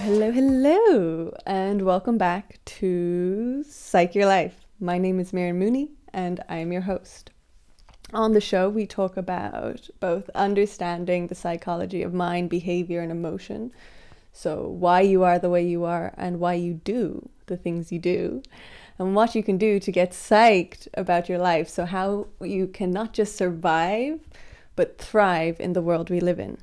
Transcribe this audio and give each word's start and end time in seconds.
Hello, 0.00 0.32
hello, 0.32 1.32
and 1.46 1.82
welcome 1.82 2.18
back 2.18 2.58
to 2.64 3.62
Psych 3.62 4.16
Your 4.16 4.26
Life. 4.26 4.66
My 4.80 4.98
name 4.98 5.20
is 5.20 5.32
Miriam 5.32 5.60
Mooney, 5.60 5.90
and 6.12 6.42
I'm 6.48 6.72
your 6.72 6.82
host. 6.82 7.30
On 8.12 8.32
the 8.32 8.40
show, 8.40 8.68
we 8.68 8.86
talk 8.86 9.16
about 9.16 9.88
both 10.00 10.28
understanding 10.30 11.28
the 11.28 11.36
psychology 11.36 12.02
of 12.02 12.12
mind, 12.12 12.50
behavior, 12.50 13.02
and 13.02 13.12
emotion. 13.12 13.70
So, 14.32 14.66
why 14.66 15.02
you 15.02 15.22
are 15.22 15.38
the 15.38 15.48
way 15.48 15.64
you 15.64 15.84
are, 15.84 16.12
and 16.16 16.40
why 16.40 16.54
you 16.54 16.74
do 16.74 17.28
the 17.46 17.56
things 17.56 17.92
you 17.92 18.00
do, 18.00 18.42
and 18.98 19.14
what 19.14 19.36
you 19.36 19.44
can 19.44 19.58
do 19.58 19.78
to 19.78 19.92
get 19.92 20.10
psyched 20.10 20.88
about 20.94 21.28
your 21.28 21.38
life. 21.38 21.68
So, 21.68 21.86
how 21.86 22.26
you 22.40 22.66
can 22.66 22.90
not 22.90 23.12
just 23.12 23.36
survive, 23.36 24.18
but 24.74 24.98
thrive 24.98 25.60
in 25.60 25.72
the 25.72 25.82
world 25.82 26.10
we 26.10 26.18
live 26.18 26.40
in. 26.40 26.58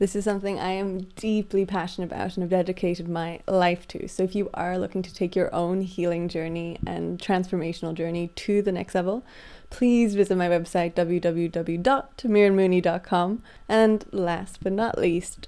This 0.00 0.16
is 0.16 0.24
something 0.24 0.58
I 0.58 0.72
am 0.72 1.02
deeply 1.14 1.64
passionate 1.64 2.06
about 2.06 2.36
and 2.36 2.42
have 2.42 2.50
dedicated 2.50 3.08
my 3.08 3.38
life 3.46 3.86
to. 3.88 4.08
So, 4.08 4.22
if 4.24 4.34
you 4.34 4.50
are 4.52 4.76
looking 4.76 5.02
to 5.02 5.14
take 5.14 5.36
your 5.36 5.54
own 5.54 5.82
healing 5.82 6.28
journey 6.28 6.78
and 6.84 7.20
transformational 7.20 7.94
journey 7.94 8.32
to 8.34 8.60
the 8.60 8.72
next 8.72 8.96
level, 8.96 9.22
please 9.70 10.16
visit 10.16 10.36
my 10.36 10.48
website 10.48 10.94
www.miriammooney.com. 10.94 13.42
And 13.68 14.04
last 14.10 14.58
but 14.64 14.72
not 14.72 14.98
least, 14.98 15.46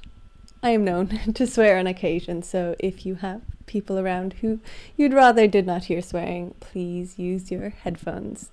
I 0.63 0.71
am 0.71 0.85
known 0.85 1.09
to 1.35 1.45
swear 1.47 1.77
on 1.79 1.89
occasion, 1.89 2.45
so 2.45 2.77
if 2.79 3.05
you 3.05 3.17
have 3.17 3.43
people 3.67 3.99
around 3.99 4.35
who 4.35 4.61
you'd 4.97 5.13
rather 5.13 5.49
did 5.49 5.67
not 5.67 5.87
hear 5.87 6.01
swearing, 6.01 6.55
please 6.61 7.19
use 7.19 7.51
your 7.51 7.71
headphones. 7.71 8.51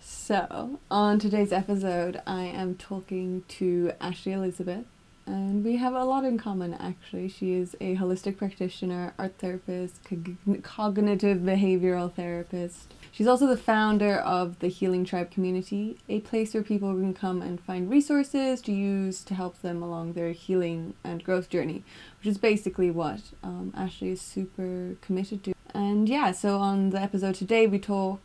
So, 0.00 0.78
on 0.88 1.18
today's 1.18 1.52
episode, 1.52 2.22
I 2.28 2.44
am 2.44 2.76
talking 2.76 3.42
to 3.48 3.90
Ashley 4.00 4.30
Elizabeth 4.32 4.84
and 5.26 5.64
we 5.64 5.76
have 5.76 5.94
a 5.94 6.04
lot 6.04 6.24
in 6.24 6.38
common 6.38 6.74
actually. 6.74 7.28
She 7.28 7.54
is 7.54 7.74
a 7.80 7.96
holistic 7.96 8.36
practitioner, 8.36 9.12
art 9.18 9.34
therapist, 9.38 10.02
cog- 10.04 10.62
cognitive 10.62 11.38
behavioral 11.38 12.12
therapist. 12.12 12.94
She's 13.10 13.26
also 13.26 13.46
the 13.46 13.56
founder 13.56 14.16
of 14.16 14.58
the 14.60 14.68
Healing 14.68 15.04
Tribe 15.04 15.30
community, 15.30 15.98
a 16.08 16.20
place 16.20 16.54
where 16.54 16.62
people 16.62 16.92
can 16.92 17.14
come 17.14 17.42
and 17.42 17.60
find 17.60 17.90
resources 17.90 18.60
to 18.62 18.72
use 18.72 19.24
to 19.24 19.34
help 19.34 19.62
them 19.62 19.82
along 19.82 20.12
their 20.12 20.32
healing 20.32 20.94
and 21.02 21.24
growth 21.24 21.48
journey, 21.48 21.82
which 22.18 22.28
is 22.28 22.38
basically 22.38 22.90
what 22.90 23.20
um, 23.42 23.72
Ashley 23.76 24.10
is 24.10 24.20
super 24.20 24.96
committed 25.00 25.42
to. 25.44 25.54
And 25.74 26.08
yeah, 26.08 26.32
so 26.32 26.58
on 26.58 26.90
the 26.90 27.00
episode 27.00 27.34
today, 27.34 27.66
we 27.66 27.78
talk 27.78 28.20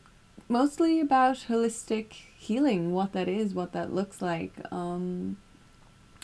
mostly 0.47 0.99
about 0.99 1.45
holistic 1.47 2.11
healing, 2.37 2.91
what 2.91 3.13
that 3.13 3.27
is, 3.27 3.53
what 3.53 3.71
that 3.71 3.93
looks 3.93 4.21
like. 4.21 4.53
Um, 4.71 5.37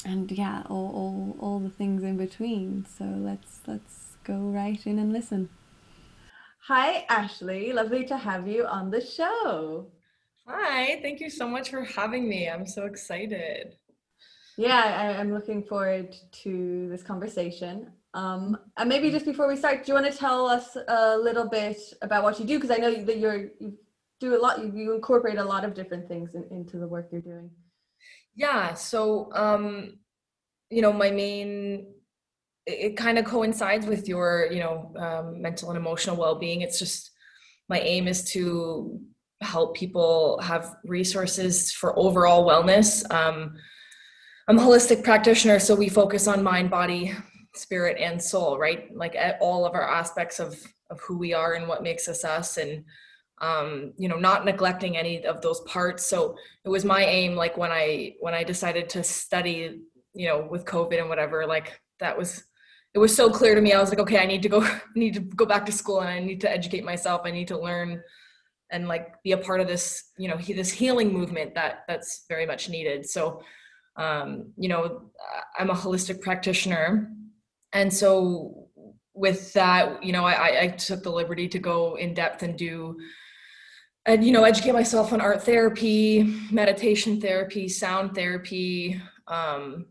and 0.08 0.32
yeah, 0.32 0.64
all, 0.70 0.92
all 0.96 1.36
all 1.40 1.60
the 1.60 1.70
things 1.70 2.04
in 2.04 2.18
between. 2.18 2.86
So 2.98 3.04
let's 3.04 3.60
let's 3.68 4.18
go 4.24 4.36
right 4.36 4.80
in 4.86 4.98
and 5.00 5.12
listen. 5.12 5.50
Hi, 6.68 7.06
Ashley. 7.10 7.74
Lovely 7.74 8.06
to 8.06 8.18
have 8.18 8.48
you 8.48 8.66
on 8.66 8.90
the 8.90 9.02
show. 9.02 9.88
Hi, 10.48 11.00
thank 11.02 11.20
you 11.20 11.30
so 11.30 11.48
much 11.48 11.70
for 11.70 11.84
having 11.84 12.28
me. 12.28 12.50
I'm 12.50 12.66
so 12.66 12.86
excited. 12.86 13.76
Yeah, 14.58 14.82
I, 15.18 15.22
am 15.22 15.34
looking 15.34 15.64
forward 15.64 16.16
to 16.44 16.88
this 16.90 17.04
conversation. 17.04 17.92
Um, 18.14 18.58
and 18.78 18.90
maybe 18.90 19.12
just 19.12 19.26
before 19.26 19.48
we 19.48 19.56
start, 19.56 19.86
do 19.86 19.92
you 19.92 19.94
want 19.94 20.12
to 20.12 20.18
tell 20.18 20.48
us 20.48 20.76
a 20.88 21.18
little 21.18 21.48
bit 21.48 21.78
about 22.02 22.24
what 22.24 22.40
you 22.40 22.46
do? 22.46 22.58
Because 22.58 22.72
I 22.72 22.78
know 22.78 22.96
that 23.04 23.18
you're 23.18 23.52
you 23.60 23.78
do 24.20 24.36
a 24.36 24.40
lot. 24.40 24.60
You, 24.60 24.72
you 24.74 24.96
incorporate 24.96 25.38
a 25.38 25.44
lot 25.44 25.64
of 25.64 25.74
different 25.74 26.08
things 26.08 26.34
in, 26.34 26.46
into 26.50 26.78
the 26.78 26.88
work 26.88 27.10
you're 27.12 27.22
doing. 27.22 27.50
Yeah. 28.38 28.76
So, 28.76 29.30
um, 29.34 29.98
you 30.70 30.82
know, 30.82 30.94
my 30.94 31.12
main, 31.12 31.88
it, 32.66 32.92
it 32.92 32.98
kind 32.98 33.18
of 33.18 33.26
coincides 33.26 33.86
with 33.86 34.08
your, 34.08 34.48
you 34.52 34.60
know, 34.60 34.94
um, 34.98 35.42
mental 35.42 35.70
and 35.70 35.78
emotional 35.78 36.16
well-being. 36.16 36.62
It's 36.62 36.80
just 36.80 37.12
my 37.68 37.80
aim 37.80 38.08
is 38.08 38.24
to 38.32 39.02
help 39.42 39.76
people 39.76 40.40
have 40.42 40.76
resources 40.86 41.72
for 41.72 41.98
overall 41.98 42.48
wellness. 42.48 43.04
Um, 43.12 43.56
I'm 44.48 44.60
a 44.60 44.62
holistic 44.62 45.04
practitioner, 45.04 45.60
so 45.60 45.76
we 45.76 45.90
focus 45.90 46.28
on 46.28 46.44
mind, 46.44 46.70
body, 46.70 47.14
spirit, 47.56 47.98
and 48.00 48.22
soul, 48.22 48.58
right? 48.58 48.96
Like 48.96 49.16
at 49.16 49.38
all 49.42 49.66
of 49.66 49.74
our 49.74 49.90
aspects 49.90 50.40
of 50.40 50.56
of 50.90 51.02
who 51.02 51.18
we 51.18 51.34
are 51.34 51.56
and 51.56 51.68
what 51.68 51.84
makes 51.84 52.08
us 52.08 52.24
us, 52.24 52.56
and 52.56 52.86
um, 53.40 53.94
you 53.98 54.08
know 54.08 54.18
not 54.18 54.46
neglecting 54.46 54.98
any 54.98 55.26
of 55.26 55.42
those 55.42 55.62
parts. 55.62 56.06
So 56.06 56.36
it 56.66 56.70
was 56.70 56.86
my 56.86 57.04
aim 57.04 57.36
like 57.36 57.58
when 57.58 57.72
i 57.72 58.16
when 58.20 58.34
i 58.34 58.44
decided 58.44 58.90
to 58.90 59.04
study 59.04 59.82
you 60.14 60.28
know 60.28 60.48
with 60.50 60.66
covid 60.66 61.00
and 61.00 61.10
whatever 61.10 61.46
like 61.46 61.80
that 62.00 62.18
was 62.18 62.44
it 62.94 63.00
was 63.00 63.16
so 63.16 63.30
clear 63.30 63.54
to 63.54 63.62
me. 63.62 63.74
I 63.74 63.80
was 63.80 63.90
like 63.90 64.00
okay 64.00 64.18
i 64.18 64.26
need 64.26 64.42
to 64.44 64.50
go 64.50 64.68
need 64.96 65.14
to 65.14 65.20
go 65.20 65.46
back 65.46 65.66
to 65.68 65.72
school 65.72 66.02
and 66.02 66.10
i 66.10 66.20
need 66.20 66.42
to 66.42 66.52
educate 66.52 66.84
myself. 66.84 67.22
I 67.26 67.32
need 67.32 67.48
to 67.50 67.60
learn 67.60 68.02
and 68.72 68.88
like 68.88 69.22
be 69.24 69.32
a 69.32 69.38
part 69.38 69.62
of 69.62 69.68
this 69.68 70.12
you 70.18 70.28
know 70.28 70.38
this 70.38 70.72
healing 70.72 71.14
movement 71.14 71.56
that 71.56 71.84
that's 71.88 72.26
very 72.28 72.46
much 72.46 72.70
needed. 72.70 73.08
So 73.08 73.42
um 73.98 74.52
you 74.58 74.70
know 74.70 75.12
i'm 75.60 75.70
a 75.70 75.76
holistic 75.76 76.22
practitioner. 76.22 77.12
And 77.74 77.94
so 77.94 78.70
with 79.14 79.52
that 79.54 80.04
you 80.04 80.12
know 80.12 80.24
i 80.24 80.62
i 80.62 80.68
took 80.70 81.04
the 81.04 81.10
liberty 81.10 81.48
to 81.48 81.60
go 81.60 81.96
in 81.96 82.14
depth 82.14 82.44
and 82.44 82.58
do 82.58 82.98
and 84.08 84.26
you 84.26 84.32
know 84.32 84.44
educate 84.44 84.72
myself 84.72 85.14
on 85.14 85.22
art 85.22 85.44
therapy 85.44 86.24
meditation 86.52 87.22
therapy 87.22 87.68
sound 87.70 88.16
therapy 88.16 89.00
um, 89.28 89.86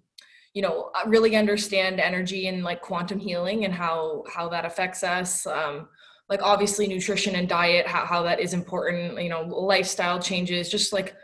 you 0.54 0.62
know 0.62 0.90
really 1.06 1.36
understand 1.36 2.00
energy 2.00 2.48
and 2.48 2.64
like 2.64 2.80
quantum 2.80 3.18
healing 3.18 3.64
and 3.64 3.74
how 3.74 4.24
how 4.32 4.48
that 4.48 4.64
affects 4.64 5.04
us 5.04 5.46
um, 5.46 5.88
like 6.28 6.42
obviously 6.42 6.88
nutrition 6.88 7.36
and 7.36 7.48
diet 7.48 7.86
how, 7.86 8.04
how 8.04 8.22
that 8.22 8.40
is 8.40 8.54
important 8.54 9.22
you 9.22 9.28
know 9.28 9.42
lifestyle 9.42 10.18
changes 10.18 10.68
just 10.68 10.92
like 10.92 11.14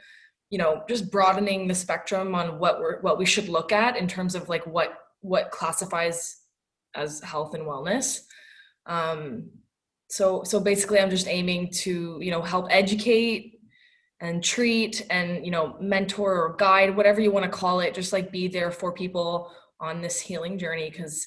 you 0.51 0.59
know 0.59 0.83
just 0.89 1.11
broadening 1.11 1.67
the 1.67 1.75
spectrum 1.75 2.35
on 2.35 2.59
what 2.59 2.79
we're 2.79 3.01
what 3.01 3.19
we 3.19 3.27
should 3.27 3.49
look 3.49 3.73
at 3.73 3.97
in 3.97 4.07
terms 4.07 4.35
of 4.35 4.49
like 4.49 4.65
what 4.67 4.99
what 5.23 5.51
classifies 5.51 6.43
as 6.95 7.21
health 7.21 7.55
and 7.55 7.65
wellness. 7.65 8.21
Um, 8.87 9.51
so 10.13 10.45
so 10.45 10.61
basically 10.61 11.01
i'm 11.01 11.09
just 11.09 11.27
aiming 11.27 11.71
to 11.71 12.19
you 12.21 12.31
know 12.31 12.43
help 12.43 12.67
educate 12.71 13.59
and 14.21 14.45
treat 14.45 15.07
and 15.09 15.45
you 15.45 15.51
know 15.51 15.75
mentor 15.81 16.35
or 16.35 16.55
guide 16.57 16.95
whatever 16.95 17.21
you 17.21 17.31
want 17.31 17.45
to 17.45 17.51
call 17.51 17.81
it 17.81 17.95
just 17.95 18.13
like 18.13 18.31
be 18.31 18.47
there 18.47 18.71
for 18.71 18.93
people 18.93 19.51
on 19.81 20.03
this 20.03 20.21
healing 20.21 20.59
journey 20.59 20.91
because 20.91 21.27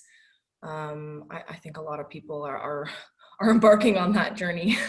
um, 0.64 1.26
I, 1.30 1.42
I, 1.50 1.56
think 1.58 1.78
a 1.78 1.82
lot 1.82 2.00
of 2.00 2.10
people 2.10 2.42
are 2.42 2.58
are, 2.58 2.90
are 3.40 3.52
embarking 3.52 3.98
on 3.98 4.14
that 4.14 4.36
journey. 4.36 4.78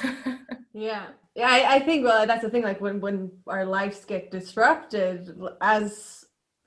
Yeah. 0.72 1.06
Yeah 1.34 1.48
I, 1.48 1.76
I 1.76 1.78
think 1.80 2.04
well 2.04 2.26
that's 2.26 2.42
the 2.42 2.50
thing 2.50 2.62
like 2.62 2.82
when 2.82 3.00
when 3.00 3.30
our 3.46 3.64
lives 3.64 4.04
get 4.04 4.30
disrupted 4.30 5.30
as 5.62 6.22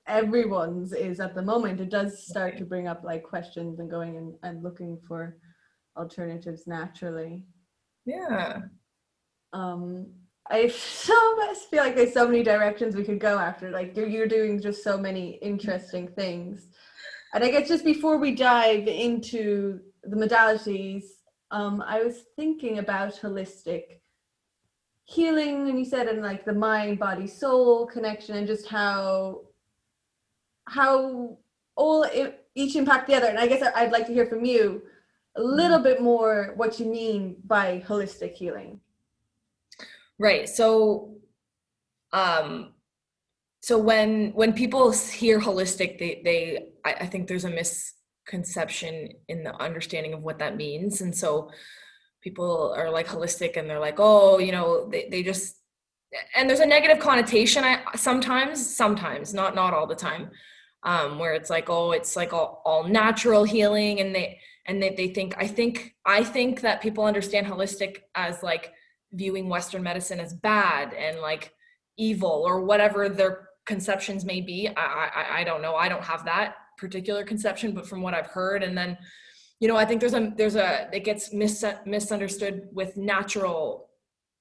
everyone's 0.07 0.93
is 0.93 1.19
at 1.19 1.35
the 1.35 1.43
moment 1.43 1.79
it 1.79 1.91
does 1.91 2.25
start 2.25 2.57
to 2.57 2.65
bring 2.65 2.87
up 2.87 3.03
like 3.03 3.21
questions 3.21 3.79
and 3.79 3.87
going 3.87 4.17
and, 4.17 4.33
and 4.41 4.63
looking 4.63 4.99
for 5.07 5.37
alternatives 5.99 6.65
naturally. 6.65 7.43
Yeah. 8.05 8.61
Um, 9.53 10.07
I 10.49 10.67
so 10.69 11.35
much 11.35 11.57
feel 11.69 11.83
like 11.83 11.95
there's 11.95 12.13
so 12.13 12.25
many 12.25 12.41
directions 12.41 12.95
we 12.95 13.03
could 13.03 13.19
go 13.19 13.37
after. 13.37 13.69
Like 13.69 13.95
you're, 13.95 14.07
you're 14.07 14.27
doing 14.27 14.59
just 14.61 14.83
so 14.83 14.97
many 14.97 15.31
interesting 15.41 16.07
things. 16.07 16.67
And 17.33 17.43
I 17.43 17.51
guess 17.51 17.67
just 17.67 17.85
before 17.85 18.17
we 18.17 18.33
dive 18.33 18.87
into 18.87 19.79
the 20.03 20.15
modalities, 20.15 21.03
um, 21.51 21.83
I 21.85 22.01
was 22.01 22.23
thinking 22.35 22.79
about 22.79 23.21
holistic 23.21 23.83
healing, 25.05 25.67
and 25.67 25.79
you 25.79 25.85
said 25.85 26.07
in 26.07 26.21
like 26.21 26.45
the 26.45 26.53
mind, 26.53 26.99
body, 26.99 27.27
soul 27.27 27.87
connection, 27.87 28.35
and 28.35 28.47
just 28.47 28.67
how 28.67 29.41
how 30.65 31.37
all 31.75 32.03
it, 32.03 32.45
each 32.55 32.75
impact 32.75 33.07
the 33.07 33.15
other. 33.15 33.27
And 33.27 33.39
I 33.39 33.47
guess 33.47 33.63
I'd 33.75 33.91
like 33.91 34.05
to 34.07 34.13
hear 34.13 34.27
from 34.27 34.45
you 34.45 34.83
a 35.35 35.43
little 35.43 35.79
bit 35.79 36.01
more 36.01 36.53
what 36.55 36.79
you 36.79 36.85
mean 36.85 37.37
by 37.45 37.83
holistic 37.87 38.33
healing. 38.33 38.79
Right. 40.17 40.49
So 40.49 41.15
um 42.11 42.73
so 43.61 43.77
when 43.77 44.31
when 44.31 44.53
people 44.53 44.91
hear 44.91 45.39
holistic 45.39 45.99
they 45.99 46.21
they 46.23 46.69
I, 46.85 46.93
I 47.01 47.05
think 47.05 47.27
there's 47.27 47.45
a 47.45 47.49
misconception 47.49 49.09
in 49.27 49.43
the 49.43 49.55
understanding 49.61 50.13
of 50.13 50.23
what 50.23 50.39
that 50.39 50.57
means 50.57 51.01
and 51.01 51.15
so 51.15 51.51
people 52.21 52.73
are 52.75 52.89
like 52.89 53.07
holistic 53.07 53.57
and 53.57 53.69
they're 53.69 53.79
like 53.79 53.99
oh 53.99 54.39
you 54.39 54.51
know 54.51 54.89
they, 54.89 55.07
they 55.09 55.23
just 55.23 55.57
and 56.35 56.49
there's 56.49 56.61
a 56.61 56.65
negative 56.65 56.99
connotation 56.99 57.63
I, 57.63 57.81
sometimes 57.95 58.75
sometimes 58.75 59.33
not 59.33 59.55
not 59.55 59.73
all 59.73 59.87
the 59.87 59.95
time 59.95 60.31
um, 60.83 61.19
where 61.19 61.33
it's 61.33 61.49
like 61.49 61.69
oh 61.69 61.91
it's 61.91 62.15
like 62.15 62.33
all, 62.33 62.61
all 62.65 62.83
natural 62.85 63.43
healing 63.43 63.99
and 63.99 64.15
they 64.15 64.39
and 64.69 64.81
they, 64.81 64.91
they 64.91 65.07
think 65.07 65.35
i 65.37 65.47
think 65.47 65.95
i 66.05 66.23
think 66.23 66.61
that 66.61 66.81
people 66.81 67.03
understand 67.03 67.45
holistic 67.45 67.97
as 68.15 68.43
like 68.43 68.73
viewing 69.13 69.49
western 69.49 69.83
medicine 69.83 70.19
as 70.19 70.33
bad 70.33 70.93
and 70.93 71.19
like 71.19 71.53
evil 71.97 72.43
or 72.45 72.61
whatever 72.61 73.09
their 73.09 73.49
conceptions 73.65 74.23
may 74.23 74.39
be 74.39 74.69
i 74.77 75.09
i, 75.13 75.39
I 75.39 75.43
don't 75.43 75.61
know 75.61 75.75
i 75.75 75.89
don't 75.89 76.03
have 76.03 76.23
that 76.25 76.55
particular 76.77 77.23
conception 77.23 77.73
but 77.73 77.87
from 77.87 78.01
what 78.01 78.13
i've 78.13 78.27
heard 78.27 78.63
and 78.63 78.77
then 78.77 78.97
you 79.59 79.67
know, 79.67 79.75
I 79.75 79.85
think 79.85 79.99
there's 79.99 80.13
a 80.13 80.33
there's 80.37 80.55
a 80.55 80.89
it 80.93 81.03
gets 81.03 81.33
mis- 81.33 81.65
misunderstood 81.85 82.69
with 82.71 82.95
natural 82.95 83.89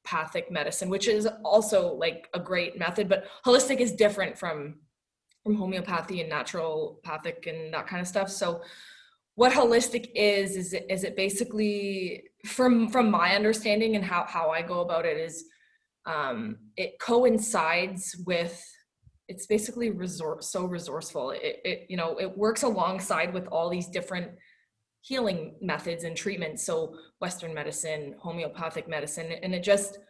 pathic 0.04 0.50
medicine, 0.50 0.88
which 0.88 1.08
is 1.08 1.28
also 1.44 1.94
like 1.94 2.28
a 2.34 2.40
great 2.40 2.78
method, 2.78 3.08
but 3.08 3.26
holistic 3.44 3.78
is 3.78 3.92
different 3.92 4.38
from 4.38 4.76
from 5.42 5.56
homeopathy 5.56 6.20
and 6.20 6.30
naturopathic 6.30 7.46
and 7.48 7.74
that 7.74 7.86
kind 7.86 8.00
of 8.00 8.06
stuff. 8.06 8.30
So 8.30 8.62
what 9.38 9.52
holistic 9.52 10.10
is 10.16 10.56
is 10.56 10.72
it, 10.72 10.84
is 10.90 11.04
it 11.04 11.14
basically 11.14 12.24
from 12.44 12.88
from 12.88 13.08
my 13.08 13.36
understanding 13.36 13.94
and 13.94 14.04
how 14.04 14.24
how 14.26 14.50
I 14.50 14.62
go 14.62 14.80
about 14.80 15.06
it 15.06 15.16
is 15.16 15.44
um, 16.06 16.56
it 16.76 16.98
coincides 16.98 18.16
with 18.26 18.60
it's 19.28 19.46
basically 19.46 19.90
resort 19.90 20.42
so 20.42 20.64
resourceful. 20.64 21.30
It, 21.30 21.60
it 21.64 21.86
you 21.88 21.96
know 21.96 22.18
it 22.18 22.36
works 22.36 22.64
alongside 22.64 23.32
with 23.32 23.46
all 23.46 23.70
these 23.70 23.86
different 23.86 24.32
healing 25.02 25.54
methods 25.60 26.02
and 26.02 26.16
treatments. 26.16 26.66
So 26.66 26.96
western 27.20 27.54
medicine 27.54 28.16
homeopathic 28.18 28.88
medicine 28.88 29.30
and 29.30 29.54
it 29.54 29.62
just 29.62 30.00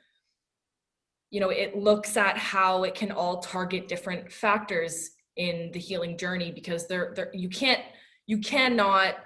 you 1.29 1.41
know 1.41 1.51
it 1.51 1.77
looks 1.77 2.17
at 2.17 2.39
how 2.39 2.85
it 2.85 2.95
can 2.95 3.13
all 3.13 3.41
target 3.41 3.89
different 3.89 4.33
factors 4.33 5.11
in 5.37 5.71
the 5.75 5.79
healing 5.79 6.17
journey 6.17 6.51
because 6.51 6.89
there 6.89 7.13
there 7.15 7.31
you 7.35 7.51
can't 7.51 7.83
you 8.29 8.39
cannot 8.39 9.17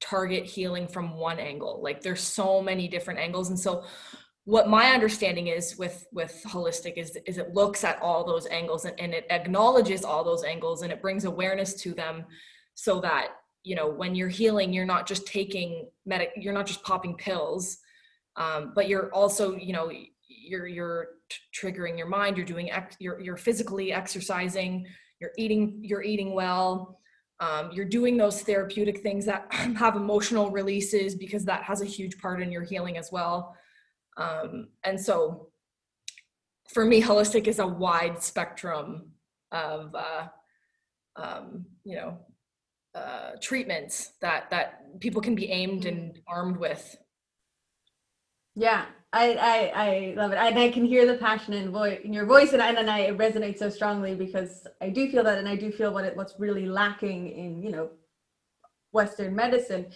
target 0.00 0.46
healing 0.46 0.88
from 0.88 1.18
one 1.18 1.38
angle. 1.38 1.80
Like 1.82 2.00
there's 2.00 2.22
so 2.22 2.62
many 2.62 2.88
different 2.88 3.20
angles. 3.20 3.50
And 3.50 3.58
so 3.58 3.84
what 4.44 4.68
my 4.68 4.90
understanding 4.90 5.48
is 5.48 5.76
with 5.76 6.06
with 6.12 6.42
holistic 6.46 6.94
is 6.96 7.18
is 7.26 7.36
it 7.36 7.52
looks 7.52 7.84
at 7.84 8.00
all 8.00 8.24
those 8.24 8.46
angles 8.46 8.86
and, 8.86 8.98
and 8.98 9.12
it 9.12 9.26
acknowledges 9.30 10.04
all 10.04 10.24
those 10.24 10.44
angles 10.44 10.82
and 10.82 10.92
it 10.92 11.02
brings 11.02 11.24
awareness 11.24 11.74
to 11.82 11.92
them 11.92 12.24
so 12.74 13.00
that 13.00 13.28
you 13.62 13.74
know 13.74 13.88
when 13.88 14.14
you're 14.14 14.28
healing 14.28 14.70
you're 14.70 14.84
not 14.84 15.06
just 15.06 15.26
taking 15.26 15.88
medic 16.04 16.30
you're 16.36 16.52
not 16.52 16.66
just 16.66 16.82
popping 16.82 17.16
pills 17.16 17.78
um, 18.36 18.72
but 18.74 18.86
you're 18.86 19.10
also 19.14 19.56
you 19.56 19.72
know 19.72 19.90
you're 20.44 20.66
you're 20.66 21.06
t- 21.28 21.38
triggering 21.54 21.96
your 21.96 22.06
mind. 22.08 22.36
You're 22.36 22.46
doing 22.46 22.70
ex- 22.70 22.96
you're, 22.98 23.20
you're 23.20 23.36
physically 23.36 23.92
exercising. 23.92 24.86
You're 25.20 25.32
eating 25.38 25.80
you're 25.82 26.02
eating 26.02 26.34
well 26.34 27.00
um, 27.40 27.70
you're 27.72 27.84
doing 27.84 28.16
those 28.16 28.42
therapeutic 28.42 29.00
things 29.00 29.26
that 29.26 29.46
have 29.52 29.96
emotional 29.96 30.50
releases 30.50 31.14
because 31.14 31.44
that 31.44 31.62
has 31.62 31.80
a 31.82 31.86
huge 31.86 32.18
part 32.18 32.40
in 32.40 32.52
your 32.52 32.62
healing 32.62 32.96
as 32.96 33.10
well. 33.10 33.56
Um, 34.16 34.68
and 34.84 35.00
so 35.00 35.48
for 36.72 36.84
me 36.84 37.02
holistic 37.02 37.46
is 37.46 37.58
a 37.58 37.66
wide 37.66 38.22
spectrum 38.22 39.10
of 39.52 39.94
uh, 39.94 40.26
um, 41.16 41.66
you 41.84 41.96
know 41.96 42.18
uh, 42.94 43.32
treatments 43.40 44.12
that 44.20 44.50
that 44.50 45.00
people 45.00 45.20
can 45.20 45.34
be 45.34 45.50
aimed 45.50 45.84
and 45.84 46.20
armed 46.28 46.56
with. 46.56 46.96
Yeah 48.54 48.86
I, 49.14 49.26
I 49.32 49.72
I 49.74 50.14
love 50.16 50.32
it, 50.32 50.38
and 50.38 50.58
I 50.58 50.70
can 50.70 50.84
hear 50.84 51.06
the 51.06 51.14
passion 51.14 51.54
in, 51.54 51.70
voice 51.70 52.00
in 52.02 52.12
your 52.12 52.26
voice, 52.26 52.52
and 52.52 52.60
and, 52.60 52.76
and 52.76 52.90
I 52.90 53.00
it 53.00 53.16
resonates 53.16 53.58
so 53.58 53.70
strongly 53.70 54.16
because 54.16 54.66
I 54.82 54.88
do 54.88 55.08
feel 55.08 55.22
that, 55.22 55.38
and 55.38 55.48
I 55.48 55.54
do 55.54 55.70
feel 55.70 55.92
what 55.94 56.04
it 56.04 56.16
what's 56.16 56.34
really 56.38 56.66
lacking 56.66 57.28
in 57.28 57.62
you 57.62 57.70
know 57.70 57.90
Western 58.90 59.34
medicine 59.34 59.86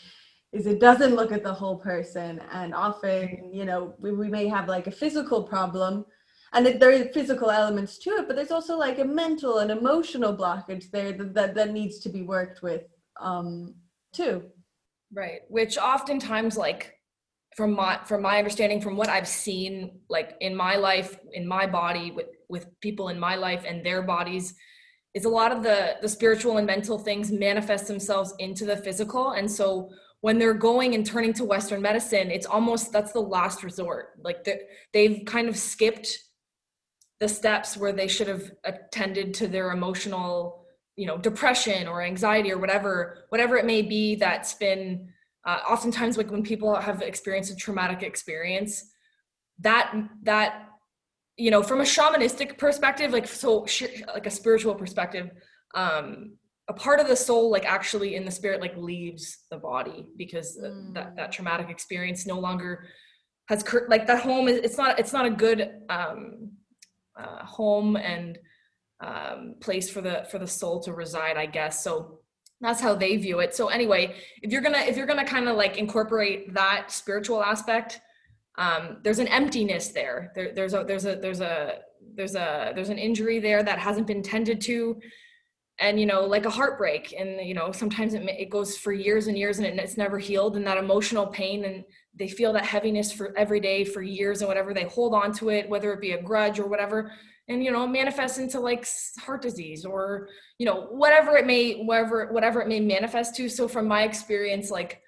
is 0.53 0.67
it 0.67 0.81
doesn't 0.81 1.17
look 1.17 1.32
at 1.32 1.43
the 1.43 1.53
whole 1.53 1.76
person, 1.79 2.41
and 2.53 2.73
often 2.73 3.50
you 3.53 3.65
know 3.65 3.94
we, 3.99 4.12
we 4.12 4.29
may 4.29 4.47
have 4.47 4.69
like 4.69 4.87
a 4.87 4.93
physical 4.93 5.43
problem, 5.43 6.06
and 6.53 6.64
it, 6.69 6.79
there 6.79 6.93
are 6.93 7.05
physical 7.06 7.50
elements 7.50 7.99
to 7.99 8.11
it, 8.11 8.29
but 8.29 8.37
there's 8.37 8.53
also 8.53 8.79
like 8.79 9.00
a 9.00 9.05
mental 9.05 9.59
and 9.59 9.73
emotional 9.73 10.37
blockage 10.37 10.93
there 10.93 11.11
that 11.11 11.35
that, 11.35 11.55
that 11.56 11.73
needs 11.73 11.99
to 11.99 12.09
be 12.09 12.23
worked 12.23 12.62
with 12.62 12.85
um, 13.21 13.75
too. 14.12 14.44
Right, 15.12 15.41
which 15.49 15.76
oftentimes 15.76 16.56
like 16.56 16.98
from 17.56 17.75
my 17.75 17.99
from 18.05 18.23
my 18.23 18.39
understanding 18.39 18.81
from 18.81 18.97
what 18.97 19.09
i've 19.09 19.27
seen 19.29 20.00
like 20.09 20.37
in 20.41 20.55
my 20.55 20.77
life 20.77 21.19
in 21.33 21.47
my 21.47 21.67
body 21.67 22.11
with 22.11 22.27
with 22.49 22.67
people 22.81 23.09
in 23.09 23.19
my 23.19 23.35
life 23.35 23.65
and 23.67 23.85
their 23.85 24.03
bodies 24.03 24.55
is 25.15 25.25
a 25.25 25.29
lot 25.29 25.53
of 25.53 25.62
the 25.62 25.97
the 26.00 26.09
spiritual 26.09 26.59
and 26.59 26.67
mental 26.67 26.99
things 26.99 27.31
manifest 27.31 27.87
themselves 27.87 28.35
into 28.39 28.65
the 28.65 28.77
physical. 28.77 29.33
And 29.33 29.50
so 29.50 29.91
when 30.21 30.39
they're 30.39 30.55
going 30.55 30.95
and 30.95 31.06
turning 31.06 31.33
to 31.35 31.45
western 31.45 31.81
medicine 31.81 32.31
it's 32.31 32.47
almost 32.47 32.93
that's 32.93 33.12
the 33.12 33.21
last 33.21 33.62
resort. 33.62 34.11
Like 34.23 34.47
they've 34.93 35.23
kind 35.27 35.49
of 35.49 35.56
skipped 35.56 36.19
the 37.21 37.29
steps 37.29 37.77
where 37.77 37.93
they 37.93 38.09
should 38.09 38.29
have 38.29 38.50
attended 38.65 39.35
to 39.35 39.49
their 39.49 39.73
emotional 39.73 40.65
you 40.97 41.06
know 41.06 41.17
depression 41.17 41.87
or 41.87 42.03
anxiety 42.03 42.53
or 42.53 42.59
whatever 42.59 43.25
whatever 43.29 43.56
it 43.56 43.65
may 43.65 43.83
be 43.83 44.17
that's 44.17 44.55
been 44.55 45.09
uh, 45.46 45.61
oftentimes 45.69 46.17
like 46.17 46.31
when 46.31 46.43
people 46.43 46.75
have 46.75 47.02
experienced 47.02 47.52
a 47.52 47.56
traumatic 47.56 48.02
experience 48.02 48.90
that 49.61 49.94
that 50.23 50.69
you 51.37 51.50
know 51.50 51.62
from 51.62 51.81
a 51.81 51.85
shamanistic 51.85 52.58
perspective 52.58 53.12
like 53.12 53.26
so 53.26 53.67
like 54.14 54.26
a 54.26 54.31
spiritual 54.31 54.75
perspective 54.75 55.31
um 55.75 56.32
a 56.69 56.73
part 56.73 57.00
of 57.00 57.08
the 57.08 57.17
soul 57.17 57.50
like 57.50 57.64
actually 57.64 58.14
in 58.14 58.25
the 58.25 58.31
spirit 58.31 58.61
like 58.61 58.76
leaves 58.76 59.38
the 59.50 59.56
body 59.56 60.06
because 60.17 60.58
mm. 60.58 60.93
that 60.94 61.17
that 61.17 61.32
traumatic 61.32 61.70
experience 61.70 62.26
no 62.26 62.38
longer 62.38 62.87
has 63.49 63.62
cur- 63.62 63.87
like 63.88 64.06
that 64.06 64.23
home 64.23 64.49
is 64.49 64.58
it's 64.58 64.76
not 64.76 64.99
it's 64.99 65.12
not 65.12 65.25
a 65.25 65.31
good 65.31 65.70
um 65.88 66.50
uh, 67.19 67.44
home 67.44 67.96
and 67.96 68.38
um 69.00 69.55
place 69.61 69.88
for 69.88 70.00
the 70.00 70.26
for 70.31 70.38
the 70.38 70.46
soul 70.46 70.81
to 70.81 70.93
reside 70.93 71.37
i 71.37 71.46
guess 71.46 71.82
so 71.82 72.18
that's 72.61 72.81
how 72.81 72.95
they 72.95 73.17
view 73.17 73.41
it. 73.41 73.55
So 73.55 73.69
anyway 73.69 74.15
if 74.43 74.53
you're 74.53 74.63
gonna 74.63 74.79
if 74.79 74.97
you're 74.97 75.07
gonna 75.07 75.25
kind 75.25 75.49
of 75.49 75.57
like 75.57 75.79
incorporate 75.79 76.55
that 76.55 76.91
spiritual 76.91 77.43
aspect 77.43 78.01
um, 78.59 78.99
there's 79.05 79.21
an 79.21 79.29
emptiness 79.29 79.89
there. 79.89 80.33
there 80.35 80.53
there's 80.53 80.75
a 80.75 80.85
there's 80.85 81.07
a 81.07 81.15
there's 81.17 81.41
a 81.41 81.79
there's 82.15 82.35
a 82.35 82.73
there's 82.75 82.89
an 82.89 82.99
injury 82.99 83.39
there 83.39 83.63
that 83.63 83.79
hasn't 83.79 84.07
been 84.07 84.23
tended 84.23 84.61
to. 84.63 85.01
And 85.81 86.01
you 86.01 86.07
know 86.07 86.23
like 86.23 86.45
a 86.45 86.51
heartbreak 86.51 87.15
and 87.17 87.41
you 87.41 87.55
know 87.55 87.71
sometimes 87.71 88.13
it, 88.13 88.23
it 88.25 88.51
goes 88.51 88.77
for 88.77 88.93
years 88.93 89.29
and 89.29 89.39
years 89.39 89.59
and 89.59 89.67
it, 89.67 89.79
it's 89.79 89.97
never 89.97 90.19
healed. 90.19 90.57
And 90.57 90.67
that 90.67 90.77
emotional 90.77 91.29
pain 91.29 91.65
and 91.65 91.85
they 92.15 92.27
feel 92.27 92.53
that 92.55 92.65
heaviness 92.65 93.13
for 93.13 93.33
every 93.39 93.61
day 93.61 93.85
for 93.85 94.03
years 94.03 94.41
and 94.41 94.49
whatever 94.49 94.75
they 94.75 94.85
hold 94.85 95.15
on 95.15 95.33
to 95.35 95.51
it 95.51 95.69
whether 95.69 95.93
it 95.93 96.01
be 96.01 96.13
a 96.13 96.23
grudge 96.23 96.59
or 96.59 96.67
whatever 96.67 97.13
and 97.49 97.65
you 97.65 97.71
know 97.71 97.87
manifest 97.87 98.39
into 98.39 98.61
like 98.61 98.87
heart 99.19 99.43
disease 99.43 99.85
or 99.85 100.29
you 100.59 100.67
know 100.67 100.83
whatever 100.91 101.37
it 101.37 101.47
may 101.47 101.83
whatever 101.83 102.28
whatever 102.33 102.61
it 102.61 102.69
may 102.69 102.81
manifest 102.81 103.35
to. 103.37 103.49
So 103.49 103.67
from 103.69 103.88
my 103.88 104.02
experience 104.02 104.71
like 104.71 105.02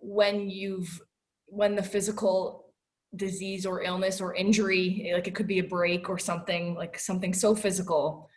when 0.00 0.48
you've 0.50 1.00
when 1.46 1.74
the 1.74 1.82
physical 1.82 2.64
disease 3.16 3.64
or 3.64 3.82
illness 3.82 4.20
or 4.20 4.34
injury 4.34 5.10
like 5.14 5.28
it 5.28 5.34
could 5.34 5.46
be 5.46 5.60
a 5.60 5.64
break 5.64 6.08
or 6.08 6.18
something 6.18 6.74
like 6.74 6.98
something 6.98 7.32
so 7.32 7.54
physical 7.54 8.28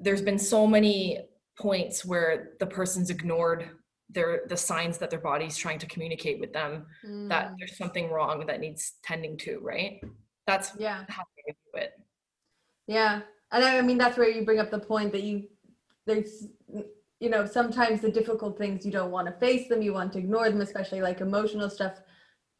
there's 0.00 0.22
been 0.22 0.38
so 0.38 0.66
many 0.66 1.20
points 1.58 2.02
where 2.04 2.52
the 2.60 2.66
person's 2.66 3.10
ignored 3.10 3.68
their 4.08 4.42
the 4.48 4.56
signs 4.56 4.96
that 4.98 5.10
their 5.10 5.20
body's 5.20 5.56
trying 5.56 5.78
to 5.78 5.86
communicate 5.86 6.40
with 6.40 6.52
them 6.52 6.86
mm. 7.06 7.28
that 7.28 7.52
there's 7.58 7.76
something 7.76 8.10
wrong 8.10 8.44
that 8.46 8.60
needs 8.60 8.94
tending 9.02 9.36
to 9.36 9.58
right? 9.60 10.00
That's 10.46 10.72
yeah. 10.78 11.04
how 11.08 11.22
I 11.22 11.52
do 11.52 11.82
it 11.82 11.92
yeah. 12.86 13.20
And 13.52 13.64
I 13.64 13.80
mean, 13.82 13.98
that's 13.98 14.18
where 14.18 14.28
you 14.28 14.44
bring 14.44 14.58
up 14.58 14.70
the 14.70 14.78
point 14.78 15.12
that 15.12 15.22
you, 15.22 15.44
there's, 16.06 16.48
you 17.20 17.30
know, 17.30 17.46
sometimes 17.46 18.00
the 18.00 18.10
difficult 18.10 18.58
things 18.58 18.84
you 18.84 18.92
don't 18.92 19.10
want 19.10 19.28
to 19.28 19.32
face 19.34 19.68
them, 19.68 19.80
you 19.80 19.94
want 19.94 20.12
to 20.14 20.18
ignore 20.18 20.50
them, 20.50 20.60
especially 20.60 21.00
like 21.00 21.20
emotional 21.20 21.70
stuff. 21.70 22.00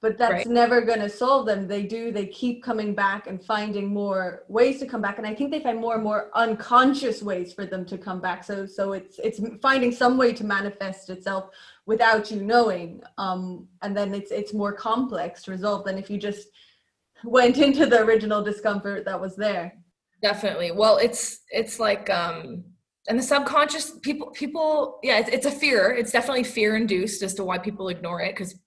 But 0.00 0.19
that's 0.19 0.33
right. 0.33 0.47
never 0.47 0.83
going 0.83 1.00
to 1.00 1.09
solve 1.09 1.47
them. 1.47 1.66
They 1.66 1.83
do, 1.83 2.12
they 2.12 2.26
keep 2.26 2.62
coming 2.62 2.95
back 2.95 3.26
and 3.26 3.43
finding 3.43 3.87
more 3.87 4.45
ways 4.49 4.78
to 4.81 4.87
come 4.87 5.00
back. 5.00 5.16
And 5.16 5.26
I 5.26 5.35
think 5.35 5.50
they 5.50 5.61
find 5.61 5.81
more 5.81 5.95
and 5.95 6.04
more 6.04 6.31
unconscious 6.35 7.23
ways 7.23 7.54
for 7.54 7.64
them 7.64 7.87
to 7.87 7.97
come 7.97 8.21
back. 8.21 8.45
So, 8.45 8.66
so 8.66 8.93
it's, 8.93 9.19
it's 9.19 9.40
finding 9.62 9.90
some 9.90 10.19
way 10.19 10.35
to 10.35 10.45
manifest 10.45 11.09
itself 11.09 11.50
without 11.87 12.31
you 12.31 12.43
knowing. 12.43 13.02
Um, 13.16 13.66
and 13.81 13.97
then 13.97 14.14
it's, 14.14 14.31
it's 14.31 14.52
more 14.52 14.75
complex 14.75 15.43
to 15.45 15.50
resolve 15.50 15.87
than 15.87 15.97
if 15.97 16.11
you 16.11 16.19
just 16.19 16.49
went 17.25 17.57
into 17.66 17.87
the 17.87 18.02
original 18.02 18.43
discomfort 18.43 19.07
that 19.07 19.21
was 19.21 19.37
there 19.37 19.83
definitely. 20.25 20.71
Well 20.73 20.97
it's 20.97 21.40
it's 21.50 21.78
like 21.78 22.09
um 22.09 22.64
and 23.09 23.19
the 23.19 23.23
subconscious 23.23 23.99
people 24.02 24.31
people 24.31 24.99
yeah 25.02 25.19
it's, 25.19 25.28
it's 25.28 25.47
a 25.47 25.50
fear. 25.50 25.90
It's 25.90 26.11
definitely 26.11 26.45
fear 26.45 26.76
induced 26.76 27.23
as 27.23 27.35
to 27.35 27.45
why 27.45 27.59
people 27.59 27.90
ignore 27.90 28.23
it 28.23 28.35
because 28.35 28.59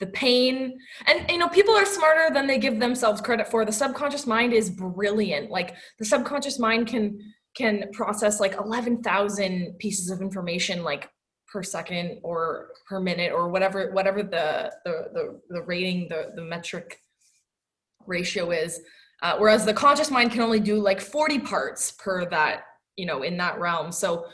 the 0.00 0.08
pain 0.08 0.76
and 1.06 1.30
you 1.30 1.38
know 1.38 1.48
people 1.48 1.74
are 1.74 1.86
smarter 1.86 2.34
than 2.34 2.48
they 2.48 2.58
give 2.58 2.80
themselves 2.80 3.20
credit 3.20 3.46
for. 3.48 3.64
The 3.64 3.72
subconscious 3.72 4.26
mind 4.26 4.52
is 4.52 4.68
brilliant. 4.70 5.50
Like 5.50 5.76
the 6.00 6.04
subconscious 6.04 6.58
mind 6.58 6.88
can 6.88 7.18
can 7.54 7.90
process 7.92 8.40
like 8.40 8.54
11,000 8.54 9.76
pieces 9.78 10.10
of 10.10 10.22
information 10.22 10.82
like 10.82 11.10
per 11.52 11.62
second 11.62 12.18
or 12.24 12.70
per 12.88 12.98
minute 12.98 13.30
or 13.30 13.50
whatever 13.50 13.92
whatever 13.92 14.22
the 14.24 14.72
the 14.84 14.94
the, 15.14 15.40
the 15.50 15.62
rating 15.62 16.08
the 16.08 16.32
the 16.34 16.42
metric 16.42 16.98
ratio 18.06 18.50
is 18.50 18.80
uh, 19.22 19.36
whereas 19.38 19.64
the 19.64 19.72
conscious 19.72 20.10
mind 20.10 20.32
can 20.32 20.40
only 20.40 20.60
do 20.60 20.80
like 20.80 21.00
40 21.00 21.38
parts 21.40 21.92
per 21.92 22.24
that 22.26 22.64
you 22.96 23.06
know 23.06 23.22
in 23.22 23.36
that 23.38 23.58
realm. 23.58 23.90
So 23.92 24.26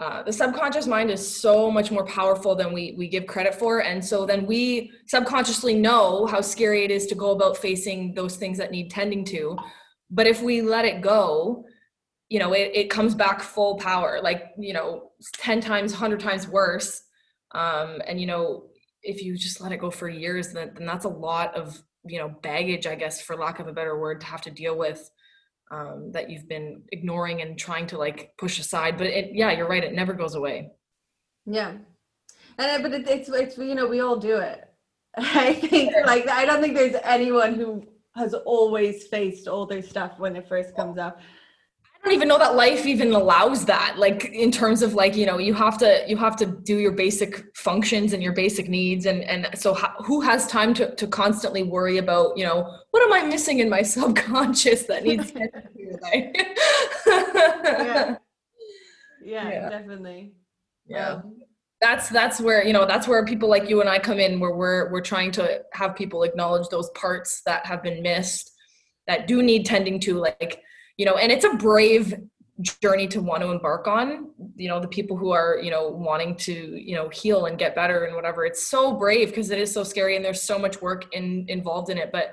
uh, 0.00 0.24
the 0.24 0.32
subconscious 0.32 0.88
mind 0.88 1.10
is 1.10 1.40
so 1.40 1.70
much 1.70 1.92
more 1.92 2.04
powerful 2.04 2.54
than 2.54 2.72
we 2.72 2.94
we 2.98 3.08
give 3.08 3.26
credit 3.26 3.54
for. 3.54 3.82
And 3.82 4.04
so 4.04 4.26
then 4.26 4.44
we 4.44 4.92
subconsciously 5.06 5.74
know 5.74 6.26
how 6.26 6.40
scary 6.40 6.84
it 6.84 6.90
is 6.90 7.06
to 7.06 7.14
go 7.14 7.30
about 7.30 7.56
facing 7.56 8.12
those 8.14 8.36
things 8.36 8.58
that 8.58 8.72
need 8.72 8.90
tending 8.90 9.24
to. 9.26 9.56
But 10.10 10.26
if 10.26 10.42
we 10.42 10.62
let 10.62 10.84
it 10.84 11.00
go 11.00 11.64
you 12.30 12.38
know 12.38 12.52
it, 12.52 12.70
it 12.74 12.90
comes 12.90 13.14
back 13.14 13.40
full 13.40 13.76
power 13.76 14.18
like 14.22 14.46
you 14.58 14.72
know 14.72 15.12
10 15.34 15.60
times 15.60 15.92
100 15.92 16.18
times 16.20 16.48
worse. 16.48 17.02
Um, 17.52 18.02
and 18.06 18.20
you 18.20 18.26
know 18.26 18.64
if 19.04 19.22
you 19.22 19.36
just 19.36 19.60
let 19.60 19.70
it 19.70 19.78
go 19.78 19.90
for 19.90 20.08
years 20.08 20.52
then, 20.52 20.72
then 20.74 20.86
that's 20.86 21.04
a 21.04 21.08
lot 21.08 21.54
of 21.54 21.80
you 22.06 22.18
know 22.18 22.28
baggage 22.42 22.86
i 22.86 22.94
guess 22.94 23.20
for 23.20 23.36
lack 23.36 23.60
of 23.60 23.66
a 23.66 23.72
better 23.72 23.98
word 23.98 24.20
to 24.20 24.26
have 24.26 24.40
to 24.40 24.50
deal 24.50 24.76
with 24.76 25.10
um, 25.70 26.12
that 26.12 26.30
you've 26.30 26.48
been 26.48 26.82
ignoring 26.92 27.42
and 27.42 27.58
trying 27.58 27.86
to 27.88 27.98
like 27.98 28.32
push 28.38 28.58
aside. 28.58 28.98
But 28.98 29.08
it 29.08 29.30
yeah 29.32 29.52
you're 29.52 29.68
right 29.68 29.82
it 29.82 29.94
never 29.94 30.12
goes 30.12 30.34
away. 30.34 30.70
Yeah. 31.46 31.72
And 32.58 32.82
but 32.82 32.92
it, 32.92 33.08
it's 33.08 33.28
it's 33.28 33.58
you 33.58 33.74
know 33.74 33.86
we 33.86 34.00
all 34.00 34.16
do 34.16 34.38
it. 34.38 34.68
I 35.16 35.54
think 35.54 35.94
like 36.06 36.28
i 36.28 36.44
don't 36.44 36.60
think 36.60 36.74
there's 36.74 36.96
anyone 37.04 37.54
who 37.54 37.86
has 38.16 38.34
always 38.34 39.06
faced 39.06 39.46
all 39.46 39.64
their 39.64 39.82
stuff 39.82 40.18
when 40.18 40.34
it 40.34 40.48
first 40.48 40.74
comes 40.74 40.98
up 40.98 41.20
don't 42.04 42.14
even 42.14 42.28
know 42.28 42.38
that 42.38 42.54
life 42.54 42.84
even 42.86 43.12
allows 43.12 43.64
that 43.64 43.94
like 43.98 44.26
in 44.26 44.50
terms 44.50 44.82
of 44.82 44.94
like 44.94 45.16
you 45.16 45.24
know 45.24 45.38
you 45.38 45.54
have 45.54 45.78
to 45.78 46.04
you 46.06 46.16
have 46.16 46.36
to 46.36 46.46
do 46.46 46.78
your 46.78 46.92
basic 46.92 47.44
functions 47.56 48.12
and 48.12 48.22
your 48.22 48.32
basic 48.32 48.68
needs 48.68 49.06
and 49.06 49.22
and 49.24 49.48
so 49.58 49.72
how, 49.72 49.94
who 50.04 50.20
has 50.20 50.46
time 50.46 50.74
to 50.74 50.94
to 50.96 51.06
constantly 51.06 51.62
worry 51.62 51.96
about 51.98 52.36
you 52.36 52.44
know 52.44 52.70
what 52.90 53.02
am 53.02 53.12
i 53.12 53.26
missing 53.26 53.60
in 53.60 53.70
my 53.70 53.82
subconscious 53.96 54.84
that 54.84 55.02
needs 55.02 55.32
yeah. 57.06 58.16
yeah. 59.22 59.50
yeah 59.50 59.68
definitely 59.70 60.34
yeah 60.86 61.08
um, 61.14 61.38
that's 61.80 62.08
that's 62.10 62.40
where 62.40 62.64
you 62.64 62.72
know 62.72 62.84
that's 62.84 63.08
where 63.08 63.24
people 63.24 63.48
like 63.48 63.68
you 63.68 63.80
and 63.80 63.88
i 63.88 63.98
come 63.98 64.18
in 64.18 64.38
where 64.38 64.54
we're 64.54 64.92
we're 64.92 65.00
trying 65.00 65.30
to 65.30 65.62
have 65.72 65.96
people 65.96 66.22
acknowledge 66.22 66.68
those 66.68 66.90
parts 66.90 67.40
that 67.46 67.64
have 67.64 67.82
been 67.82 68.02
missed 68.02 68.50
that 69.06 69.26
do 69.26 69.42
need 69.42 69.64
tending 69.64 69.98
to 69.98 70.18
like 70.18 70.62
you 70.96 71.04
know 71.04 71.16
and 71.16 71.30
it's 71.32 71.44
a 71.44 71.54
brave 71.54 72.14
journey 72.60 73.08
to 73.08 73.20
want 73.20 73.42
to 73.42 73.50
embark 73.50 73.88
on 73.88 74.30
you 74.54 74.68
know 74.68 74.78
the 74.78 74.86
people 74.86 75.16
who 75.16 75.32
are 75.32 75.58
you 75.60 75.70
know 75.70 75.88
wanting 75.88 76.36
to 76.36 76.52
you 76.52 76.94
know 76.94 77.08
heal 77.08 77.46
and 77.46 77.58
get 77.58 77.74
better 77.74 78.04
and 78.04 78.14
whatever. 78.14 78.44
It's 78.44 78.66
so 78.66 78.92
brave 78.92 79.28
because 79.28 79.50
it 79.50 79.58
is 79.58 79.72
so 79.72 79.82
scary 79.84 80.16
and 80.16 80.24
there's 80.24 80.42
so 80.42 80.58
much 80.58 80.80
work 80.80 81.12
in 81.14 81.46
involved 81.48 81.90
in 81.90 81.98
it. 81.98 82.10
But 82.12 82.32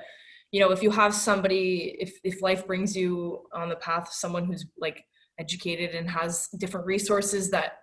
you 0.52 0.60
know 0.60 0.72
if 0.72 0.84
you 0.84 0.92
have 0.92 1.14
somebody 1.16 1.96
if 2.00 2.14
if 2.24 2.42
life 2.42 2.68
brings 2.68 2.96
you 2.96 3.44
on 3.54 3.70
the 3.70 3.76
path 3.78 4.12
someone 4.12 4.46
who's 4.46 4.66
like 4.78 5.04
educated 5.40 5.96
and 5.96 6.10
has 6.10 6.50
different 6.60 6.86
resources 6.86 7.50
that 7.50 7.80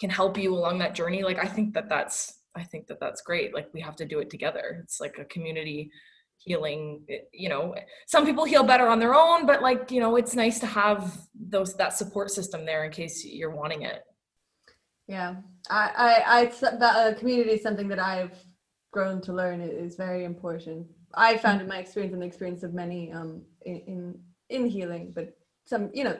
can 0.00 0.10
help 0.10 0.36
you 0.36 0.52
along 0.52 0.78
that 0.78 0.94
journey 0.94 1.22
like 1.22 1.38
i 1.38 1.46
think 1.46 1.72
that 1.72 1.88
that's 1.88 2.40
i 2.56 2.62
think 2.62 2.86
that 2.88 3.00
that's 3.00 3.22
great. 3.22 3.54
Like 3.54 3.68
we 3.72 3.80
have 3.80 3.96
to 3.96 4.04
do 4.04 4.18
it 4.18 4.30
together. 4.30 4.80
It's 4.82 5.00
like 5.00 5.18
a 5.18 5.24
community 5.24 5.90
healing 6.40 7.04
eh, 7.10 7.18
you 7.32 7.48
know 7.48 7.74
some 8.06 8.24
people 8.24 8.44
heal 8.44 8.64
better 8.64 8.88
on 8.88 8.98
their 8.98 9.14
own 9.14 9.46
but 9.46 9.62
like 9.62 9.90
you 9.90 10.00
know 10.00 10.16
it's 10.16 10.34
nice 10.34 10.58
to 10.58 10.66
have 10.66 11.18
those 11.34 11.74
that 11.76 11.92
support 11.92 12.30
system 12.30 12.64
there 12.64 12.84
in 12.84 12.90
case 12.90 13.24
you're 13.24 13.54
wanting 13.54 13.82
it. 13.82 14.02
Yeah. 15.06 15.36
I 15.68 15.90
i, 15.96 16.40
I 16.40 16.44
that 16.78 16.96
uh, 16.96 17.18
community 17.18 17.50
is 17.50 17.62
something 17.62 17.88
that 17.88 17.98
i've 17.98 18.36
grown 18.92 19.20
to 19.22 19.32
learn 19.32 19.60
is 19.60 19.94
very 19.96 20.24
important. 20.24 20.86
I 21.14 21.36
found 21.36 21.60
in 21.60 21.68
my 21.68 21.78
experience 21.78 22.12
and 22.12 22.22
the 22.22 22.26
experience 22.26 22.62
of 22.62 22.74
many 22.74 23.12
um 23.12 23.42
in, 23.62 23.76
in 23.92 24.18
in 24.48 24.66
healing 24.66 25.12
but 25.14 25.36
some 25.64 25.90
you 25.92 26.04
know 26.04 26.18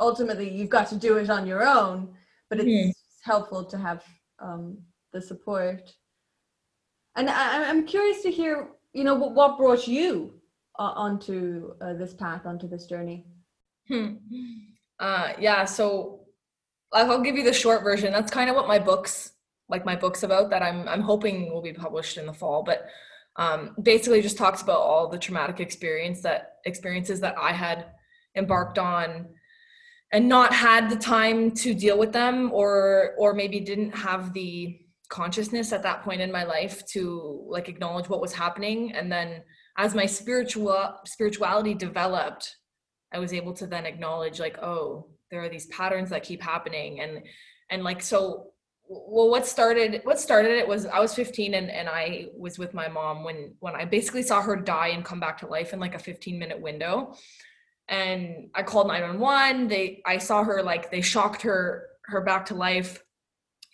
ultimately 0.00 0.48
you've 0.48 0.70
got 0.78 0.88
to 0.88 0.96
do 0.96 1.18
it 1.18 1.28
on 1.30 1.46
your 1.46 1.66
own 1.66 2.14
but 2.48 2.58
it's 2.58 2.68
mm. 2.68 2.92
helpful 3.22 3.64
to 3.64 3.76
have 3.76 4.02
um 4.40 4.78
the 5.12 5.20
support. 5.20 5.82
And 7.16 7.28
I, 7.28 7.68
i'm 7.68 7.84
curious 7.84 8.22
to 8.22 8.30
hear 8.30 8.70
you 8.92 9.04
know 9.04 9.14
what, 9.14 9.32
what 9.32 9.58
brought 9.58 9.86
you 9.86 10.34
uh, 10.78 10.92
onto 10.94 11.72
uh, 11.80 11.94
this 11.94 12.14
path 12.14 12.46
onto 12.46 12.68
this 12.68 12.86
journey 12.86 13.24
hmm. 13.88 14.14
uh, 15.00 15.32
yeah 15.38 15.64
so 15.64 16.20
i'll 16.92 17.20
give 17.20 17.36
you 17.36 17.44
the 17.44 17.52
short 17.52 17.82
version 17.82 18.12
that's 18.12 18.30
kind 18.30 18.48
of 18.48 18.56
what 18.56 18.68
my 18.68 18.78
books 18.78 19.32
like 19.68 19.84
my 19.84 19.96
books 19.96 20.22
about 20.22 20.50
that 20.50 20.62
i'm 20.62 20.88
i'm 20.88 21.02
hoping 21.02 21.52
will 21.52 21.62
be 21.62 21.72
published 21.72 22.16
in 22.16 22.26
the 22.26 22.32
fall 22.32 22.62
but 22.62 22.86
um, 23.36 23.76
basically 23.82 24.20
just 24.20 24.36
talks 24.36 24.62
about 24.62 24.80
all 24.80 25.08
the 25.08 25.18
traumatic 25.18 25.60
experience 25.60 26.22
that 26.22 26.56
experiences 26.64 27.20
that 27.20 27.36
i 27.38 27.52
had 27.52 27.86
embarked 28.36 28.78
on 28.78 29.28
and 30.12 30.28
not 30.28 30.52
had 30.52 30.88
the 30.88 30.96
time 30.96 31.50
to 31.50 31.74
deal 31.74 31.98
with 31.98 32.12
them 32.12 32.50
or 32.52 33.14
or 33.18 33.34
maybe 33.34 33.60
didn't 33.60 33.92
have 33.92 34.32
the 34.32 34.80
consciousness 35.08 35.72
at 35.72 35.82
that 35.82 36.02
point 36.02 36.20
in 36.20 36.30
my 36.30 36.44
life 36.44 36.84
to 36.86 37.44
like 37.48 37.68
acknowledge 37.68 38.08
what 38.08 38.20
was 38.20 38.32
happening. 38.32 38.92
And 38.92 39.10
then 39.10 39.42
as 39.76 39.94
my 39.94 40.06
spiritual 40.06 40.96
spirituality 41.06 41.74
developed 41.74 42.56
i 43.12 43.18
was 43.18 43.32
able 43.32 43.54
to 43.54 43.66
then 43.66 43.86
acknowledge 43.86 44.38
like 44.38 44.58
oh 44.58 45.06
there 45.30 45.42
are 45.42 45.48
these 45.48 45.66
patterns 45.66 46.10
that 46.10 46.22
keep 46.22 46.42
happening. 46.42 47.00
And 47.00 47.22
and 47.70 47.84
like 47.84 48.02
so 48.02 48.52
well 48.90 49.28
what 49.30 49.46
started 49.46 50.00
what 50.04 50.18
started 50.18 50.52
it 50.52 50.66
was 50.66 50.86
i 50.86 50.98
was 50.98 51.14
15 51.14 51.52
and, 51.52 51.70
and 51.70 51.88
i 51.90 52.26
was 52.34 52.58
with 52.58 52.72
my 52.72 52.88
mom 52.88 53.22
when 53.22 53.54
when 53.60 53.74
i 53.74 53.84
basically 53.84 54.22
saw 54.22 54.40
her 54.40 54.56
die 54.56 54.88
and 54.88 55.04
come 55.04 55.20
back 55.20 55.36
to 55.38 55.46
life 55.46 55.74
in 55.74 55.80
like 55.80 55.94
a 55.94 55.98
15 55.98 56.38
minute 56.38 56.60
window. 56.60 57.14
And 57.88 58.50
i 58.54 58.62
called 58.62 58.88
911 58.88 59.68
they 59.68 60.02
i 60.06 60.18
saw 60.18 60.42
her 60.44 60.62
like 60.62 60.90
they 60.90 61.00
shocked 61.00 61.42
her 61.42 61.88
her 62.04 62.22
back 62.22 62.46
to 62.46 62.54
life 62.54 63.02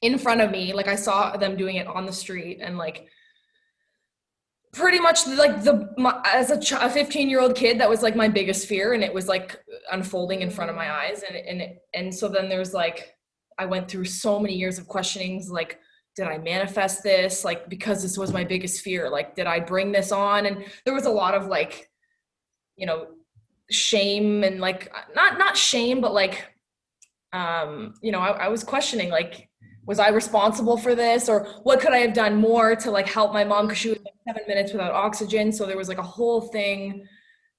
in 0.05 0.19
front 0.19 0.41
of 0.41 0.51
me 0.51 0.73
like 0.73 0.89
i 0.89 0.95
saw 0.95 1.37
them 1.37 1.57
doing 1.57 1.77
it 1.77 1.87
on 1.87 2.07
the 2.07 2.13
street 2.13 2.59
and 2.63 2.79
like 2.79 3.07
pretty 4.73 4.99
much 4.99 5.27
like 5.27 5.63
the 5.63 5.89
my, 5.97 6.21
as 6.27 6.51
a, 6.51 6.85
a 6.85 6.91
15 6.91 7.29
year 7.29 7.41
old 7.41 7.55
kid 7.55 7.81
that 7.81 7.89
was 7.89 8.03
like 8.03 8.17
my 8.17 8.29
biggest 8.29 8.67
fear 8.67 8.93
and 8.93 9.03
it 9.03 9.13
was 9.13 9.29
like 9.29 9.61
unfolding 9.93 10.43
in 10.43 10.51
front 10.51 10.71
of 10.71 10.77
my 10.77 10.91
eyes 10.91 11.23
and 11.29 11.37
and 11.37 11.75
and 11.95 12.15
so 12.15 12.29
then 12.29 12.49
there's 12.49 12.75
like 12.75 13.15
i 13.59 13.65
went 13.65 13.89
through 13.89 14.05
so 14.05 14.39
many 14.39 14.55
years 14.55 14.79
of 14.79 14.87
questionings 14.87 15.51
like 15.51 15.79
did 16.17 16.27
i 16.27 16.39
manifest 16.39 17.03
this? 17.03 17.45
Like 17.45 17.69
because 17.69 18.03
this 18.03 18.17
was 18.17 18.33
my 18.33 18.45
biggest 18.45 18.83
fear 18.83 19.11
like 19.11 19.35
did 19.35 19.47
i 19.47 19.59
bring 19.61 19.93
this 19.93 20.13
on? 20.13 20.47
And 20.47 20.65
there 20.85 20.95
was 20.95 21.07
a 21.07 21.11
lot 21.11 21.35
of 21.35 21.47
like 21.47 21.91
you 22.77 22.87
know 22.87 23.09
shame 23.71 24.45
and 24.45 24.61
like 24.61 24.93
not 25.15 25.39
not 25.39 25.57
shame 25.57 26.01
but 26.01 26.13
like 26.13 26.45
um 27.33 27.95
you 28.03 28.13
know 28.13 28.21
I, 28.21 28.45
I 28.45 28.49
was 28.49 28.63
questioning 28.63 29.09
like 29.11 29.49
was 29.87 29.99
I 29.99 30.09
responsible 30.09 30.77
for 30.77 30.95
this 30.95 31.29
or 31.29 31.47
what 31.63 31.81
could 31.81 31.93
I 31.93 31.99
have 31.99 32.15
done 32.15 32.37
more 32.37 32.75
to 32.77 32.91
like 32.91 33.09
help 33.09 33.33
my 33.33 33.45
mom 33.45 33.67
because 33.67 33.79
she 33.79 33.91
was 33.91 33.99
like 33.99 34.15
seven 34.27 34.43
minutes 34.49 34.73
without 34.73 34.93
oxygen. 34.93 35.53
So 35.53 35.67
there 35.67 35.77
was 35.77 35.89
like 35.89 35.99
a 35.99 36.03
whole 36.03 36.41
thing. 36.41 37.07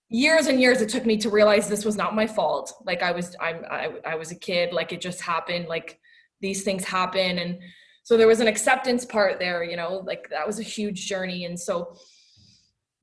Years 0.10 0.48
and 0.48 0.60
years 0.60 0.82
it 0.82 0.90
took 0.90 1.06
me 1.06 1.18
to 1.18 1.30
realize 1.30 1.68
this 1.68 1.86
was 1.86 1.96
not 1.96 2.16
my 2.16 2.26
fault. 2.26 2.74
Like 2.86 3.04
I 3.04 3.12
was 3.12 3.36
I'm 3.40 3.64
I, 3.70 3.90
I 4.06 4.16
was 4.16 4.32
a 4.32 4.36
kid, 4.36 4.74
like 4.74 4.92
it 4.92 5.02
just 5.02 5.22
happened, 5.22 5.68
like 5.68 6.00
these 6.42 6.64
things 6.64 6.84
happen. 6.84 7.40
And 7.40 7.60
so 8.04 8.18
there 8.18 8.28
was 8.28 8.40
an 8.40 8.48
acceptance 8.48 9.06
part 9.06 9.40
there, 9.40 9.64
you 9.64 9.78
know, 9.78 10.04
like 10.06 10.30
that 10.30 10.46
was 10.46 10.60
a 10.60 10.64
huge 10.64 11.08
journey. 11.08 11.46
And 11.46 11.60
so 11.60 11.96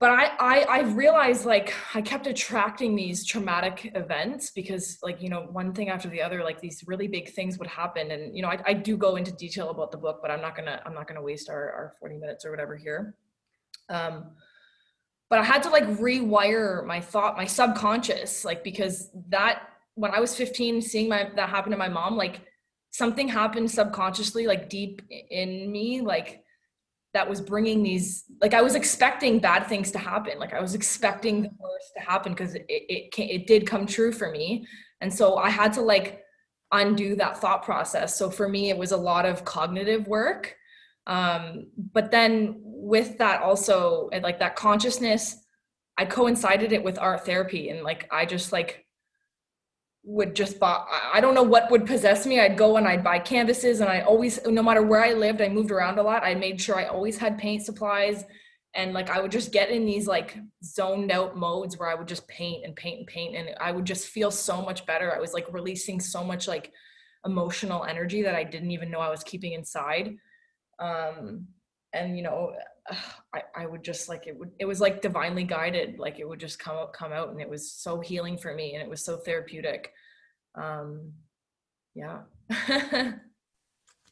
but 0.03 0.11
I, 0.11 0.25
I 0.41 0.57
i 0.79 0.81
realized 0.81 1.47
like 1.47 1.73
i 1.95 2.03
kept 2.03 2.27
attracting 2.27 2.97
these 2.97 3.25
traumatic 3.25 3.93
events 3.95 4.51
because 4.51 4.99
like 5.01 5.23
you 5.23 5.29
know 5.29 5.43
one 5.53 5.73
thing 5.73 5.91
after 5.91 6.09
the 6.09 6.21
other 6.21 6.43
like 6.43 6.61
these 6.61 6.83
really 6.89 7.07
big 7.07 7.29
things 7.29 7.57
would 7.61 7.69
happen. 7.69 8.11
And 8.11 8.37
you 8.37 8.43
know 8.43 8.49
i, 8.49 8.59
I 8.67 8.73
do 8.73 8.97
go 8.97 9.15
into 9.15 9.31
detail 9.31 9.71
about 9.71 9.93
the 9.93 9.99
book 9.99 10.19
but 10.21 10.33
i'm 10.33 10.41
not 10.41 10.57
gonna 10.57 10.83
i'm 10.85 10.93
not 10.93 11.07
gonna 11.07 11.23
waste 11.23 11.49
our, 11.49 11.71
our 11.71 11.95
40 12.01 12.17
minutes 12.17 12.45
or 12.45 12.51
whatever 12.51 12.75
here. 12.77 13.15
Um 13.89 14.33
but 15.31 15.39
i 15.39 15.45
had 15.45 15.63
to 15.63 15.71
like 15.71 15.87
rewire 16.09 16.85
my 16.85 17.01
thought 17.01 17.37
my 17.37 17.47
subconscious 17.47 18.45
like 18.45 18.65
because 18.65 19.09
that 19.29 19.69
when 19.95 20.11
i 20.11 20.19
was 20.19 20.35
15 20.35 20.83
seeing 20.83 21.09
my 21.09 21.31
that 21.37 21.49
happen 21.49 21.71
to 21.71 21.79
my 21.79 21.89
mom 21.89 22.17
like 22.17 22.41
something 22.91 23.29
happened 23.29 23.71
subconsciously 23.71 24.49
like 24.49 24.69
deep 24.69 25.01
in 25.31 25.71
me 25.71 26.01
like 26.01 26.42
that 27.15 27.29
was 27.29 27.41
bringing 27.41 27.83
these 27.83 28.25
like 28.41 28.55
i 28.55 28.63
was 28.63 28.75
expecting 28.75 29.39
bad 29.39 29.67
things 29.67 29.91
to 29.91 29.99
happen. 29.99 30.39
Like 30.39 30.55
i 30.55 30.61
was 30.61 30.75
expecting 30.75 31.43
the 31.43 31.51
worst 31.59 31.93
to 31.97 32.03
happen 32.03 32.33
because 32.33 32.55
it 32.55 32.65
it, 32.69 33.15
it 33.19 33.47
did 33.47 33.67
come 33.67 33.87
true 33.87 34.13
for 34.13 34.31
me. 34.31 34.67
And 35.01 35.13
so 35.13 35.37
i 35.37 35.51
had 35.51 35.73
to 35.75 35.83
like 35.83 36.23
undo 36.71 37.15
that 37.17 37.39
thought 37.39 37.63
process. 37.63 38.17
So 38.17 38.31
for 38.31 38.49
me 38.49 38.71
it 38.71 38.79
was 38.79 38.93
a 38.93 38.97
lot 38.97 39.27
of 39.27 39.45
cognitive 39.45 40.07
work. 40.07 40.57
Um 41.07 41.67
but 41.93 42.11
then 42.11 42.61
with 42.65 43.19
that 43.19 43.43
also 43.43 44.09
like 44.23 44.39
that 44.41 44.57
consciousness 44.57 45.37
i 45.97 46.05
coincided 46.05 46.73
it 46.73 46.83
with 46.83 46.99
art 46.99 47.25
therapy 47.25 47.69
and 47.69 47.83
like 47.83 48.09
i 48.11 48.27
just 48.27 48.53
like 48.53 48.82
would 50.05 50.35
just 50.35 50.59
buy 50.59 50.85
i 51.13 51.21
don't 51.21 51.35
know 51.35 51.43
what 51.43 51.71
would 51.71 51.87
possess 51.87 52.27
me. 52.27 52.41
I'd 52.41 52.59
go 52.59 52.77
and 52.77 52.89
i'd 52.89 53.05
buy 53.05 53.19
canvases 53.19 53.81
and 53.81 53.89
i 53.89 54.01
always 54.01 54.45
no 54.47 54.63
matter 54.63 54.83
where 54.83 55.05
i 55.05 55.13
lived 55.13 55.41
i 55.41 55.49
moved 55.49 55.71
around 55.71 55.99
a 55.99 56.03
lot. 56.03 56.25
I 56.25 56.35
made 56.35 56.61
sure 56.61 56.77
i 56.77 56.87
always 56.87 57.19
had 57.19 57.39
paint 57.39 57.63
supplies 57.63 58.25
and 58.75 58.93
like 58.93 59.11
i 59.11 59.21
would 59.21 59.31
just 59.31 59.53
get 59.53 59.71
in 59.71 59.87
these 59.87 60.07
like 60.07 60.39
zoned 60.65 61.13
out 61.13 61.37
modes 61.37 61.79
where 61.79 61.89
i 61.89 61.95
would 61.95 62.09
just 62.09 62.27
paint 62.27 62.65
and 62.65 62.75
paint 62.75 62.99
and 62.99 63.07
paint 63.07 63.37
and 63.37 63.51
i 63.61 63.71
would 63.71 63.85
just 63.85 64.09
feel 64.09 64.31
so 64.31 64.61
much 64.63 64.87
better. 64.87 65.15
I 65.15 65.21
was 65.21 65.35
like 65.35 65.53
releasing 65.53 66.01
so 66.01 66.25
much 66.25 66.49
like 66.49 66.73
emotional 67.25 67.85
energy 67.85 68.23
that 68.23 68.35
I 68.35 68.45
didn't 68.45 68.71
even 68.71 68.91
know 68.91 69.01
I 69.01 69.11
was 69.11 69.23
keeping 69.23 69.53
inside. 69.53 70.17
Um, 70.79 71.47
and 71.93 72.17
you 72.17 72.23
know, 72.23 72.53
I, 73.35 73.43
I 73.57 73.67
would 73.67 73.83
just 73.83 74.09
like 74.09 74.27
it 74.27 74.39
would 74.39 74.51
it 74.59 74.65
was 74.65 74.81
like 74.81 75.03
divinely 75.03 75.45
guided, 75.45 75.99
like 75.99 76.19
it 76.19 76.29
would 76.29 76.41
just 76.41 76.59
come 76.59 76.77
out 76.77 76.93
come 76.93 77.13
out 77.13 77.31
and 77.31 77.41
it 77.41 77.49
was 77.49 77.71
so 77.73 78.01
healing 78.01 78.37
for 78.37 78.55
me 78.55 78.75
and 78.75 78.83
it 78.83 78.89
was 78.89 79.05
so 79.05 79.17
therapeutic. 79.17 79.93
Um, 80.55 81.13
yeah. 81.95 82.21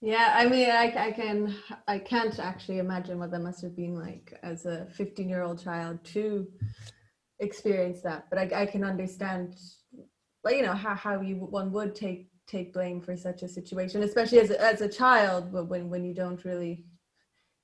yeah, 0.01 0.35
I 0.35 0.49
mean, 0.49 0.71
I, 0.71 0.95
I 0.97 1.13
can 1.13 1.55
I 1.87 1.99
can't 1.99 2.39
actually 2.39 2.79
imagine 2.79 3.19
what 3.19 3.31
that 3.31 3.41
must 3.41 3.63
have 3.63 3.77
been 3.77 3.95
like 3.95 4.39
as 4.43 4.67
a 4.67 4.87
15 4.93 5.29
year 5.29 5.43
old 5.43 5.63
child 5.63 6.03
to 6.05 6.47
experience 7.41 8.03
that, 8.03 8.27
but 8.31 8.39
I, 8.39 8.63
I 8.63 8.67
can 8.67 8.85
understand, 8.85 9.57
like 10.45 10.57
you 10.57 10.63
know 10.63 10.75
how 10.75 10.95
how 10.95 11.21
you 11.21 11.37
one 11.37 11.73
would 11.73 11.95
take 11.95 12.31
take 12.47 12.73
blame 12.73 13.01
for 13.01 13.17
such 13.17 13.43
a 13.43 13.49
situation, 13.49 14.03
especially 14.03 14.41
as 14.41 14.51
a, 14.51 14.61
as 14.61 14.81
a 14.81 14.89
child, 14.89 15.53
but 15.53 15.67
when 15.67 15.89
when 15.89 16.05
you 16.05 16.15
don't 16.15 16.45
really, 16.45 16.85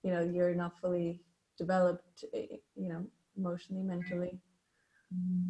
you 0.07 0.13
know, 0.13 0.21
you're 0.23 0.55
not 0.55 0.79
fully 0.81 1.21
developed, 1.59 2.25
eh, 2.33 2.47
you 2.77 2.89
know, 2.89 3.05
emotionally, 3.37 3.83
mentally. 3.83 4.39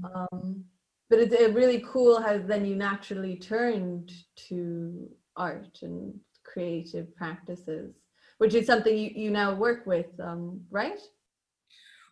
Um, 0.02 0.64
but 1.10 1.18
it's 1.18 1.34
it 1.34 1.52
really 1.54 1.84
cool 1.86 2.20
how 2.22 2.38
then 2.38 2.64
you 2.64 2.74
naturally 2.74 3.36
turned 3.36 4.12
to 4.48 5.10
art 5.36 5.78
and 5.82 6.18
creative 6.42 7.14
practices, 7.14 7.94
which 8.38 8.54
is 8.54 8.66
something 8.66 8.96
you, 8.96 9.10
you 9.14 9.30
now 9.30 9.54
work 9.54 9.86
with, 9.86 10.06
um, 10.20 10.62
right? 10.70 11.00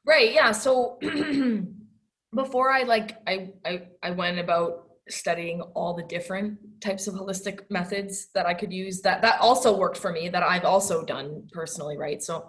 Right. 0.05 0.35
Yeah. 0.35 0.53
So 0.53 0.99
before 2.35 2.71
I 2.71 2.83
like 2.83 3.17
I, 3.27 3.53
I 3.65 3.83
I 4.03 4.11
went 4.11 4.39
about 4.39 4.84
studying 5.09 5.61
all 5.75 5.95
the 5.95 6.03
different 6.05 6.59
types 6.81 7.07
of 7.07 7.15
holistic 7.15 7.61
methods 7.71 8.29
that 8.35 8.47
I 8.47 8.55
could 8.55 8.73
use 8.73 9.03
that 9.03 9.21
that 9.23 9.41
also 9.41 9.77
worked 9.77 9.99
for 9.99 10.13
me 10.13 10.29
that 10.31 10.43
I've 10.43 10.65
also 10.65 11.05
done 11.05 11.47
personally, 11.53 11.99
right? 11.99 12.23
So 12.23 12.49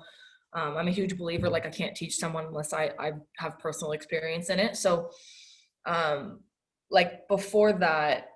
um, 0.53 0.77
I'm 0.77 0.87
a 0.87 0.91
huge 0.91 1.17
believer 1.17 1.49
like 1.49 1.65
I 1.65 1.69
can't 1.69 1.95
teach 1.95 2.15
someone 2.17 2.45
unless 2.45 2.71
I 2.73 2.91
I 2.97 3.11
have 3.37 3.59
personal 3.59 3.91
experience 3.91 4.49
in 4.49 4.59
it. 4.59 4.77
So 4.77 5.09
um 5.85 6.39
like 6.89 7.27
before 7.27 7.73
that 7.73 8.29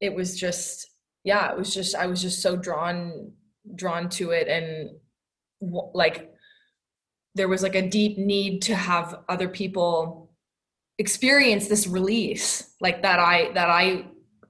it 0.00 0.14
was 0.14 0.38
just 0.38 0.88
yeah, 1.24 1.50
it 1.50 1.58
was 1.58 1.74
just 1.74 1.94
I 1.94 2.06
was 2.06 2.22
just 2.22 2.40
so 2.40 2.56
drawn 2.56 3.32
drawn 3.74 4.08
to 4.10 4.30
it 4.30 4.48
and 4.48 4.90
like 5.60 6.30
there 7.34 7.48
was 7.48 7.62
like 7.62 7.74
a 7.74 7.88
deep 7.88 8.16
need 8.16 8.62
to 8.62 8.74
have 8.74 9.22
other 9.28 9.48
people 9.48 10.25
experience 10.98 11.68
this 11.68 11.86
release 11.86 12.74
like 12.80 13.02
that 13.02 13.18
i 13.18 13.52
that 13.52 13.68
i 13.68 14.04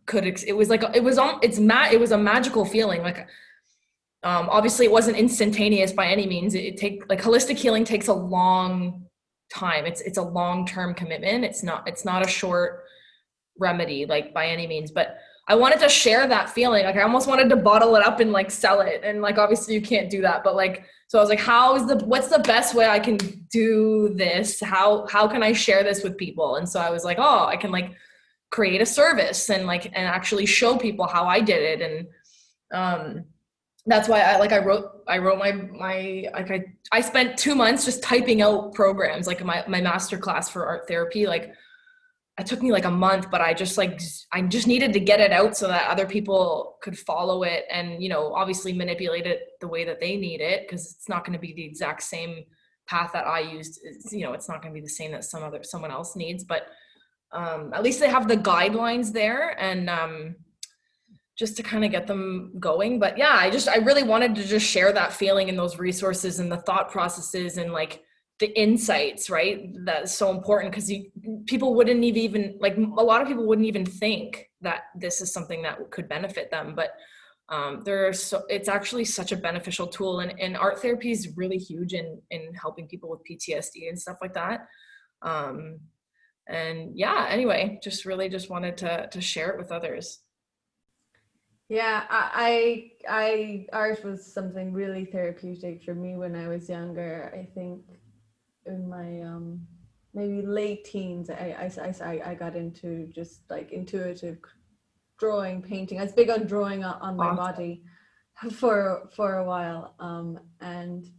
could 0.06 0.24
it 0.24 0.56
was 0.56 0.70
like 0.70 0.82
it 0.94 1.02
was 1.02 1.18
on 1.18 1.38
it's 1.42 1.58
ma- 1.58 1.88
it 1.90 1.98
was 1.98 2.12
a 2.12 2.18
magical 2.18 2.64
feeling 2.64 3.02
like 3.02 3.26
um 4.22 4.48
obviously 4.50 4.86
it 4.86 4.92
wasn't 4.92 5.16
instantaneous 5.16 5.92
by 5.92 6.06
any 6.06 6.26
means. 6.26 6.54
It, 6.54 6.64
it 6.64 6.76
take 6.76 7.08
like 7.08 7.20
holistic 7.20 7.56
healing 7.56 7.84
takes 7.84 8.08
a 8.08 8.14
long 8.14 9.06
time. 9.52 9.86
It's 9.86 10.00
it's 10.00 10.18
a 10.18 10.22
long 10.22 10.66
term 10.66 10.94
commitment. 10.94 11.44
It's 11.44 11.62
not 11.62 11.86
it's 11.88 12.04
not 12.04 12.24
a 12.24 12.28
short 12.28 12.84
remedy 13.58 14.04
like 14.04 14.34
by 14.34 14.48
any 14.48 14.66
means 14.66 14.90
but 14.90 15.16
I 15.48 15.54
wanted 15.54 15.78
to 15.80 15.88
share 15.88 16.26
that 16.26 16.50
feeling. 16.50 16.84
Like 16.84 16.96
I 16.96 17.02
almost 17.02 17.28
wanted 17.28 17.48
to 17.50 17.56
bottle 17.56 17.94
it 17.96 18.04
up 18.04 18.18
and 18.18 18.32
like 18.32 18.50
sell 18.50 18.80
it. 18.80 19.02
And 19.04 19.22
like 19.22 19.38
obviously 19.38 19.74
you 19.74 19.80
can't 19.80 20.10
do 20.10 20.20
that, 20.22 20.42
but 20.42 20.56
like 20.56 20.84
so 21.08 21.18
I 21.18 21.22
was 21.22 21.30
like, 21.30 21.38
how 21.38 21.76
is 21.76 21.86
the 21.86 22.04
what's 22.04 22.28
the 22.28 22.40
best 22.40 22.74
way 22.74 22.86
I 22.86 22.98
can 22.98 23.16
do 23.50 24.12
this? 24.16 24.60
How 24.60 25.06
how 25.06 25.28
can 25.28 25.42
I 25.42 25.52
share 25.52 25.84
this 25.84 26.02
with 26.02 26.16
people? 26.16 26.56
And 26.56 26.68
so 26.68 26.80
I 26.80 26.90
was 26.90 27.04
like, 27.04 27.18
oh, 27.20 27.46
I 27.46 27.56
can 27.56 27.70
like 27.70 27.92
create 28.50 28.80
a 28.80 28.86
service 28.86 29.48
and 29.50 29.66
like 29.66 29.86
and 29.86 30.06
actually 30.08 30.46
show 30.46 30.76
people 30.76 31.06
how 31.06 31.26
I 31.26 31.40
did 31.40 31.80
it. 31.80 31.80
And 31.82 32.06
um 32.72 33.24
that's 33.86 34.08
why 34.08 34.20
I 34.20 34.38
like 34.38 34.52
I 34.52 34.58
wrote 34.58 35.04
I 35.06 35.18
wrote 35.18 35.38
my 35.38 35.52
my 35.52 36.26
like 36.32 36.50
I 36.50 36.64
I 36.90 37.00
spent 37.00 37.38
two 37.38 37.54
months 37.54 37.84
just 37.84 38.02
typing 38.02 38.42
out 38.42 38.74
programs 38.74 39.28
like 39.28 39.44
my 39.44 39.64
my 39.68 39.80
master 39.80 40.18
class 40.18 40.48
for 40.48 40.66
art 40.66 40.88
therapy 40.88 41.28
like 41.28 41.54
it 42.38 42.46
took 42.46 42.62
me 42.62 42.70
like 42.70 42.84
a 42.84 42.90
month 42.90 43.30
but 43.30 43.40
i 43.40 43.54
just 43.54 43.78
like 43.78 44.00
i 44.32 44.40
just 44.42 44.66
needed 44.66 44.92
to 44.92 45.00
get 45.00 45.20
it 45.20 45.32
out 45.32 45.56
so 45.56 45.66
that 45.68 45.88
other 45.90 46.06
people 46.06 46.76
could 46.82 46.98
follow 46.98 47.42
it 47.42 47.64
and 47.70 48.02
you 48.02 48.08
know 48.08 48.34
obviously 48.34 48.72
manipulate 48.72 49.26
it 49.26 49.40
the 49.60 49.68
way 49.68 49.84
that 49.84 50.00
they 50.00 50.16
need 50.16 50.40
it 50.40 50.62
because 50.62 50.92
it's 50.92 51.08
not 51.08 51.24
going 51.24 51.32
to 51.32 51.38
be 51.38 51.52
the 51.54 51.64
exact 51.64 52.02
same 52.02 52.44
path 52.86 53.10
that 53.12 53.26
i 53.26 53.40
used 53.40 53.80
it's, 53.84 54.12
you 54.12 54.24
know 54.24 54.32
it's 54.32 54.48
not 54.48 54.62
going 54.62 54.72
to 54.72 54.78
be 54.78 54.84
the 54.84 54.88
same 54.88 55.12
that 55.12 55.24
some 55.24 55.42
other 55.42 55.62
someone 55.62 55.90
else 55.90 56.16
needs 56.16 56.44
but 56.44 56.68
um, 57.32 57.72
at 57.74 57.82
least 57.82 57.98
they 57.98 58.08
have 58.08 58.28
the 58.28 58.36
guidelines 58.36 59.12
there 59.12 59.60
and 59.60 59.90
um, 59.90 60.36
just 61.36 61.56
to 61.56 61.62
kind 61.62 61.84
of 61.84 61.90
get 61.90 62.06
them 62.06 62.52
going 62.60 62.98
but 62.98 63.18
yeah 63.18 63.34
i 63.34 63.50
just 63.50 63.68
i 63.68 63.76
really 63.76 64.02
wanted 64.02 64.34
to 64.34 64.44
just 64.44 64.66
share 64.66 64.92
that 64.92 65.12
feeling 65.12 65.48
and 65.48 65.58
those 65.58 65.78
resources 65.78 66.38
and 66.38 66.50
the 66.52 66.56
thought 66.58 66.90
processes 66.90 67.58
and 67.58 67.72
like 67.72 68.02
the 68.38 68.58
insights 68.60 69.30
right 69.30 69.72
that's 69.84 70.14
so 70.14 70.30
important 70.30 70.70
because 70.70 70.92
people 71.46 71.74
wouldn't 71.74 72.04
even 72.04 72.56
like 72.60 72.76
a 72.76 73.02
lot 73.02 73.22
of 73.22 73.28
people 73.28 73.46
wouldn't 73.46 73.66
even 73.66 73.86
think 73.86 74.50
that 74.60 74.84
this 74.94 75.20
is 75.20 75.32
something 75.32 75.62
that 75.62 75.78
could 75.90 76.08
benefit 76.08 76.50
them 76.50 76.74
but 76.74 76.90
um, 77.48 77.82
there 77.84 78.08
are 78.08 78.12
so 78.12 78.42
it's 78.48 78.68
actually 78.68 79.04
such 79.04 79.30
a 79.30 79.36
beneficial 79.36 79.86
tool 79.86 80.20
and, 80.20 80.34
and 80.40 80.56
art 80.56 80.80
therapy 80.82 81.12
is 81.12 81.36
really 81.36 81.58
huge 81.58 81.94
in 81.94 82.20
in 82.30 82.52
helping 82.60 82.88
people 82.88 83.08
with 83.08 83.20
ptsd 83.28 83.88
and 83.88 83.98
stuff 83.98 84.16
like 84.20 84.34
that 84.34 84.66
um, 85.22 85.78
and 86.48 86.90
yeah 86.94 87.26
anyway 87.30 87.78
just 87.82 88.04
really 88.04 88.28
just 88.28 88.50
wanted 88.50 88.76
to 88.76 89.08
to 89.10 89.20
share 89.20 89.50
it 89.50 89.58
with 89.58 89.72
others. 89.72 90.20
Yeah 91.68 92.04
I, 92.08 92.92
I 93.08 93.66
i 93.72 93.76
art 93.76 94.04
was 94.04 94.32
something 94.32 94.72
really 94.72 95.04
therapeutic 95.04 95.82
for 95.82 95.94
me 95.94 96.16
when 96.16 96.36
i 96.36 96.46
was 96.46 96.68
younger 96.68 97.32
i 97.34 97.44
think 97.54 97.82
in 98.66 98.88
my 98.88 99.22
um 99.22 99.60
maybe 100.14 100.40
late 100.46 100.84
teens 100.84 101.28
I, 101.28 101.70
I, 101.78 102.04
I, 102.04 102.30
I 102.30 102.34
got 102.34 102.56
into 102.56 103.06
just 103.14 103.42
like 103.50 103.70
intuitive 103.72 104.38
drawing 105.18 105.62
painting 105.62 106.00
i 106.00 106.04
was 106.04 106.12
big 106.12 106.30
on 106.30 106.46
drawing 106.46 106.84
on, 106.84 107.00
on 107.00 107.16
my 107.16 107.26
awesome. 107.26 107.36
body 107.36 107.82
for 108.52 109.08
for 109.14 109.36
a 109.36 109.44
while 109.44 109.94
um 110.00 110.38
and 110.60 111.10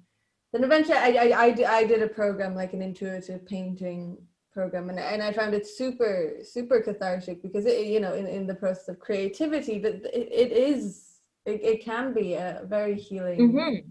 then 0.53 0.63
eventually 0.63 0.97
I, 0.97 1.09
I, 1.09 1.47
I, 1.47 1.77
I 1.77 1.83
did 1.85 2.01
a 2.01 2.07
program 2.07 2.55
like 2.55 2.73
an 2.73 2.81
intuitive 2.81 3.45
painting 3.45 4.17
program 4.51 4.89
and, 4.89 4.99
and 4.99 5.21
i 5.21 5.31
found 5.31 5.53
it 5.53 5.67
super 5.67 6.33
super 6.43 6.81
cathartic 6.81 7.43
because 7.43 7.65
it 7.65 7.85
you 7.85 7.99
know 7.99 8.13
in, 8.13 8.25
in 8.25 8.47
the 8.47 8.55
process 8.55 8.87
of 8.87 8.99
creativity 8.99 9.77
but 9.77 9.93
it, 9.93 10.29
it 10.31 10.51
is 10.51 11.03
it, 11.45 11.63
it 11.63 11.85
can 11.85 12.13
be 12.13 12.33
a 12.33 12.61
very 12.65 12.95
healing 12.95 13.51
mm-hmm 13.51 13.89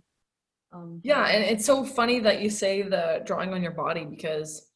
um, 0.73 1.01
yeah, 1.05 1.27
and 1.27 1.45
it's 1.45 1.65
so 1.65 1.85
funny 1.85 2.21
that 2.21 2.41
you 2.41 2.51
say 2.51 2.83
the 2.83 3.23
drawing 3.25 3.55
on 3.55 3.63
your 3.63 3.73
body 3.73 4.05
because 4.05 4.67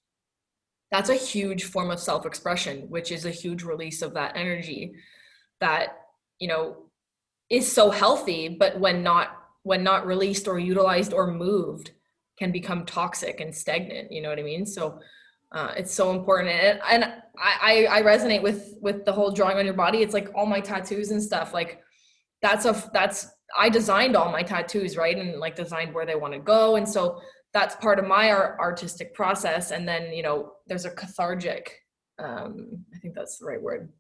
that's 0.91 1.11
a 1.11 1.15
huge 1.15 1.65
form 1.65 1.91
of 1.91 2.01
self-expression, 2.01 2.89
which 2.89 3.13
is 3.13 3.25
a 3.25 3.31
huge 3.31 3.63
release 3.63 4.03
of 4.03 4.15
that 4.15 4.37
energy 4.37 4.95
that 5.61 5.99
you 6.39 6.49
know 6.49 6.77
is 7.51 7.71
so 7.71 7.91
healthy, 7.91 8.49
but 8.49 8.79
when 8.79 9.03
not 9.03 9.37
when 9.63 9.83
not 9.83 10.07
released 10.07 10.49
or 10.49 10.59
utilized 10.59 11.13
or 11.13 11.31
moved, 11.33 11.91
can 12.39 12.51
become 12.51 12.87
toxic 12.87 13.41
and 13.41 13.55
stagnant. 13.55 14.11
You 14.11 14.23
know 14.23 14.31
what 14.31 14.39
I 14.39 14.43
mean? 14.43 14.65
So 14.65 15.01
uh, 15.53 15.75
it's 15.77 15.93
so 15.93 16.13
important, 16.13 16.51
and, 16.51 16.81
and 16.89 17.05
I, 17.37 17.87
I 17.91 18.03
resonate 18.03 18.43
with 18.43 18.75
with 18.81 19.05
the 19.05 19.13
whole 19.13 19.33
drawing 19.33 19.59
on 19.59 19.65
your 19.65 19.75
body. 19.75 19.99
It's 19.99 20.15
like 20.15 20.29
all 20.35 20.47
my 20.47 20.61
tattoos 20.61 21.11
and 21.11 21.23
stuff. 21.23 21.53
Like 21.53 21.83
that's 22.41 22.65
a 22.65 22.91
that's 22.93 23.27
I 23.59 23.69
designed 23.69 24.17
all 24.17 24.31
my 24.31 24.43
tattoos, 24.43 24.97
right? 24.97 25.17
And 25.17 25.41
like 25.41 25.57
designed 25.57 25.95
where 25.95 26.07
they 26.07 26.15
want 26.15 26.35
to 26.35 26.41
go. 26.41 26.77
And 26.77 26.89
so 26.89 27.21
that's 27.53 27.75
part 27.77 27.99
of 27.99 28.07
my 28.07 28.31
art, 28.31 28.59
artistic 28.61 29.15
process. 29.15 29.71
And 29.71 29.89
then, 29.89 30.13
you 30.13 30.23
know, 30.23 30.53
there's 30.67 30.85
a 30.85 30.91
cathartic, 30.91 31.77
um, 32.19 32.85
I 32.95 32.99
think 32.99 33.15
that's 33.15 33.39
the 33.39 33.47
right 33.47 33.61
word, 33.61 33.93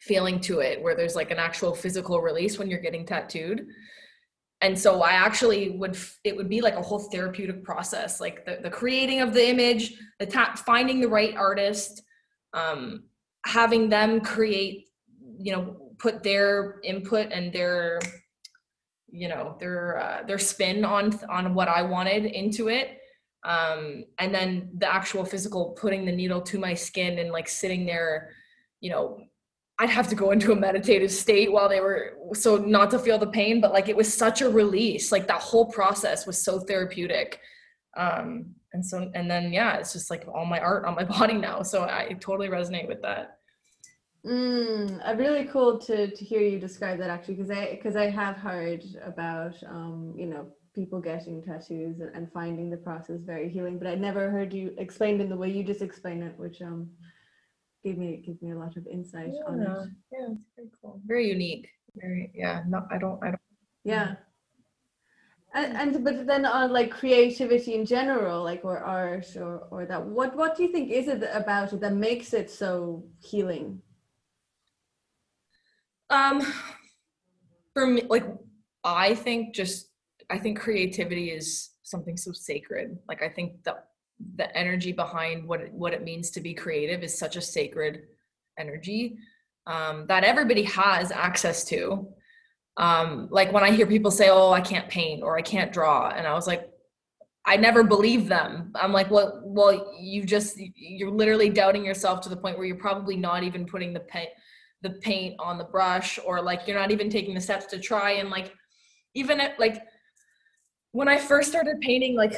feeling 0.00 0.40
to 0.40 0.60
it 0.60 0.80
where 0.82 0.94
there's 0.94 1.16
like 1.16 1.30
an 1.30 1.38
actual 1.38 1.74
physical 1.74 2.20
release 2.20 2.58
when 2.58 2.68
you're 2.68 2.80
getting 2.80 3.04
tattooed. 3.04 3.66
And 4.62 4.78
so 4.78 5.02
I 5.02 5.10
actually 5.10 5.70
would, 5.70 5.98
it 6.24 6.34
would 6.34 6.48
be 6.48 6.60
like 6.60 6.76
a 6.76 6.82
whole 6.82 6.98
therapeutic 6.98 7.62
process, 7.62 8.20
like 8.20 8.46
the, 8.46 8.60
the 8.62 8.70
creating 8.70 9.20
of 9.20 9.34
the 9.34 9.48
image, 9.48 9.94
the 10.18 10.26
tap, 10.26 10.58
finding 10.58 11.00
the 11.00 11.08
right 11.08 11.36
artist, 11.36 12.02
um, 12.54 13.04
having 13.44 13.88
them 13.88 14.20
create, 14.20 14.86
you 15.38 15.52
know, 15.52 15.92
put 15.98 16.22
their 16.22 16.80
input 16.84 17.32
and 17.32 17.52
their 17.52 17.98
you 19.16 19.28
know 19.28 19.56
their 19.58 19.98
uh, 19.98 20.22
their 20.26 20.38
spin 20.38 20.84
on 20.84 21.18
on 21.30 21.54
what 21.54 21.68
I 21.68 21.82
wanted 21.82 22.26
into 22.26 22.68
it. 22.68 22.98
Um 23.44 24.04
and 24.18 24.34
then 24.34 24.70
the 24.76 24.92
actual 24.92 25.24
physical 25.24 25.76
putting 25.80 26.04
the 26.04 26.12
needle 26.12 26.42
to 26.42 26.58
my 26.58 26.74
skin 26.74 27.18
and 27.18 27.30
like 27.30 27.48
sitting 27.48 27.86
there 27.86 28.30
you 28.80 28.90
know 28.90 29.20
I'd 29.78 29.90
have 29.90 30.08
to 30.08 30.14
go 30.14 30.30
into 30.30 30.52
a 30.52 30.56
meditative 30.56 31.12
state 31.12 31.52
while 31.52 31.68
they 31.68 31.80
were 31.80 32.14
so 32.34 32.56
not 32.56 32.90
to 32.90 32.98
feel 32.98 33.18
the 33.18 33.28
pain 33.28 33.60
but 33.60 33.72
like 33.72 33.88
it 33.88 33.96
was 33.96 34.12
such 34.12 34.42
a 34.42 34.50
release. 34.50 35.12
Like 35.12 35.26
that 35.28 35.40
whole 35.40 35.66
process 35.66 36.26
was 36.26 36.42
so 36.42 36.60
therapeutic. 36.60 37.40
Um 37.96 38.54
and 38.72 38.84
so 38.84 39.10
and 39.14 39.30
then 39.30 39.52
yeah 39.52 39.76
it's 39.76 39.94
just 39.94 40.10
like 40.10 40.26
all 40.34 40.44
my 40.44 40.60
art 40.60 40.84
on 40.84 40.94
my 40.94 41.04
body 41.18 41.34
now. 41.34 41.62
So 41.62 41.84
I 41.84 42.16
totally 42.20 42.48
resonate 42.48 42.88
with 42.88 43.00
that 43.02 43.35
Mm, 44.26 45.08
uh, 45.08 45.14
really 45.14 45.44
cool 45.44 45.78
to, 45.78 46.10
to 46.10 46.24
hear 46.24 46.40
you 46.40 46.58
describe 46.58 46.98
that 46.98 47.10
actually, 47.10 47.34
because 47.34 47.50
I 47.50 47.70
because 47.76 47.94
I 47.94 48.10
have 48.10 48.36
heard 48.36 48.82
about 49.04 49.54
um, 49.64 50.14
you 50.16 50.26
know 50.26 50.48
people 50.74 51.00
getting 51.00 51.42
tattoos 51.42 52.00
and, 52.00 52.14
and 52.14 52.32
finding 52.32 52.68
the 52.68 52.76
process 52.76 53.20
very 53.20 53.48
healing, 53.48 53.78
but 53.78 53.86
I 53.86 53.94
never 53.94 54.28
heard 54.30 54.52
you 54.52 54.74
explained 54.78 55.20
in 55.20 55.28
the 55.28 55.36
way 55.36 55.50
you 55.50 55.62
just 55.62 55.80
explained 55.80 56.24
it, 56.24 56.36
which 56.36 56.60
um 56.60 56.90
gave 57.84 57.98
me 57.98 58.20
gave 58.26 58.42
me 58.42 58.50
a 58.50 58.58
lot 58.58 58.76
of 58.76 58.84
insight 58.88 59.30
yeah, 59.32 59.44
on 59.46 59.60
it. 59.60 59.68
Yeah, 60.12 60.32
it's 60.32 60.42
very 60.56 60.68
cool. 60.82 61.00
Very 61.06 61.28
unique. 61.28 61.68
Very 61.94 62.32
yeah. 62.34 62.64
No, 62.66 62.84
I 62.90 62.98
don't. 62.98 63.22
I 63.22 63.26
don't. 63.26 63.40
Yeah. 63.84 64.16
And, 65.54 65.76
and 65.76 66.04
but 66.04 66.26
then 66.26 66.44
on 66.44 66.72
like 66.72 66.90
creativity 66.90 67.74
in 67.74 67.86
general, 67.86 68.42
like 68.42 68.64
or 68.64 68.80
art 68.80 69.36
or 69.36 69.68
or 69.70 69.86
that, 69.86 70.04
what 70.04 70.36
what 70.36 70.56
do 70.56 70.64
you 70.64 70.72
think 70.72 70.90
is 70.90 71.06
it 71.06 71.22
about 71.32 71.72
it 71.72 71.80
that 71.80 71.94
makes 71.94 72.34
it 72.34 72.50
so 72.50 73.04
healing? 73.20 73.80
Um, 76.10 76.40
for 77.74 77.86
me, 77.86 78.02
like 78.08 78.24
I 78.84 79.14
think 79.14 79.54
just 79.54 79.90
I 80.30 80.38
think 80.38 80.58
creativity 80.58 81.30
is 81.30 81.70
something 81.82 82.16
so 82.16 82.32
sacred. 82.32 82.98
Like 83.08 83.22
I 83.22 83.28
think 83.28 83.62
the 83.64 83.76
the 84.36 84.56
energy 84.56 84.92
behind 84.92 85.46
what 85.46 85.60
it, 85.60 85.72
what 85.72 85.92
it 85.92 86.02
means 86.02 86.30
to 86.30 86.40
be 86.40 86.54
creative 86.54 87.02
is 87.02 87.18
such 87.18 87.36
a 87.36 87.40
sacred 87.40 88.02
energy 88.58 89.18
um, 89.66 90.06
that 90.06 90.24
everybody 90.24 90.62
has 90.62 91.10
access 91.12 91.64
to. 91.64 92.08
Um, 92.78 93.28
like 93.30 93.52
when 93.52 93.64
I 93.64 93.70
hear 93.70 93.86
people 93.86 94.10
say, 94.10 94.28
"Oh, 94.30 94.52
I 94.52 94.60
can't 94.60 94.88
paint" 94.88 95.22
or 95.22 95.36
"I 95.36 95.42
can't 95.42 95.72
draw," 95.72 96.10
and 96.10 96.26
I 96.26 96.34
was 96.34 96.46
like, 96.46 96.70
I 97.46 97.56
never 97.56 97.84
believe 97.84 98.26
them. 98.26 98.72
I'm 98.74 98.92
like, 98.92 99.08
well, 99.08 99.40
well, 99.44 99.94
you 99.98 100.24
just 100.24 100.56
you're 100.58 101.10
literally 101.10 101.48
doubting 101.48 101.84
yourself 101.84 102.20
to 102.22 102.28
the 102.28 102.36
point 102.36 102.58
where 102.58 102.66
you're 102.66 102.76
probably 102.76 103.16
not 103.16 103.44
even 103.44 103.66
putting 103.66 103.92
the 103.92 104.00
paint 104.00 104.30
the 104.86 104.98
paint 105.00 105.34
on 105.38 105.58
the 105.58 105.64
brush 105.64 106.18
or 106.24 106.40
like 106.42 106.66
you're 106.66 106.78
not 106.78 106.90
even 106.90 107.10
taking 107.10 107.34
the 107.34 107.40
steps 107.40 107.66
to 107.66 107.78
try 107.78 108.12
and 108.12 108.30
like 108.30 108.52
even 109.14 109.40
at, 109.40 109.58
like 109.58 109.82
when 110.92 111.08
I 111.08 111.18
first 111.18 111.48
started 111.48 111.80
painting 111.80 112.16
like 112.16 112.34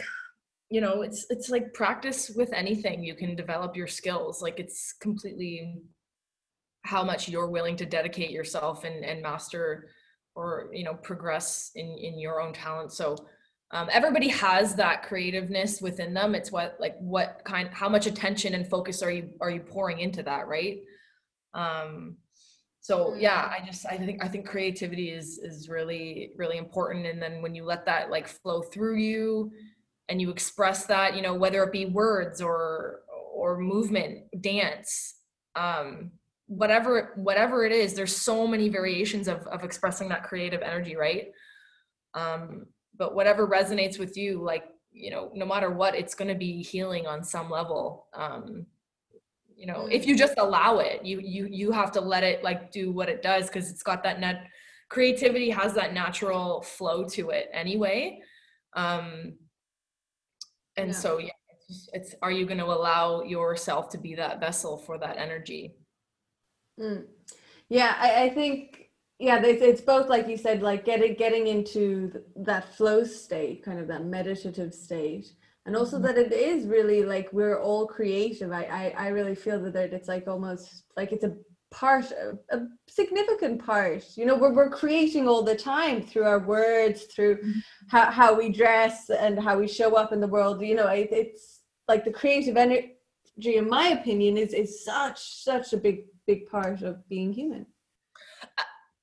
you 0.70 0.80
know 0.80 1.02
it's 1.02 1.26
it's 1.30 1.48
like 1.50 1.74
practice 1.74 2.30
with 2.30 2.52
anything 2.52 3.02
you 3.02 3.14
can 3.14 3.36
develop 3.36 3.76
your 3.76 3.86
skills. 3.86 4.42
Like 4.42 4.58
it's 4.58 4.92
completely 4.92 5.76
how 6.82 7.04
much 7.04 7.28
you're 7.28 7.50
willing 7.50 7.76
to 7.76 7.86
dedicate 7.86 8.30
yourself 8.30 8.84
and 8.84 9.04
and 9.04 9.22
master 9.22 9.88
or 10.34 10.70
you 10.72 10.84
know 10.84 10.94
progress 10.94 11.72
in 11.74 11.86
in 11.98 12.18
your 12.18 12.40
own 12.40 12.52
talent. 12.52 12.92
So 12.92 13.16
um, 13.70 13.88
everybody 13.92 14.28
has 14.28 14.74
that 14.76 15.02
creativeness 15.02 15.82
within 15.82 16.14
them. 16.14 16.34
It's 16.34 16.50
what 16.50 16.76
like 16.80 16.96
what 16.98 17.42
kind 17.44 17.68
how 17.72 17.88
much 17.88 18.06
attention 18.06 18.54
and 18.54 18.66
focus 18.66 19.02
are 19.02 19.10
you 19.10 19.30
are 19.40 19.50
you 19.50 19.60
pouring 19.60 20.00
into 20.00 20.22
that 20.22 20.48
right? 20.48 20.78
Um 21.54 22.16
so 22.88 23.14
yeah 23.14 23.42
mm. 23.42 23.52
i 23.52 23.66
just 23.66 23.84
i 23.84 23.98
think 23.98 24.24
i 24.24 24.28
think 24.28 24.46
creativity 24.46 25.10
is 25.10 25.38
is 25.38 25.68
really 25.68 26.32
really 26.36 26.56
important. 26.56 27.06
And 27.06 27.20
then 27.22 27.42
when 27.42 27.54
you 27.54 27.64
let 27.64 27.84
that 27.84 28.10
like 28.10 28.26
flow 28.26 28.62
through 28.62 28.96
you 28.96 29.52
and 30.08 30.20
you 30.22 30.30
express 30.30 30.86
that 30.86 31.14
you 31.14 31.20
know 31.20 31.34
whether 31.34 31.62
it 31.62 31.72
be 31.72 31.84
words 31.84 32.40
or 32.40 33.00
or 33.34 33.58
movement 33.58 34.24
dance 34.40 35.16
um 35.54 36.10
whatever 36.46 37.12
whatever 37.16 37.66
it 37.66 37.72
is 37.72 37.92
there's 37.92 38.16
so 38.16 38.46
many 38.46 38.70
variations 38.70 39.28
of 39.28 39.46
of 39.48 39.64
expressing 39.64 40.08
that 40.08 40.24
creative 40.24 40.62
energy 40.62 40.96
right? 40.96 41.26
Um 42.14 42.66
but 42.96 43.14
whatever 43.14 43.46
resonates 43.46 43.98
with 43.98 44.16
you 44.16 44.42
like 44.42 44.64
you 44.92 45.10
know 45.10 45.30
no 45.34 45.44
matter 45.44 45.70
what 45.70 45.94
it's 45.94 46.14
going 46.14 46.32
to 46.32 46.40
be 46.46 46.62
healing 46.62 47.06
on 47.06 47.22
some 47.22 47.50
level. 47.50 48.06
Um 48.14 48.66
you 49.58 49.66
know 49.66 49.88
if 49.90 50.06
you 50.06 50.16
just 50.16 50.34
allow 50.38 50.78
it 50.78 51.04
you 51.04 51.18
you 51.20 51.46
you 51.50 51.72
have 51.72 51.90
to 51.90 52.00
let 52.00 52.22
it 52.22 52.44
like 52.44 52.70
do 52.70 52.92
what 52.92 53.08
it 53.08 53.22
does 53.22 53.46
because 53.46 53.68
it's 53.70 53.82
got 53.82 54.04
that 54.04 54.20
net 54.20 54.46
creativity 54.88 55.50
has 55.50 55.74
that 55.74 55.92
natural 55.92 56.62
flow 56.62 57.04
to 57.04 57.30
it 57.30 57.50
anyway 57.52 58.20
um 58.76 59.34
and 60.76 60.90
yeah. 60.90 60.94
so 60.94 61.18
yeah 61.18 61.30
it's, 61.68 61.88
it's, 61.92 62.14
are 62.22 62.30
you 62.30 62.46
going 62.46 62.58
to 62.58 62.64
allow 62.64 63.20
yourself 63.22 63.90
to 63.90 63.98
be 63.98 64.14
that 64.14 64.40
vessel 64.40 64.78
for 64.78 64.96
that 64.96 65.18
energy 65.18 65.74
mm. 66.80 67.04
yeah 67.68 67.96
I, 67.98 68.24
I 68.24 68.28
think 68.30 68.90
yeah 69.18 69.42
it's, 69.42 69.60
it's 69.60 69.80
both 69.80 70.08
like 70.08 70.28
you 70.28 70.36
said 70.36 70.62
like 70.62 70.84
getting 70.84 71.14
getting 71.14 71.48
into 71.48 72.22
that 72.36 72.74
flow 72.76 73.02
state 73.02 73.64
kind 73.64 73.80
of 73.80 73.88
that 73.88 74.04
meditative 74.04 74.72
state 74.72 75.32
and 75.68 75.76
also 75.76 75.98
mm-hmm. 75.98 76.06
that 76.06 76.16
it 76.18 76.32
is 76.32 76.66
really 76.66 77.04
like 77.04 77.30
we're 77.30 77.60
all 77.60 77.86
creative 77.86 78.50
i 78.50 78.64
i, 78.80 79.04
I 79.04 79.08
really 79.08 79.34
feel 79.34 79.60
that 79.60 79.92
it's 79.92 80.08
like 80.08 80.26
almost 80.26 80.84
like 80.96 81.12
it's 81.12 81.24
a 81.24 81.36
part 81.70 82.10
a 82.50 82.58
significant 82.88 83.62
part 83.64 84.02
you 84.16 84.24
know 84.24 84.34
we're, 84.34 84.54
we're 84.54 84.70
creating 84.70 85.28
all 85.28 85.42
the 85.42 85.54
time 85.54 86.02
through 86.02 86.24
our 86.24 86.38
words 86.38 87.02
through 87.04 87.36
mm-hmm. 87.36 87.58
how, 87.88 88.10
how 88.10 88.34
we 88.34 88.48
dress 88.48 89.10
and 89.10 89.38
how 89.38 89.58
we 89.58 89.68
show 89.68 89.94
up 89.94 90.10
in 90.10 90.20
the 90.20 90.26
world 90.26 90.62
you 90.62 90.74
know 90.74 90.88
it, 90.88 91.10
it's 91.12 91.60
like 91.86 92.02
the 92.02 92.10
creative 92.10 92.56
energy 92.56 92.94
in 93.44 93.68
my 93.68 93.88
opinion 93.88 94.38
is 94.38 94.54
is 94.54 94.82
such 94.82 95.20
such 95.44 95.74
a 95.74 95.76
big 95.76 96.06
big 96.26 96.46
part 96.46 96.80
of 96.80 97.06
being 97.10 97.30
human 97.30 97.66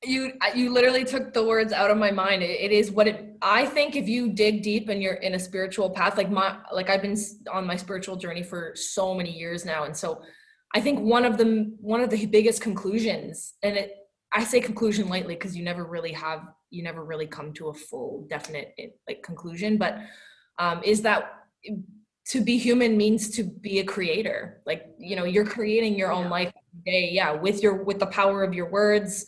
you 0.04 0.34
you 0.54 0.72
literally 0.72 1.04
took 1.04 1.34
the 1.34 1.44
words 1.44 1.74
out 1.74 1.90
of 1.90 1.98
my 1.98 2.12
mind. 2.12 2.44
It, 2.44 2.60
it 2.60 2.72
is 2.72 2.92
what 2.92 3.08
it 3.08 3.38
i 3.42 3.66
think 3.66 3.96
if 3.96 4.08
you 4.08 4.30
dig 4.30 4.64
deep 4.64 4.90
and 4.90 5.02
you're 5.02 5.16
in 5.16 5.36
a 5.36 5.40
spiritual 5.40 5.90
path 5.90 6.18
like 6.18 6.30
my 6.32 6.58
like 6.72 6.90
i've 6.90 7.02
been 7.02 7.18
on 7.52 7.66
my 7.66 7.76
spiritual 7.76 8.16
journey 8.16 8.44
for 8.44 8.74
so 8.76 9.14
many 9.14 9.32
years 9.32 9.66
now. 9.66 9.84
And 9.86 9.96
so 9.96 10.22
i 10.74 10.82
think 10.82 11.00
one 11.00 11.26
of 11.26 11.38
the 11.38 11.74
one 11.80 12.02
of 12.02 12.10
the 12.10 12.26
biggest 12.26 12.62
conclusions 12.62 13.54
and 13.64 13.78
it 13.78 13.96
i 14.34 14.44
say 14.44 14.60
conclusion 14.60 15.10
lightly 15.10 15.36
because 15.36 15.56
you 15.56 15.64
never 15.64 15.86
really 15.86 16.12
have 16.12 16.42
you 16.70 16.84
never 16.84 17.04
really 17.04 17.28
come 17.28 17.54
to 17.54 17.70
a 17.70 17.74
full 17.74 18.26
definite 18.30 18.74
like 19.08 19.22
conclusion 19.24 19.78
but 19.78 20.00
um 20.60 20.82
is 20.84 21.02
that 21.02 21.46
to 22.26 22.42
be 22.42 22.58
human 22.58 22.98
means 22.98 23.30
to 23.30 23.44
be 23.44 23.80
a 23.80 23.84
creator. 23.84 24.62
Like 24.66 24.88
you 25.00 25.16
know 25.16 25.26
you're 25.26 25.46
creating 25.46 25.96
your 25.96 26.12
own 26.12 26.30
life 26.30 26.52
day. 26.86 27.10
Yeah 27.12 27.32
with 27.32 27.62
your 27.62 27.84
with 27.84 28.00
the 28.00 28.08
power 28.08 28.44
of 28.44 28.54
your 28.54 28.70
words 28.70 29.26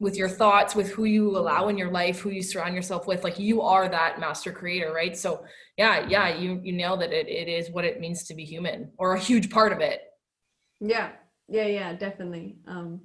with 0.00 0.16
your 0.16 0.28
thoughts 0.28 0.74
with 0.74 0.90
who 0.90 1.04
you 1.04 1.36
allow 1.36 1.68
in 1.68 1.76
your 1.76 1.90
life 1.90 2.18
who 2.18 2.30
you 2.30 2.42
surround 2.42 2.74
yourself 2.74 3.06
with 3.06 3.22
like 3.22 3.38
you 3.38 3.60
are 3.60 3.88
that 3.88 4.18
master 4.18 4.50
creator 4.50 4.92
right? 4.92 5.16
So 5.16 5.44
yeah 5.76 6.08
yeah 6.08 6.34
you 6.36 6.60
you 6.64 6.72
nailed 6.72 7.02
it. 7.02 7.12
It, 7.12 7.28
it 7.28 7.48
is 7.48 7.70
what 7.70 7.84
it 7.84 8.00
means 8.00 8.24
to 8.24 8.34
be 8.34 8.44
human 8.44 8.90
or 8.98 9.14
a 9.14 9.20
huge 9.20 9.50
part 9.50 9.72
of 9.72 9.80
it. 9.80 10.00
Yeah 10.80 11.10
yeah 11.48 11.66
yeah 11.66 11.92
definitely. 11.92 12.56
Um 12.66 13.00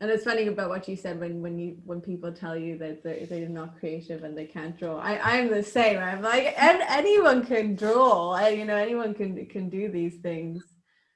and 0.00 0.10
it's 0.10 0.24
funny 0.24 0.46
about 0.46 0.68
what 0.68 0.86
you 0.88 0.94
said 0.94 1.18
when 1.18 1.42
when 1.42 1.58
you 1.58 1.78
when 1.84 2.00
people 2.00 2.32
tell 2.32 2.56
you 2.56 2.78
that 2.78 3.02
they're, 3.02 3.26
they're 3.26 3.48
not 3.48 3.78
creative 3.78 4.22
and 4.22 4.38
they 4.38 4.46
can't 4.46 4.78
draw. 4.78 4.98
I 4.98 5.38
i'm 5.38 5.50
the 5.50 5.64
same. 5.64 5.98
I'm 5.98 6.22
like 6.22 6.54
and 6.56 6.80
anyone 6.88 7.44
can 7.44 7.74
draw. 7.74 8.30
I, 8.30 8.50
you 8.50 8.64
know 8.64 8.76
anyone 8.76 9.14
can 9.14 9.46
can 9.46 9.68
do 9.68 9.90
these 9.90 10.16
things. 10.22 10.62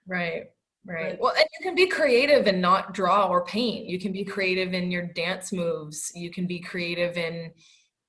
Right 0.08 0.46
Right. 0.86 1.18
Well, 1.20 1.32
and 1.36 1.44
you 1.58 1.64
can 1.64 1.74
be 1.74 1.86
creative 1.86 2.46
and 2.46 2.60
not 2.60 2.94
draw 2.94 3.26
or 3.26 3.44
paint. 3.44 3.86
You 3.86 4.00
can 4.00 4.12
be 4.12 4.24
creative 4.24 4.72
in 4.72 4.90
your 4.90 5.06
dance 5.08 5.52
moves. 5.52 6.10
You 6.14 6.30
can 6.30 6.46
be 6.46 6.58
creative 6.58 7.18
in, 7.18 7.52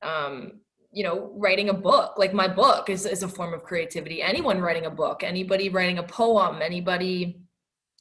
um, 0.01 0.61
you 0.91 1.03
know, 1.03 1.31
writing 1.35 1.69
a 1.69 1.73
book. 1.73 2.13
Like 2.17 2.33
my 2.33 2.47
book 2.47 2.89
is, 2.89 3.05
is 3.05 3.23
a 3.23 3.27
form 3.27 3.53
of 3.53 3.63
creativity. 3.63 4.21
Anyone 4.21 4.61
writing 4.61 4.85
a 4.85 4.89
book, 4.89 5.21
anybody 5.21 5.67
writing 5.67 5.97
a 5.97 6.03
poem, 6.03 6.61
anybody 6.61 7.41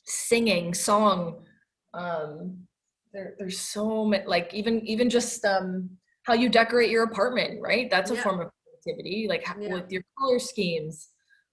singing 0.04 0.72
song. 0.72 1.44
Um, 1.92 2.66
there, 3.12 3.34
there's 3.38 3.58
so 3.58 4.04
many, 4.04 4.24
like 4.24 4.54
even, 4.54 4.86
even 4.86 5.10
just 5.10 5.44
um, 5.44 5.90
how 6.22 6.34
you 6.34 6.48
decorate 6.48 6.90
your 6.90 7.02
apartment, 7.02 7.60
right? 7.60 7.90
That's 7.90 8.12
a 8.12 8.14
yeah. 8.14 8.22
form 8.22 8.40
of 8.40 8.50
creativity, 8.84 9.26
like 9.28 9.44
yeah. 9.58 9.72
with 9.72 9.90
your 9.90 10.02
color 10.16 10.38
schemes 10.38 11.08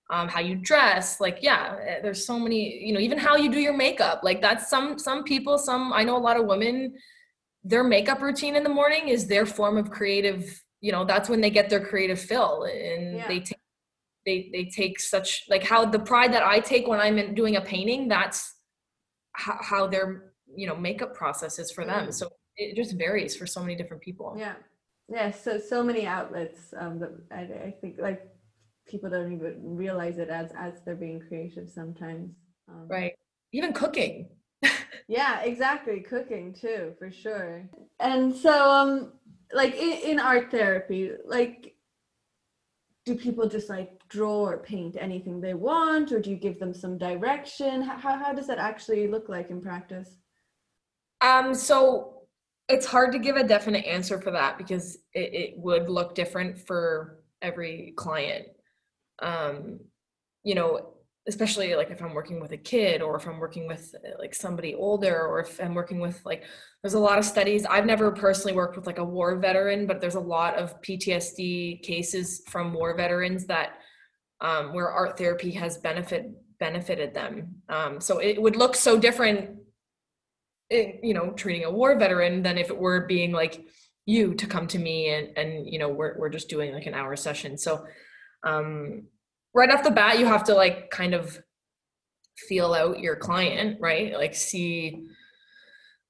um, 0.10 0.28
how 0.28 0.40
you 0.40 0.56
dress 0.56 1.20
like 1.20 1.40
yeah 1.42 1.76
eh, 1.86 2.00
there's 2.02 2.26
so 2.26 2.40
many 2.40 2.84
you 2.84 2.94
know 2.94 3.00
even 3.00 3.18
how 3.18 3.36
you 3.36 3.52
do 3.52 3.60
your 3.60 3.76
makeup 3.76 4.22
like 4.24 4.42
that's 4.42 4.70
some 4.70 4.98
some 4.98 5.24
people 5.24 5.58
some 5.58 5.92
i 5.94 6.04
know 6.04 6.16
a 6.16 6.20
lot 6.20 6.40
of 6.40 6.46
women 6.46 6.94
their 7.64 7.84
makeup 7.84 8.22
routine 8.22 8.56
in 8.56 8.64
the 8.64 8.70
morning 8.70 9.10
is 9.10 9.28
their 9.28 9.46
form 9.46 9.78
of 9.78 9.92
creative 9.92 10.64
you 10.82 10.92
know 10.92 11.04
that's 11.04 11.30
when 11.30 11.42
they 11.42 11.50
get 11.50 11.70
their 11.70 11.84
creative 11.84 12.20
fill 12.20 12.64
and 12.64 13.18
yeah. 13.18 13.28
they 13.28 13.40
take 13.40 13.60
they 14.26 14.50
they 14.54 14.66
take 14.66 15.00
such 15.00 15.44
like 15.50 15.64
how 15.64 15.86
the 15.86 16.00
pride 16.00 16.34
that 16.34 16.44
i 16.44 16.60
take 16.60 16.88
when 16.88 17.00
i'm 17.00 17.18
in, 17.18 17.34
doing 17.34 17.58
a 17.58 17.62
painting 17.62 18.08
that's 18.08 18.56
how, 19.34 19.58
how 19.62 19.88
their 19.88 20.34
you 20.56 20.68
know 20.68 20.76
makeup 20.76 21.14
process 21.14 21.60
is 21.60 21.72
for 21.72 21.86
them 21.86 22.08
mm. 22.08 22.14
so 22.14 22.30
it 22.56 22.76
just 22.76 22.98
varies 22.98 23.36
for 23.36 23.46
so 23.46 23.62
many 23.62 23.76
different 23.76 24.02
people 24.02 24.36
yeah 24.38 24.54
yeah 25.10 25.32
so 25.32 25.58
so 25.58 25.84
many 25.84 26.06
outlets 26.06 26.74
um 26.80 27.00
that 27.00 27.12
I, 27.32 27.68
I 27.68 27.76
think 27.82 27.98
like 28.00 28.22
people 28.88 29.10
don't 29.10 29.34
even 29.34 29.56
realize 29.60 30.18
it 30.18 30.30
as 30.30 30.52
as 30.58 30.74
they're 30.86 30.96
being 30.96 31.22
creative 31.28 31.70
sometimes 31.70 32.32
um, 32.70 32.88
right. 32.88 33.14
Even 33.54 33.74
cooking. 33.74 34.30
Yeah 35.10 35.42
exactly 35.44 36.02
cooking 36.02 36.54
too 36.54 36.94
for 37.00 37.10
sure. 37.10 37.70
And 38.02 38.36
so 38.36 38.70
um 38.70 39.14
like 39.54 39.74
in, 39.76 40.12
in 40.12 40.20
art 40.20 40.52
therapy 40.52 41.12
like 41.24 41.76
do 43.06 43.16
people 43.16 43.48
just 43.48 43.70
like 43.70 44.06
draw 44.10 44.46
or 44.46 44.58
paint 44.58 44.98
anything 45.00 45.40
they 45.40 45.54
want 45.54 46.12
or 46.12 46.20
do 46.20 46.30
you 46.30 46.36
give 46.36 46.60
them 46.60 46.74
some 46.74 46.98
direction? 46.98 47.82
How, 47.82 48.18
how 48.18 48.34
does 48.34 48.48
that 48.48 48.58
actually 48.58 49.08
look 49.08 49.30
like 49.30 49.50
in 49.50 49.62
practice? 49.62 50.18
Um, 51.22 51.54
so 51.54 52.24
it's 52.68 52.86
hard 52.86 53.14
to 53.14 53.20
give 53.20 53.38
a 53.38 53.48
definite 53.48 53.86
answer 53.86 54.20
for 54.20 54.32
that 54.32 54.58
because 54.58 54.98
it, 55.14 55.34
it 55.34 55.54
would 55.58 55.90
look 55.90 56.16
different 56.16 56.60
for 56.60 57.24
every 57.42 57.94
client. 57.96 58.48
Um, 59.22 59.80
you 60.44 60.56
know, 60.56 60.94
especially 61.28 61.76
like 61.76 61.92
if 61.92 62.02
I'm 62.02 62.14
working 62.14 62.40
with 62.40 62.54
a 62.54 62.58
kid 62.58 63.02
or 63.02 63.18
if 63.18 63.28
I'm 63.28 63.40
working 63.40 63.68
with 63.68 63.94
like 64.18 64.34
somebody 64.34 64.76
older 64.76 65.28
or 65.28 65.42
if 65.42 65.60
I'm 65.60 65.74
working 65.74 66.00
with 66.00 66.22
like 66.26 66.44
there's 66.82 66.94
a 66.94 67.00
lot 67.00 67.20
of 67.20 67.26
studies. 67.26 67.66
I've 67.66 67.86
never 67.86 68.12
personally 68.12 68.54
worked 68.54 68.78
with 68.78 68.88
like 68.88 68.98
a 68.98 69.04
war 69.04 69.36
veteran, 69.36 69.88
but 69.88 70.00
there's 70.00 70.16
a 70.16 70.20
lot 70.20 70.56
of 70.56 70.82
PTSD 70.82 71.84
cases 71.84 72.44
from 72.48 72.74
war 72.74 72.96
veterans 72.96 73.46
that 73.48 73.80
um, 74.40 74.74
where 74.74 74.90
art 74.90 75.18
therapy 75.18 75.52
has 75.52 75.78
benefit 75.78 76.32
benefited 76.60 77.14
them. 77.14 77.56
Um, 77.70 78.00
so 78.00 78.20
it 78.20 78.42
would 78.42 78.56
look 78.56 78.76
so 78.76 78.98
different 78.98 79.58
it, 80.70 81.00
you 81.04 81.14
know 81.14 81.32
treating 81.32 81.64
a 81.64 81.72
war 81.72 81.98
veteran 81.98 82.44
than 82.44 82.58
if 82.58 82.70
it 82.70 82.78
were 82.78 83.06
being 83.06 83.32
like 83.32 83.66
you 84.06 84.34
to 84.36 84.48
come 84.48 84.68
to 84.68 84.80
me 84.80 85.10
and 85.10 85.38
and 85.38 85.68
you 85.68 85.80
know 85.80 85.90
we're 85.90 86.18
we're 86.18 86.30
just 86.30 86.50
doing 86.50 86.74
like 86.74 86.86
an 86.86 86.94
hour 86.94 87.16
session 87.16 87.58
so 87.58 87.86
um 88.44 89.04
right 89.54 89.72
off 89.72 89.84
the 89.84 89.92
bat 89.92 90.20
you 90.20 90.26
have 90.26 90.44
to 90.44 90.54
like 90.54 90.90
kind 90.90 91.14
of 91.14 91.40
feel 92.48 92.74
out 92.74 93.00
your 93.00 93.16
client 93.16 93.78
right? 93.82 94.14
Like 94.14 94.36
see 94.36 95.06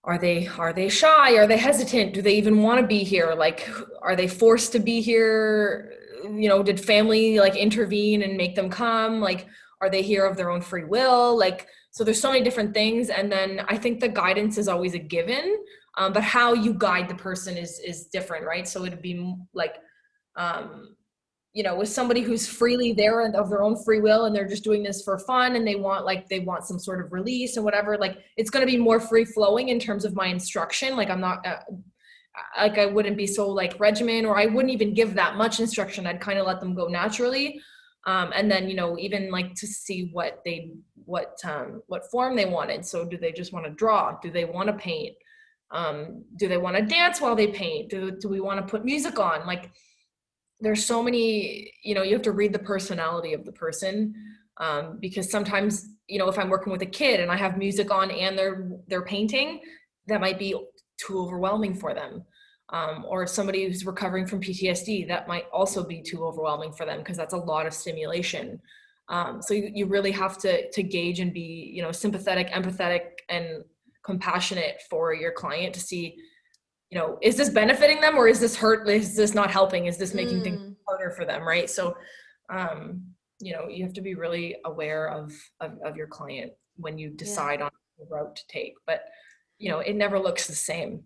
are 0.04 0.18
they 0.18 0.48
are 0.48 0.74
they 0.74 0.90
shy? 0.90 1.36
Are 1.36 1.48
they 1.48 1.58
hesitant? 1.58 2.14
Do 2.14 2.22
they 2.22 2.36
even 2.36 2.62
want 2.62 2.82
to 2.82 2.88
be 2.88 3.04
here? 3.04 3.34
Like 3.34 3.70
are 4.02 4.16
they 4.16 4.28
forced 4.28 4.72
to 4.74 4.80
be 4.80 5.02
here? 5.02 5.94
You 6.24 6.50
know 6.50 6.64
did 6.64 6.80
family 6.80 7.40
like 7.40 7.56
intervene 7.56 8.24
and 8.24 8.36
make 8.36 8.56
them 8.56 8.70
come? 8.70 9.22
Like 9.22 9.48
are 9.80 9.90
they 9.90 10.02
here 10.02 10.26
of 10.26 10.36
their 10.36 10.50
own 10.50 10.62
free 10.62 10.84
will? 10.84 11.38
Like 11.38 11.68
so 11.92 12.04
there's 12.04 12.22
so 12.22 12.32
many 12.32 12.44
different 12.44 12.76
things 12.76 13.10
and 13.10 13.32
then 13.32 13.66
i 13.70 13.76
think 13.76 14.00
the 14.00 14.08
guidance 14.08 14.60
is 14.60 14.68
always 14.68 14.94
a 14.94 15.00
given 15.00 15.58
um, 15.98 16.14
but 16.14 16.24
how 16.24 16.54
you 16.54 16.74
guide 16.74 17.10
the 17.10 17.16
person 17.16 17.58
is 17.58 17.80
is 17.80 18.06
different 18.06 18.46
right? 18.46 18.68
So 18.68 18.86
it'd 18.86 19.02
be 19.02 19.36
like 19.54 19.78
um, 20.36 20.96
you 21.58 21.64
know 21.64 21.76
with 21.76 21.90
somebody 21.90 22.22
who's 22.22 22.46
freely 22.46 22.94
there 22.94 23.22
and 23.22 23.36
of 23.36 23.50
their 23.50 23.64
own 23.64 23.76
free 23.84 24.00
will 24.00 24.26
and 24.26 24.36
they're 24.36 24.48
just 24.48 24.64
doing 24.64 24.84
this 24.84 25.02
for 25.02 25.18
fun 25.18 25.56
and 25.56 25.66
they 25.66 25.74
want 25.74 26.06
like 26.06 26.30
they 26.30 26.40
want 26.40 26.64
some 26.64 26.78
sort 26.78 27.04
of 27.04 27.12
release 27.12 27.56
and 27.56 27.66
whatever 27.66 27.98
like 27.98 28.20
it's 28.38 28.52
going 28.52 28.64
to 28.64 28.72
be 28.72 28.78
more 28.78 29.00
free 29.00 29.26
flowing 29.26 29.70
in 29.70 29.80
terms 29.80 30.06
of 30.06 30.16
my 30.16 30.28
instruction. 30.28 30.96
Like 30.96 31.10
i'm 31.10 31.20
not 31.20 31.44
uh, 31.48 31.58
like 32.58 32.78
i 32.78 32.86
wouldn't 32.86 33.18
be 33.18 33.26
so 33.26 33.50
like 33.50 33.80
regimen 33.80 34.24
or 34.24 34.38
i 34.38 34.46
wouldn't 34.46 34.72
even 34.72 34.94
give 34.94 35.16
that 35.16 35.36
much 35.36 35.60
instruction. 35.60 36.06
I'd 36.06 36.22
kind 36.22 36.38
of 36.38 36.46
let 36.46 36.60
them 36.60 36.76
go 36.76 36.88
naturally. 36.88 37.60
Um, 38.06 38.32
and 38.36 38.52
then 38.52 38.70
you 38.70 38.76
know 38.76 38.96
even 39.00 39.32
like 39.32 39.56
to 39.56 39.66
see 39.66 40.12
what 40.14 40.42
they 40.46 40.74
what 41.06 41.40
um, 41.44 41.82
what 41.88 42.12
form 42.12 42.36
they 42.36 42.46
wanted. 42.46 42.86
So 42.86 43.04
do 43.04 43.18
they 43.18 43.32
just 43.32 43.52
want 43.52 43.66
to 43.66 43.72
draw? 43.72 44.16
Do 44.22 44.30
they 44.30 44.46
want 44.46 44.68
to 44.68 44.74
paint? 44.74 45.16
Um, 45.72 46.24
do 46.36 46.48
they 46.48 46.58
want 46.58 46.78
to 46.78 46.84
dance 46.84 47.20
while 47.20 47.36
they 47.36 47.48
paint? 47.48 47.90
Do, 47.90 48.12
do 48.12 48.30
we 48.30 48.40
want 48.40 48.60
to 48.60 48.72
put 48.72 48.86
music 48.86 49.20
on? 49.20 49.46
Like 49.46 49.72
there's 50.60 50.86
so 50.86 51.04
many 51.04 51.72
you 51.84 51.94
know 51.94 52.04
you 52.04 52.14
have 52.14 52.22
to 52.22 52.32
read 52.32 52.54
the 52.54 52.60
personality 52.60 53.34
of 53.34 53.46
the 53.46 53.52
person 53.52 54.14
um, 54.58 54.98
because 55.00 55.30
sometimes 55.30 55.90
you 56.08 56.18
know 56.18 56.30
if 56.30 56.38
i'm 56.40 56.50
working 56.50 56.72
with 56.72 56.82
a 56.82 56.88
kid 56.88 57.20
and 57.20 57.32
i 57.32 57.36
have 57.36 57.58
music 57.58 57.92
on 57.92 58.12
and 58.12 58.38
they're 58.38 58.70
they're 58.88 59.06
painting 59.06 59.60
that 60.08 60.22
might 60.22 60.40
be 60.40 60.56
too 60.98 61.20
overwhelming 61.20 61.76
for 61.76 61.94
them 61.94 62.24
um, 62.70 63.06
or 63.08 63.26
somebody 63.26 63.66
who's 63.66 63.86
recovering 63.86 64.28
from 64.28 64.42
PTSD, 64.42 65.08
that 65.08 65.28
might 65.28 65.46
also 65.54 65.86
be 65.86 66.02
too 66.02 66.26
overwhelming 66.26 66.74
for 66.74 66.86
them 66.86 67.00
because 67.00 67.18
that's 67.18 67.34
a 67.34 67.38
lot 67.38 67.66
of 67.66 67.74
stimulation. 67.74 68.60
Um, 69.10 69.42
so 69.42 69.54
you, 69.54 69.72
you 69.74 69.86
really 69.86 70.12
have 70.12 70.38
to 70.40 70.70
to 70.70 70.84
gauge 70.84 71.22
and 71.22 71.34
be 71.34 71.72
you 71.74 71.82
know 71.82 71.94
sympathetic, 71.94 72.50
empathetic, 72.50 73.02
and 73.30 73.64
compassionate 74.04 74.82
for 74.90 75.14
your 75.14 75.32
client 75.32 75.74
to 75.76 75.80
see, 75.80 76.18
you 76.90 76.98
know, 76.98 77.18
is 77.22 77.36
this 77.36 77.50
benefiting 77.50 78.00
them 78.02 78.18
or 78.18 78.28
is 78.28 78.40
this 78.40 78.56
hurt? 78.56 78.88
Is 78.88 79.16
this 79.16 79.34
not 79.34 79.52
helping? 79.52 79.88
Is 79.88 79.98
this 79.98 80.14
making 80.14 80.40
mm. 80.40 80.44
things 80.44 80.76
harder 80.88 81.12
for 81.12 81.26
them? 81.26 81.46
Right. 81.46 81.70
So, 81.70 81.98
um, 82.50 83.02
you 83.40 83.54
know, 83.54 83.68
you 83.68 83.84
have 83.84 83.94
to 83.94 84.02
be 84.02 84.16
really 84.16 84.56
aware 84.66 85.10
of 85.10 85.34
of, 85.60 85.78
of 85.84 85.96
your 85.96 86.08
client 86.08 86.54
when 86.78 86.98
you 86.98 87.10
decide 87.10 87.60
yeah. 87.60 87.66
on 87.66 87.72
the 88.00 88.06
route 88.10 88.36
to 88.36 88.48
take. 88.48 88.76
But 88.86 89.06
you 89.58 89.72
know, 89.72 89.80
it 89.80 89.96
never 89.96 90.20
looks 90.20 90.48
the 90.48 90.56
same 90.56 91.04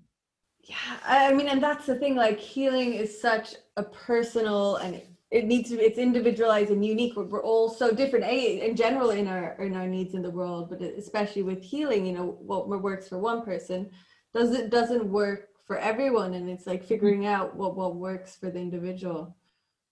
yeah 0.63 0.98
i 1.06 1.34
mean 1.34 1.48
and 1.48 1.62
that's 1.62 1.86
the 1.86 1.96
thing 1.96 2.15
like 2.15 2.39
healing 2.39 2.94
is 2.94 3.20
such 3.20 3.56
a 3.78 3.84
personal 3.84 4.76
and 4.78 5.02
it 5.32 5.46
needs 5.46 5.70
to 5.70 5.80
it's 5.80 5.98
individualized 5.98 6.72
and 6.72 6.86
unique 6.86 7.15
we're, 7.15 7.26
we're 7.26 7.44
all 7.44 7.70
so 7.70 7.91
different 7.91 8.26
a 8.26 8.67
in 8.67 8.76
general 8.76 9.12
in 9.12 9.28
our 9.28 9.54
in 9.62 9.76
our 9.76 9.88
needs 9.88 10.13
in 10.13 10.22
the 10.22 10.30
world 10.30 10.70
but 10.70 10.82
especially 10.82 11.41
with 11.41 11.63
healing 11.63 12.06
you 12.06 12.13
know 12.13 12.38
what 12.41 12.67
works 12.67 13.08
for 13.08 13.17
one 13.17 13.44
person 13.44 13.89
doesn't 14.34 14.70
doesn't 14.70 15.06
work 15.06 15.48
for 15.65 15.78
everyone 15.78 16.34
and 16.34 16.50
it's 16.50 16.67
like 16.67 16.84
figuring 16.84 17.26
out 17.26 17.56
what 17.56 17.76
what 17.76 17.95
works 17.95 18.36
for 18.36 18.50
the 18.50 18.60
individual. 18.60 19.36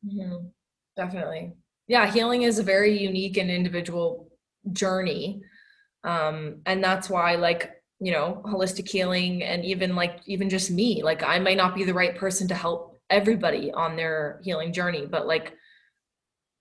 Mm-hmm. 0.06 0.48
definitely. 0.96 1.54
Yeah 1.88 2.12
healing 2.12 2.44
is 2.44 2.60
a 2.60 2.64
very 2.64 2.98
unique 2.98 3.38
and 3.38 3.50
individual 3.50 4.30
journey 4.72 5.42
um 6.04 6.62
and 6.66 6.84
that's 6.84 7.10
why 7.10 7.36
like 7.36 7.82
you 8.00 8.12
know 8.12 8.42
holistic 8.46 8.88
healing 8.88 9.44
and 9.44 9.66
even 9.66 9.96
like 9.96 10.20
even 10.26 10.50
just 10.50 10.72
me 10.72 11.04
like 11.04 11.24
i 11.24 11.40
might 11.40 11.58
not 11.58 11.76
be 11.76 11.84
the 11.84 11.94
right 11.94 12.16
person 12.16 12.48
to 12.48 12.56
help 12.56 12.98
everybody 13.10 13.72
on 13.72 13.96
their 13.96 14.40
healing 14.44 14.72
journey 14.72 15.06
but 15.06 15.28
like 15.28 15.54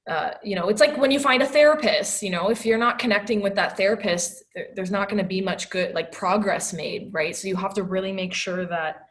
uh, 0.09 0.31
you 0.43 0.57
know 0.57 0.69
it's 0.69 0.81
like 0.81 0.97
when 0.97 1.11
you 1.11 1.21
find 1.21 1.43
a 1.43 1.47
therapist 1.47 2.23
you 2.23 2.31
know 2.31 2.49
if 2.49 2.65
you're 2.65 2.79
not 2.79 2.99
connecting 2.99 3.43
with 3.43 3.55
that 3.55 3.77
therapist 3.77 4.43
there, 4.55 4.69
there's 4.75 4.91
not 4.91 5.09
going 5.09 5.23
to 5.23 5.29
be 5.29 5.41
much 5.41 5.71
good 5.71 5.95
like 5.95 6.11
progress 6.13 6.73
made 6.73 7.11
right? 7.13 7.37
So 7.37 7.49
you 7.49 7.57
have 7.57 7.75
to 7.75 7.83
really 7.83 8.13
make 8.13 8.33
sure 8.33 8.67
that 8.67 9.07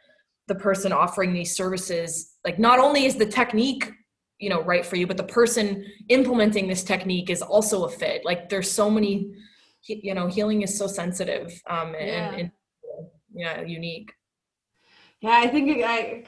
the 0.48 0.56
person 0.56 0.92
offering 0.92 1.34
these 1.34 1.56
services 1.56 2.36
like 2.46 2.58
not 2.58 2.80
only 2.80 3.06
is 3.06 3.16
the 3.16 3.26
technique 3.26 3.92
you 4.40 4.50
know 4.50 4.62
right 4.64 4.86
for 4.86 4.96
you 4.96 5.06
but 5.06 5.18
the 5.18 5.24
person 5.24 5.86
implementing 6.10 6.68
this 6.68 6.84
technique 6.84 7.30
is 7.30 7.42
also 7.42 7.86
a 7.86 7.90
fit. 7.90 8.26
Like 8.26 8.50
there's 8.50 8.72
so 8.72 8.90
many 8.90 9.32
you 9.88 10.14
know 10.14 10.28
healing 10.28 10.64
is 10.64 10.78
so 10.78 10.88
sensitive 10.88 11.62
um 11.70 11.96
and, 11.96 12.08
yeah. 12.08 12.32
and 12.34 12.52
yeah 13.34 13.62
unique 13.62 14.12
yeah 15.22 15.40
i 15.44 15.48
think 15.48 15.84
i 15.84 16.24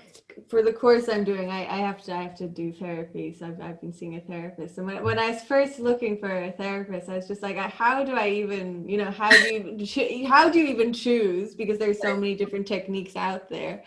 for 0.48 0.64
the 0.64 0.74
course 0.74 1.10
i'm 1.10 1.24
doing 1.24 1.50
i, 1.50 1.66
I 1.66 1.78
have 1.78 2.02
to 2.04 2.14
i 2.14 2.22
have 2.22 2.36
to 2.36 2.48
do 2.48 2.72
therapy 2.72 3.36
so 3.38 3.48
I've, 3.48 3.62
I've 3.62 3.82
been 3.82 3.94
seeing 3.94 4.16
a 4.16 4.22
therapist. 4.22 4.78
And 4.78 4.88
when, 4.88 5.04
when 5.04 5.20
i 5.20 5.32
was 5.32 5.42
first 5.44 5.80
looking 5.80 6.18
for 6.18 6.32
a 6.32 6.52
therapist 6.52 7.10
i 7.10 7.16
was 7.16 7.28
just 7.28 7.42
like 7.42 7.58
how 7.58 8.04
do 8.04 8.16
i 8.16 8.30
even 8.30 8.88
you 8.88 8.98
know 8.98 9.12
how 9.12 9.30
do 9.30 9.54
you 9.54 10.28
how 10.28 10.50
do 10.50 10.60
you 10.60 10.66
even 10.66 10.94
choose? 10.94 11.56
Because 11.56 11.78
there's 11.78 12.02
so 12.02 12.16
many 12.16 12.36
different 12.36 12.68
techniques 12.68 13.16
out 13.16 13.50
there. 13.50 13.84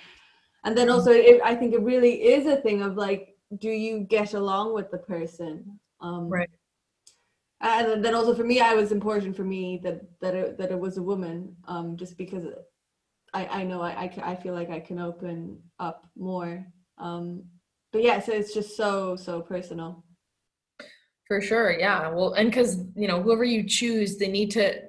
And 0.65 0.77
then 0.77 0.89
also 0.91 1.11
it, 1.11 1.41
i 1.45 1.55
think 1.55 1.75
it 1.75 1.81
really 1.81 2.23
is 2.23 2.47
a 2.47 2.57
thing 2.57 2.83
of 2.83 2.97
like 2.97 3.37
do 3.59 3.71
you 3.71 4.01
get 4.01 4.35
along 4.35 4.75
with 4.75 4.91
the 4.91 4.99
person? 4.99 5.79
Um 6.01 6.29
right. 6.29 6.51
and 7.61 8.05
then 8.05 8.15
also 8.15 8.35
for 8.35 8.45
me 8.45 8.61
i 8.61 8.75
was 8.75 8.93
important 8.93 9.37
for 9.37 9.45
me 9.45 9.81
that 9.83 10.03
that 10.21 10.35
it, 10.35 10.59
that 10.59 10.71
it 10.71 10.79
was 10.79 10.97
a 10.97 11.03
woman 11.03 11.57
um 11.67 11.97
just 11.97 12.17
because 12.19 12.45
i 13.33 13.47
i 13.47 13.65
know 13.65 13.81
I, 13.81 13.91
I 13.91 14.33
i 14.33 14.37
feel 14.37 14.55
like 14.55 14.71
i 14.71 14.81
can 14.81 14.99
open 14.99 15.59
up 15.79 16.07
more 16.17 16.67
um 16.99 17.45
but 17.93 18.03
yeah 18.03 18.21
so 18.21 18.33
it's 18.33 18.55
just 18.55 18.77
so 18.77 19.17
so 19.17 19.41
personal. 19.43 20.05
For 21.29 21.41
sure 21.41 21.71
yeah 21.79 22.09
well 22.09 22.33
and 22.35 22.51
because 22.51 22.79
you 22.95 23.09
know 23.09 23.23
whoever 23.23 23.45
you 23.45 23.65
choose 23.65 24.19
they 24.19 24.29
need 24.29 24.51
to 24.53 24.83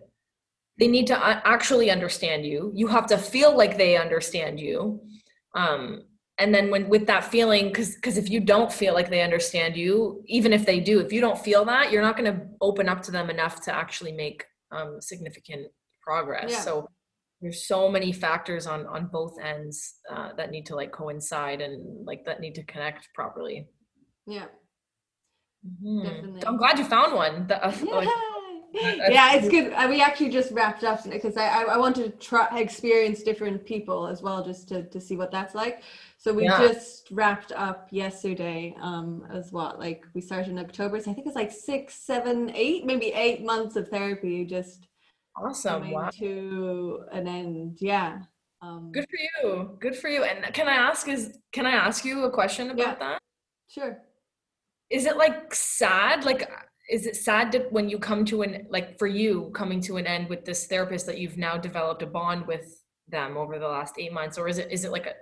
they 0.79 0.87
need 0.87 1.05
to 1.05 1.47
actually 1.47 1.91
understand 1.91 2.47
you. 2.47 2.71
You 2.73 2.87
have 2.87 3.05
to 3.07 3.17
feel 3.17 3.55
like 3.55 3.77
they 3.77 3.95
understand 3.95 4.59
you 4.59 5.01
um 5.55 6.03
and 6.39 6.53
then 6.53 6.71
when 6.71 6.89
with 6.89 7.05
that 7.05 7.23
feeling 7.23 7.67
because 7.67 7.95
because 7.95 8.17
if 8.17 8.29
you 8.29 8.39
don't 8.39 8.73
feel 8.73 8.93
like 8.93 9.09
they 9.09 9.21
understand 9.21 9.77
you 9.77 10.23
even 10.25 10.51
if 10.51 10.65
they 10.65 10.79
do 10.79 10.99
if 10.99 11.13
you 11.13 11.21
don't 11.21 11.37
feel 11.37 11.63
that 11.63 11.91
you're 11.91 12.01
not 12.01 12.17
going 12.17 12.33
to 12.33 12.45
open 12.59 12.89
up 12.89 13.03
to 13.03 13.11
them 13.11 13.29
enough 13.29 13.61
to 13.61 13.73
actually 13.73 14.11
make 14.11 14.43
um, 14.71 14.99
significant 14.99 15.67
progress. 16.01 16.51
Yeah. 16.51 16.59
so 16.59 16.87
there's 17.43 17.67
so 17.67 17.89
many 17.89 18.11
factors 18.11 18.65
on 18.65 18.87
on 18.87 19.07
both 19.07 19.37
ends 19.39 19.95
uh, 20.09 20.29
that 20.37 20.49
need 20.49 20.65
to 20.65 20.75
like 20.75 20.91
coincide 20.91 21.61
and 21.61 22.05
like 22.05 22.25
that 22.25 22.39
need 22.39 22.55
to 22.55 22.63
connect 22.63 23.09
properly 23.13 23.67
yeah 24.25 24.45
mm-hmm. 25.83 26.39
i'm 26.47 26.57
glad 26.57 26.79
you 26.79 26.85
found 26.85 27.13
one 27.13 27.51
uh, 27.51 27.71
yeah. 27.83 27.91
Like, 27.91 28.09
yeah, 28.73 29.35
it's 29.35 29.49
good. 29.49 29.71
Uh, 29.73 29.85
we 29.87 30.01
actually 30.01 30.29
just 30.29 30.51
wrapped 30.51 30.83
up 30.83 31.03
because 31.03 31.37
I, 31.37 31.45
I, 31.45 31.61
I 31.73 31.77
want 31.77 31.95
to 31.97 32.09
try 32.09 32.59
experience 32.59 33.21
different 33.21 33.63
people 33.65 34.07
as 34.07 34.23
well, 34.23 34.43
just 34.43 34.67
to 34.69 34.83
to 34.89 34.99
see 34.99 35.15
what 35.15 35.31
that's 35.31 35.53
like. 35.53 35.83
So 36.17 36.33
we 36.33 36.45
yeah. 36.45 36.57
just 36.57 37.09
wrapped 37.11 37.51
up 37.51 37.87
yesterday 37.91 38.75
um 38.81 39.27
as 39.31 39.51
well. 39.51 39.75
like 39.77 40.05
we 40.15 40.21
started 40.21 40.49
in 40.49 40.57
October. 40.57 40.99
So 40.99 41.11
I 41.11 41.13
think 41.13 41.27
it's 41.27 41.35
like 41.35 41.51
six, 41.51 41.93
seven, 41.93 42.51
eight, 42.55 42.83
maybe 42.83 43.13
eight 43.13 43.45
months 43.45 43.75
of 43.75 43.89
therapy 43.89 44.43
just 44.43 44.87
awesome 45.35 45.91
wow. 45.91 46.09
to 46.19 47.03
an 47.11 47.27
end. 47.27 47.77
Yeah. 47.79 48.19
Um, 48.61 48.91
Good 48.93 49.05
for 49.09 49.47
you. 49.47 49.77
Good 49.79 49.95
for 49.95 50.09
you. 50.09 50.23
And 50.23 50.53
can 50.53 50.67
I 50.67 50.73
ask 50.73 51.07
is 51.07 51.37
can 51.51 51.65
I 51.65 51.71
ask 51.71 52.05
you 52.05 52.23
a 52.23 52.31
question 52.31 52.71
about 52.71 52.87
yeah. 52.87 52.95
that? 52.95 53.21
Sure. 53.67 53.97
Is 54.89 55.05
it 55.05 55.17
like 55.17 55.53
sad? 55.53 56.23
Like 56.23 56.49
is 56.89 57.05
it 57.05 57.15
sad 57.15 57.51
to, 57.51 57.59
when 57.71 57.89
you 57.89 57.97
come 57.97 58.25
to 58.25 58.41
an 58.41 58.67
like 58.69 58.97
for 58.97 59.07
you 59.07 59.51
coming 59.53 59.81
to 59.81 59.97
an 59.97 60.05
end 60.05 60.29
with 60.29 60.45
this 60.45 60.67
therapist 60.67 61.05
that 61.05 61.17
you've 61.17 61.37
now 61.37 61.57
developed 61.57 62.03
a 62.03 62.07
bond 62.07 62.45
with 62.45 62.81
them 63.07 63.37
over 63.37 63.59
the 63.59 63.67
last 63.67 63.95
eight 63.97 64.13
months 64.13 64.37
or 64.37 64.47
is 64.47 64.57
it 64.57 64.71
is 64.71 64.85
it 64.85 64.91
like 64.91 65.05
a 65.05 65.13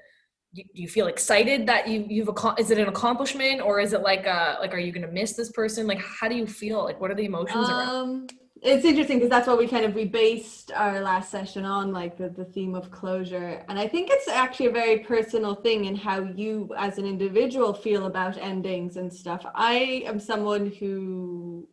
do 0.53 0.63
you 0.73 0.87
feel 0.87 1.07
excited 1.07 1.65
that 1.65 1.87
you 1.87 2.05
you've 2.09 2.29
is 2.57 2.71
it 2.71 2.77
an 2.77 2.87
accomplishment 2.87 3.61
or 3.61 3.79
is 3.79 3.93
it 3.93 4.01
like 4.01 4.27
uh 4.27 4.57
like 4.59 4.73
are 4.73 4.79
you 4.79 4.91
gonna 4.91 5.07
miss 5.07 5.33
this 5.33 5.51
person 5.51 5.87
like 5.87 6.01
how 6.01 6.27
do 6.27 6.35
you 6.35 6.45
feel 6.45 6.83
like 6.83 6.99
what 6.99 7.09
are 7.09 7.15
the 7.15 7.25
emotions 7.25 7.69
um, 7.69 7.73
around 7.73 8.33
it's 8.61 8.85
interesting 8.85 9.17
because 9.17 9.31
that's 9.31 9.47
what 9.47 9.57
we 9.57 9.67
kind 9.67 9.85
of 9.85 9.95
we 9.95 10.05
based 10.05 10.71
our 10.73 11.01
last 11.01 11.31
session 11.31 11.65
on 11.65 11.91
like 11.91 12.15
the, 12.15 12.29
the 12.29 12.45
theme 12.45 12.75
of 12.75 12.91
closure. 12.91 13.65
And 13.67 13.79
i 13.79 13.87
think 13.87 14.09
it's 14.11 14.27
actually 14.27 14.67
a 14.67 14.71
very 14.71 14.99
personal 14.99 15.55
thing 15.55 15.85
in 15.85 15.95
how 15.95 16.21
you 16.21 16.71
as 16.77 16.99
an 16.99 17.05
individual 17.05 17.73
feel 17.73 18.05
about 18.05 18.37
endings 18.37 18.97
and 18.97 19.11
stuff. 19.11 19.43
I 19.55 20.03
am 20.05 20.19
someone 20.19 20.67
who 20.79 21.67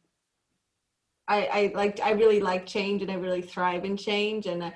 I, 1.28 1.44
I 1.52 1.72
like 1.74 2.00
I 2.00 2.12
really 2.12 2.40
like 2.40 2.64
change 2.64 3.02
and 3.02 3.10
I 3.10 3.16
really 3.16 3.42
thrive 3.42 3.84
in 3.84 3.94
change. 3.94 4.46
And 4.46 4.64
I, 4.64 4.72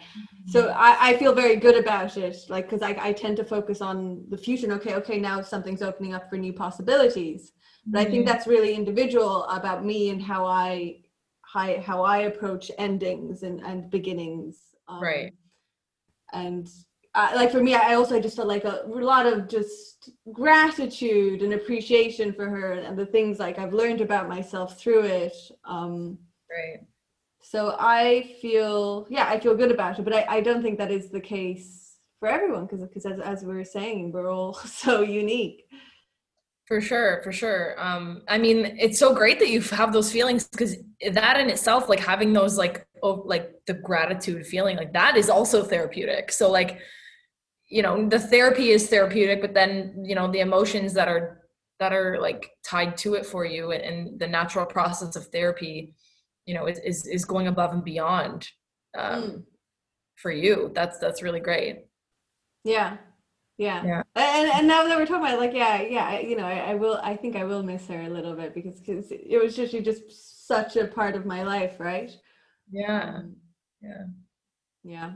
so 0.48 0.64
mm-hmm. 0.64 0.79
I, 0.79 0.96
I 1.01 1.16
feel 1.16 1.33
very 1.33 1.57
good 1.57 1.77
about 1.77 2.18
it. 2.18 2.37
Like 2.51 2.68
because 2.68 2.83
I, 2.83 2.94
I 3.01 3.12
tend 3.14 3.38
to 3.38 3.44
focus 3.44 3.81
on 3.81 4.25
the 4.29 4.37
future 4.37 4.66
and 4.66 4.75
okay 4.75 4.94
okay 4.96 5.18
now 5.18 5.40
something's 5.40 5.81
opening 5.81 6.12
up 6.12 6.29
for 6.29 6.37
new 6.37 6.53
possibilities. 6.53 7.53
But 7.87 8.01
I 8.01 8.05
think 8.05 8.16
mm-hmm. 8.16 8.27
that's 8.27 8.46
really 8.46 8.75
individual 8.75 9.44
about 9.44 9.83
me 9.83 10.11
and 10.11 10.22
how 10.22 10.44
I 10.44 10.98
how, 11.52 11.80
how 11.80 12.02
I 12.02 12.18
approach 12.18 12.70
endings 12.78 13.42
and, 13.42 13.60
and 13.60 13.90
beginnings 13.90 14.58
um, 14.88 15.02
right 15.02 15.32
and 16.32 16.68
uh, 17.14 17.32
like 17.34 17.50
for 17.52 17.62
me 17.62 17.74
I 17.74 17.94
also 17.94 18.20
just 18.20 18.36
felt 18.36 18.48
like 18.48 18.64
a, 18.64 18.84
a 18.86 18.88
lot 18.88 19.26
of 19.26 19.48
just 19.48 20.10
gratitude 20.32 21.42
and 21.42 21.52
appreciation 21.52 22.32
for 22.32 22.48
her 22.48 22.72
and 22.72 22.98
the 22.98 23.06
things 23.06 23.38
like 23.38 23.58
I've 23.58 23.74
learned 23.74 24.00
about 24.00 24.28
myself 24.28 24.78
through 24.78 25.02
it 25.02 25.36
um 25.64 26.18
Right. 26.52 26.80
So 27.40 27.76
I 27.78 28.36
feel, 28.40 29.06
yeah, 29.10 29.26
I 29.28 29.40
feel 29.40 29.56
good 29.56 29.72
about 29.72 29.98
it, 29.98 30.02
but 30.02 30.14
I, 30.14 30.24
I 30.28 30.40
don't 30.40 30.62
think 30.62 30.78
that 30.78 30.92
is 30.92 31.10
the 31.10 31.20
case 31.20 31.96
for 32.20 32.28
everyone 32.28 32.66
because 32.66 32.82
because 32.82 33.06
as, 33.06 33.18
as 33.18 33.42
we 33.42 33.54
were 33.54 33.64
saying, 33.64 34.12
we're 34.12 34.30
all 34.30 34.54
so 34.82 35.02
unique. 35.02 35.66
For 36.66 36.81
sure, 36.81 37.20
for 37.22 37.33
sure. 37.33 37.75
Um, 37.79 38.22
I 38.29 38.38
mean, 38.38 38.77
it's 38.79 38.98
so 38.98 39.14
great 39.14 39.38
that 39.40 39.51
you 39.51 39.61
have 39.62 39.92
those 39.92 40.12
feelings 40.12 40.46
because 40.48 40.77
that 41.12 41.40
in 41.40 41.51
itself, 41.51 41.88
like 41.88 42.01
having 42.01 42.33
those 42.33 42.57
like 42.57 42.87
oh, 43.03 43.22
like 43.27 43.53
the 43.66 43.75
gratitude 43.75 44.46
feeling, 44.46 44.77
like 44.77 44.92
that 44.92 45.16
is 45.16 45.29
also 45.29 45.64
therapeutic. 45.64 46.31
So 46.31 46.51
like, 46.51 46.79
you 47.68 47.83
know, 47.83 48.09
the 48.09 48.18
therapy 48.18 48.70
is 48.70 48.88
therapeutic, 48.88 49.40
but 49.40 49.55
then 49.55 50.05
you 50.05 50.14
know 50.14 50.31
the 50.31 50.40
emotions 50.40 50.94
that 50.94 51.09
are 51.09 51.42
that 51.83 51.92
are 51.92 52.20
like 52.20 52.48
tied 52.64 52.96
to 52.96 53.14
it 53.14 53.27
for 53.27 53.44
you 53.44 53.72
and, 53.72 53.83
and 53.83 54.20
the 54.20 54.27
natural 54.27 54.64
process 54.64 55.16
of 55.16 55.27
therapy 55.27 55.92
you 56.46 56.55
know 56.55 56.66
is 56.66 56.79
is, 56.85 57.07
is 57.09 57.25
going 57.25 57.48
above 57.48 57.72
and 57.72 57.83
beyond 57.83 58.48
um, 58.96 59.22
mm. 59.22 59.42
for 60.14 60.31
you 60.31 60.70
that's 60.77 60.98
that's 61.01 61.22
really 61.22 61.40
great 61.40 61.87
yeah 62.62 62.98
yeah. 63.62 63.85
Yeah. 63.85 64.03
And, 64.16 64.51
and 64.51 64.66
now 64.66 64.85
that 64.85 64.96
we're 64.98 65.07
talking 65.07 65.27
about 65.27 65.38
like 65.38 65.55
yeah 65.55 65.81
yeah 65.83 66.18
you 66.18 66.37
know 66.37 66.46
I, 66.46 66.72
I 66.72 66.75
will 66.75 66.98
i 67.03 67.14
think 67.16 67.37
i 67.37 67.44
will 67.44 67.62
miss 67.62 67.87
her 67.88 68.03
a 68.03 68.09
little 68.09 68.35
bit 68.35 68.55
because 68.55 68.81
because 68.81 69.11
it 69.11 69.40
was 69.42 69.55
just 69.55 69.72
you 69.72 69.81
just 69.81 70.46
such 70.46 70.77
a 70.77 70.87
part 70.87 71.14
of 71.14 71.25
my 71.25 71.42
life 71.42 71.75
right? 71.79 72.11
Yeah. 72.70 73.14
Um, 73.16 73.37
yeah. 73.81 74.05
yeah. 74.85 75.11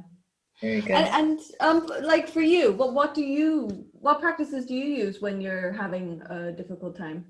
Very 0.60 0.80
good. 0.80 0.92
And, 0.92 1.08
and 1.08 1.40
um, 1.60 1.90
like 2.02 2.28
for 2.28 2.40
you, 2.40 2.72
what 2.72 2.94
what 2.94 3.14
do 3.14 3.22
you 3.22 3.86
what 3.92 4.20
practices 4.20 4.64
do 4.66 4.74
you 4.74 4.86
use 5.04 5.20
when 5.20 5.40
you're 5.40 5.72
having 5.72 6.22
a 6.30 6.52
difficult 6.52 6.96
time? 6.96 7.26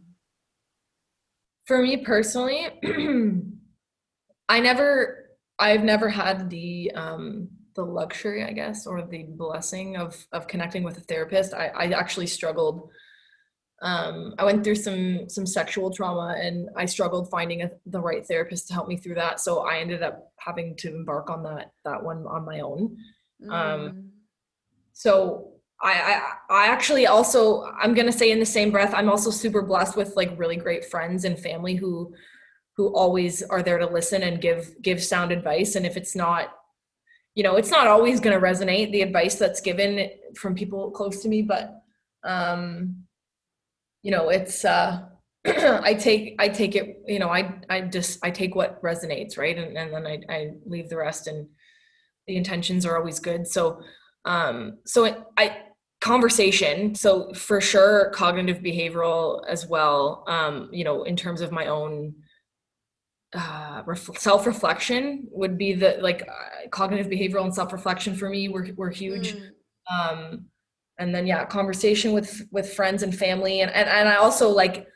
For 1.66 1.82
me 1.82 1.96
personally, 1.96 2.68
I 4.48 4.60
never, 4.60 5.30
I've 5.58 5.82
never 5.82 6.08
had 6.08 6.48
the 6.48 6.92
um, 6.94 7.48
the 7.76 7.84
luxury, 7.84 8.42
I 8.42 8.52
guess, 8.52 8.86
or 8.86 9.02
the 9.02 9.24
blessing 9.24 9.96
of 9.96 10.26
of 10.32 10.48
connecting 10.48 10.82
with 10.82 10.98
a 10.98 11.02
therapist. 11.02 11.54
I, 11.54 11.68
I 11.68 11.84
actually 11.90 12.26
struggled. 12.26 12.90
Um, 13.82 14.34
I 14.38 14.44
went 14.44 14.64
through 14.64 14.76
some 14.76 15.28
some 15.28 15.46
sexual 15.46 15.92
trauma, 15.92 16.34
and 16.40 16.68
I 16.76 16.86
struggled 16.86 17.30
finding 17.30 17.62
a, 17.62 17.70
the 17.84 18.00
right 18.00 18.26
therapist 18.26 18.66
to 18.68 18.74
help 18.74 18.88
me 18.88 18.96
through 18.96 19.16
that. 19.16 19.40
So 19.40 19.60
I 19.60 19.78
ended 19.78 20.02
up 20.02 20.32
having 20.38 20.76
to 20.78 20.88
embark 20.88 21.30
on 21.30 21.42
that 21.44 21.72
that 21.84 22.02
one 22.02 22.26
on 22.26 22.44
my 22.44 22.60
own. 22.60 22.96
Um, 23.44 23.50
mm. 23.50 23.52
Um, 23.52 24.10
so 24.92 25.52
I, 25.82 25.92
I 26.50 26.64
I 26.64 26.66
actually 26.68 27.06
also 27.06 27.70
I'm 27.78 27.94
gonna 27.94 28.12
say 28.12 28.30
in 28.30 28.40
the 28.40 28.46
same 28.46 28.70
breath 28.70 28.94
I'm 28.94 29.10
also 29.10 29.30
super 29.30 29.62
blessed 29.62 29.96
with 29.96 30.16
like 30.16 30.38
really 30.38 30.56
great 30.56 30.86
friends 30.86 31.24
and 31.24 31.38
family 31.38 31.74
who 31.74 32.14
who 32.76 32.94
always 32.94 33.42
are 33.42 33.62
there 33.62 33.78
to 33.78 33.86
listen 33.86 34.22
and 34.22 34.40
give 34.40 34.74
give 34.80 35.02
sound 35.02 35.32
advice 35.32 35.76
and 35.76 35.84
if 35.84 35.98
it's 35.98 36.16
not 36.16 36.54
you 37.36 37.44
know 37.44 37.54
it's 37.54 37.70
not 37.70 37.86
always 37.86 38.18
going 38.18 38.38
to 38.38 38.44
resonate 38.44 38.90
the 38.90 39.02
advice 39.02 39.36
that's 39.36 39.60
given 39.60 40.10
from 40.34 40.54
people 40.54 40.90
close 40.90 41.22
to 41.22 41.28
me 41.28 41.42
but 41.42 41.82
um 42.24 43.04
you 44.02 44.10
know 44.10 44.30
it's 44.30 44.64
uh 44.64 45.02
i 45.46 45.94
take 45.94 46.34
i 46.40 46.48
take 46.48 46.74
it 46.74 47.02
you 47.06 47.20
know 47.20 47.28
i 47.28 47.54
i 47.70 47.80
just 47.80 48.18
i 48.24 48.30
take 48.30 48.56
what 48.56 48.82
resonates 48.82 49.38
right? 49.38 49.56
And, 49.56 49.76
and 49.76 49.94
then 49.94 50.06
I, 50.06 50.20
I 50.28 50.50
leave 50.64 50.88
the 50.88 50.96
rest 50.96 51.28
and 51.28 51.46
the 52.26 52.36
intentions 52.36 52.84
are 52.84 52.96
always 52.96 53.20
good. 53.20 53.46
So 53.46 53.80
um 54.24 54.78
so 54.84 55.04
it, 55.04 55.16
i 55.36 55.58
conversation 56.00 56.94
so 56.94 57.32
for 57.32 57.60
sure 57.60 58.10
cognitive 58.10 58.58
behavioral 58.58 59.40
as 59.48 59.66
well 59.66 60.24
um 60.28 60.68
you 60.72 60.84
know 60.84 61.04
in 61.04 61.16
terms 61.16 61.40
of 61.40 61.52
my 61.52 61.66
own 61.66 62.14
uh, 63.34 63.82
ref- 63.86 64.18
self-reflection 64.18 65.26
would 65.30 65.58
be 65.58 65.72
the 65.72 65.98
like 66.00 66.22
uh, 66.22 66.68
cognitive 66.70 67.08
behavioral 67.08 67.44
and 67.44 67.54
self-reflection 67.54 68.14
for 68.14 68.28
me 68.28 68.48
were, 68.48 68.68
were 68.76 68.90
huge 68.90 69.34
mm. 69.34 69.50
um, 69.92 70.46
and 70.98 71.14
then 71.14 71.26
yeah 71.26 71.44
conversation 71.44 72.12
with 72.12 72.46
with 72.50 72.72
friends 72.72 73.02
and 73.02 73.16
family 73.16 73.60
and, 73.60 73.70
and 73.72 73.88
and 73.88 74.08
i 74.08 74.16
also 74.16 74.48
like 74.48 74.86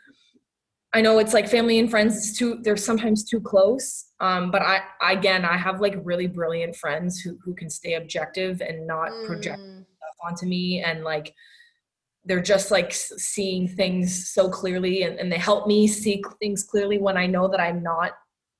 i 0.93 1.01
know 1.01 1.19
it's 1.19 1.35
like 1.35 1.49
family 1.49 1.79
and 1.79 1.91
friends 1.91 2.17
is 2.17 2.39
too 2.39 2.61
they're 2.63 2.77
sometimes 2.77 3.25
too 3.25 3.41
close 3.41 4.07
um, 4.21 4.51
but 4.51 4.63
I, 4.63 4.81
again 5.03 5.45
i 5.45 5.57
have 5.57 5.81
like 5.81 5.97
really 6.03 6.27
brilliant 6.27 6.77
friends 6.77 7.21
who 7.21 7.37
who 7.45 7.55
can 7.55 7.69
stay 7.69 7.95
objective 7.95 8.61
and 8.61 8.87
not 8.87 9.11
mm. 9.11 9.27
project 9.27 9.59
stuff 9.59 10.17
onto 10.25 10.47
me 10.47 10.83
and 10.83 11.03
like 11.05 11.35
they're 12.25 12.43
just 12.43 12.71
like 12.71 12.93
seeing 12.93 13.67
things 13.67 14.31
so 14.31 14.49
clearly 14.49 15.05
and, 15.05 15.19
and 15.19 15.33
they 15.33 15.39
help 15.39 15.67
me 15.67 15.87
see 15.87 16.23
things 16.39 16.63
clearly 16.63 16.99
when 16.99 17.17
i 17.17 17.27
know 17.27 17.49
that 17.49 17.61
i'm 17.61 17.83
not 17.83 18.13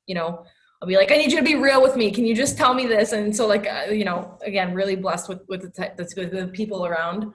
you 0.07 0.15
know 0.15 0.45
i'll 0.81 0.89
be 0.89 0.97
like 0.97 1.13
i 1.13 1.17
need 1.17 1.31
you 1.31 1.39
to 1.39 1.45
be 1.45 1.57
real 1.57 1.83
with 1.83 1.95
me. 1.97 2.11
Can 2.11 2.25
you 2.25 2.35
just 2.35 2.57
tell 2.57 2.73
me 2.73 2.87
this? 2.87 3.13
And 3.13 3.35
so 3.37 3.47
like 3.47 3.67
uh, 3.67 3.93
you 3.93 4.05
know 4.05 4.39
again 4.43 4.75
really 4.75 4.97
blessed 4.97 5.29
with 5.29 5.43
with 5.49 5.63
the, 5.63 5.71
t- 5.71 5.95
the, 5.97 6.27
the 6.27 6.49
people 6.49 6.87
around. 6.87 7.33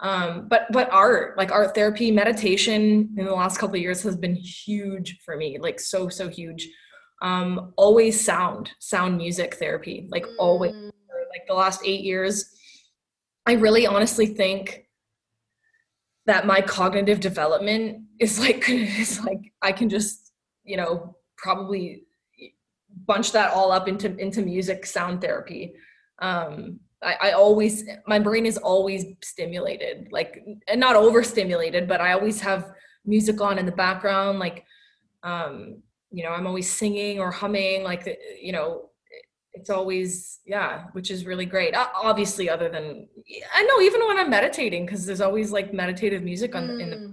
Um 0.00 0.48
but 0.48 0.62
but 0.72 0.90
art 0.90 1.36
like 1.36 1.52
art 1.52 1.74
therapy 1.74 2.10
meditation 2.10 3.14
in 3.16 3.24
the 3.26 3.34
last 3.34 3.58
couple 3.58 3.76
of 3.76 3.82
years 3.82 4.02
has 4.02 4.16
been 4.16 4.34
huge 4.34 5.18
for 5.24 5.36
me 5.36 5.58
like 5.58 5.78
so 5.78 6.08
so 6.08 6.28
huge. 6.28 6.68
Um 7.22 7.72
always 7.76 8.22
sound 8.22 8.70
sound 8.78 9.18
music 9.18 9.56
therapy 9.56 10.08
like 10.10 10.26
always. 10.38 10.72
Mm. 10.72 10.90
like 11.30 11.46
the 11.46 11.54
last 11.54 11.82
eight 11.84 12.00
years 12.00 12.50
i 13.46 13.52
really 13.52 13.86
honestly 13.86 14.26
think 14.26 14.85
that 16.26 16.46
my 16.46 16.60
cognitive 16.60 17.20
development 17.20 18.02
is 18.18 18.38
like 18.38 18.64
is 18.68 19.22
like 19.24 19.52
I 19.62 19.72
can 19.72 19.88
just 19.88 20.32
you 20.64 20.76
know 20.76 21.16
probably 21.36 22.02
bunch 23.06 23.32
that 23.32 23.52
all 23.52 23.72
up 23.72 23.88
into 23.88 24.16
into 24.16 24.42
music 24.42 24.86
sound 24.86 25.20
therapy. 25.20 25.74
Um 26.20 26.80
I, 27.02 27.16
I 27.22 27.32
always 27.32 27.84
my 28.06 28.18
brain 28.18 28.46
is 28.46 28.56
always 28.56 29.04
stimulated 29.22 30.08
like 30.10 30.42
and 30.66 30.80
not 30.80 30.96
overstimulated 30.96 31.86
but 31.86 32.00
i 32.00 32.12
always 32.12 32.40
have 32.40 32.72
music 33.04 33.40
on 33.40 33.58
in 33.58 33.66
the 33.66 33.72
background 33.72 34.38
like 34.38 34.64
um 35.22 35.82
you 36.10 36.24
know 36.24 36.30
i'm 36.30 36.46
always 36.46 36.70
singing 36.70 37.20
or 37.20 37.30
humming 37.30 37.82
like 37.82 38.18
you 38.40 38.52
know 38.52 38.90
it's 39.56 39.70
always 39.70 40.40
yeah 40.44 40.84
which 40.92 41.10
is 41.10 41.24
really 41.24 41.46
great 41.46 41.74
obviously 41.74 42.48
other 42.48 42.68
than 42.68 43.08
i 43.54 43.62
know 43.62 43.80
even 43.80 44.06
when 44.06 44.18
i'm 44.18 44.30
meditating 44.30 44.84
because 44.84 45.06
there's 45.06 45.20
always 45.20 45.50
like 45.50 45.72
meditative 45.72 46.22
music 46.22 46.54
on 46.54 46.68
mm. 46.68 46.80
in 46.82 46.90
the 46.90 46.96
mm. 46.96 47.12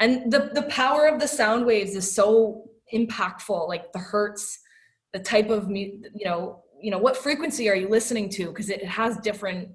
and 0.00 0.32
the 0.32 0.50
the 0.54 0.62
power 0.62 1.06
of 1.06 1.20
the 1.20 1.28
sound 1.28 1.64
waves 1.64 1.94
is 1.94 2.12
so 2.12 2.64
impactful 2.92 3.68
like 3.68 3.92
the 3.92 3.98
hertz 3.98 4.58
the 5.12 5.20
type 5.20 5.48
of 5.48 5.70
you 5.70 6.02
know 6.24 6.62
you 6.80 6.90
know 6.90 6.98
what 6.98 7.16
frequency 7.16 7.68
are 7.68 7.76
you 7.76 7.88
listening 7.88 8.28
to 8.28 8.48
because 8.48 8.68
it 8.68 8.84
has 8.84 9.16
different 9.18 9.68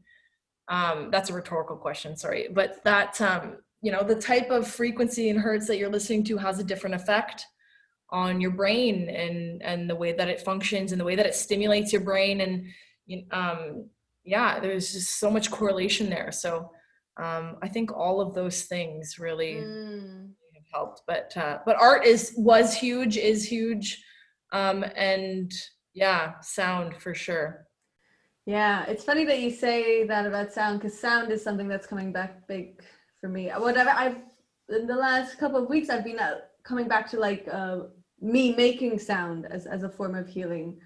um 0.68 1.10
that's 1.12 1.30
a 1.30 1.34
rhetorical 1.34 1.76
question 1.76 2.16
sorry 2.18 2.48
but 2.52 2.84
that 2.84 3.20
um 3.22 3.58
you 3.82 3.92
know 3.92 4.04
the 4.04 4.16
type 4.16 4.50
of 4.50 4.68
frequency 4.68 5.30
and 5.30 5.40
hertz 5.40 5.68
that 5.68 5.78
you're 5.78 5.90
listening 5.90 6.24
to 6.24 6.38
has 6.38 6.60
a 6.60 6.64
different 6.64 6.96
effect 6.96 7.46
on 8.14 8.40
your 8.40 8.52
brain 8.52 9.10
and 9.10 9.62
and 9.64 9.90
the 9.90 9.96
way 9.96 10.14
that 10.14 10.30
it 10.30 10.40
functions 10.40 10.92
and 10.92 11.02
the 11.02 11.06
way 11.06 11.16
that 11.16 11.26
it 11.26 11.36
stimulates 11.36 11.92
your 11.92 12.04
brain 12.04 12.42
and 12.42 13.26
um, 13.32 13.90
yeah 14.24 14.60
there's 14.60 14.94
just 14.94 15.20
so 15.20 15.30
much 15.30 15.52
correlation 15.52 16.10
there 16.10 16.32
so 16.32 16.70
um, 17.22 17.58
i 17.62 17.68
think 17.68 17.92
all 17.92 18.22
of 18.22 18.34
those 18.34 18.64
things 18.64 19.18
really 19.20 19.56
mm. 19.56 20.30
have 20.54 20.64
helped 20.72 21.02
but 21.08 21.36
uh, 21.36 21.58
but 21.66 21.76
art 21.78 22.06
is 22.06 22.34
was 22.38 22.76
huge 22.76 23.18
is 23.18 23.44
huge 23.44 24.02
um, 24.54 24.86
and 24.96 25.52
yeah 25.94 26.34
sound 26.42 26.96
for 26.96 27.14
sure 27.14 27.68
Yeah, 28.46 28.84
it's 28.92 29.06
funny 29.06 29.24
that 29.26 29.40
you 29.40 29.52
say 29.52 30.06
that 30.06 30.26
about 30.26 30.52
sound 30.52 30.82
because 30.82 31.00
sound 31.00 31.32
is 31.32 31.42
something 31.42 31.70
that's 31.70 31.88
coming 31.88 32.12
back 32.12 32.46
big 32.46 32.82
for 33.22 33.30
me. 33.30 33.50
Whatever 33.56 33.92
I've 33.92 34.18
in 34.70 34.86
the 34.86 34.96
last 34.96 35.38
couple 35.38 35.64
of 35.64 35.70
weeks, 35.70 35.90
I've 35.90 36.04
been 36.04 36.20
uh, 36.20 36.40
coming 36.64 36.90
back 36.90 37.10
to 37.12 37.20
like 37.20 37.48
uh, 37.50 37.84
me 38.24 38.56
making 38.56 38.98
sound 38.98 39.46
as 39.46 39.68
as 39.68 39.84
a 39.84 39.90
form 39.90 40.16
of 40.16 40.28
healing, 40.28 40.80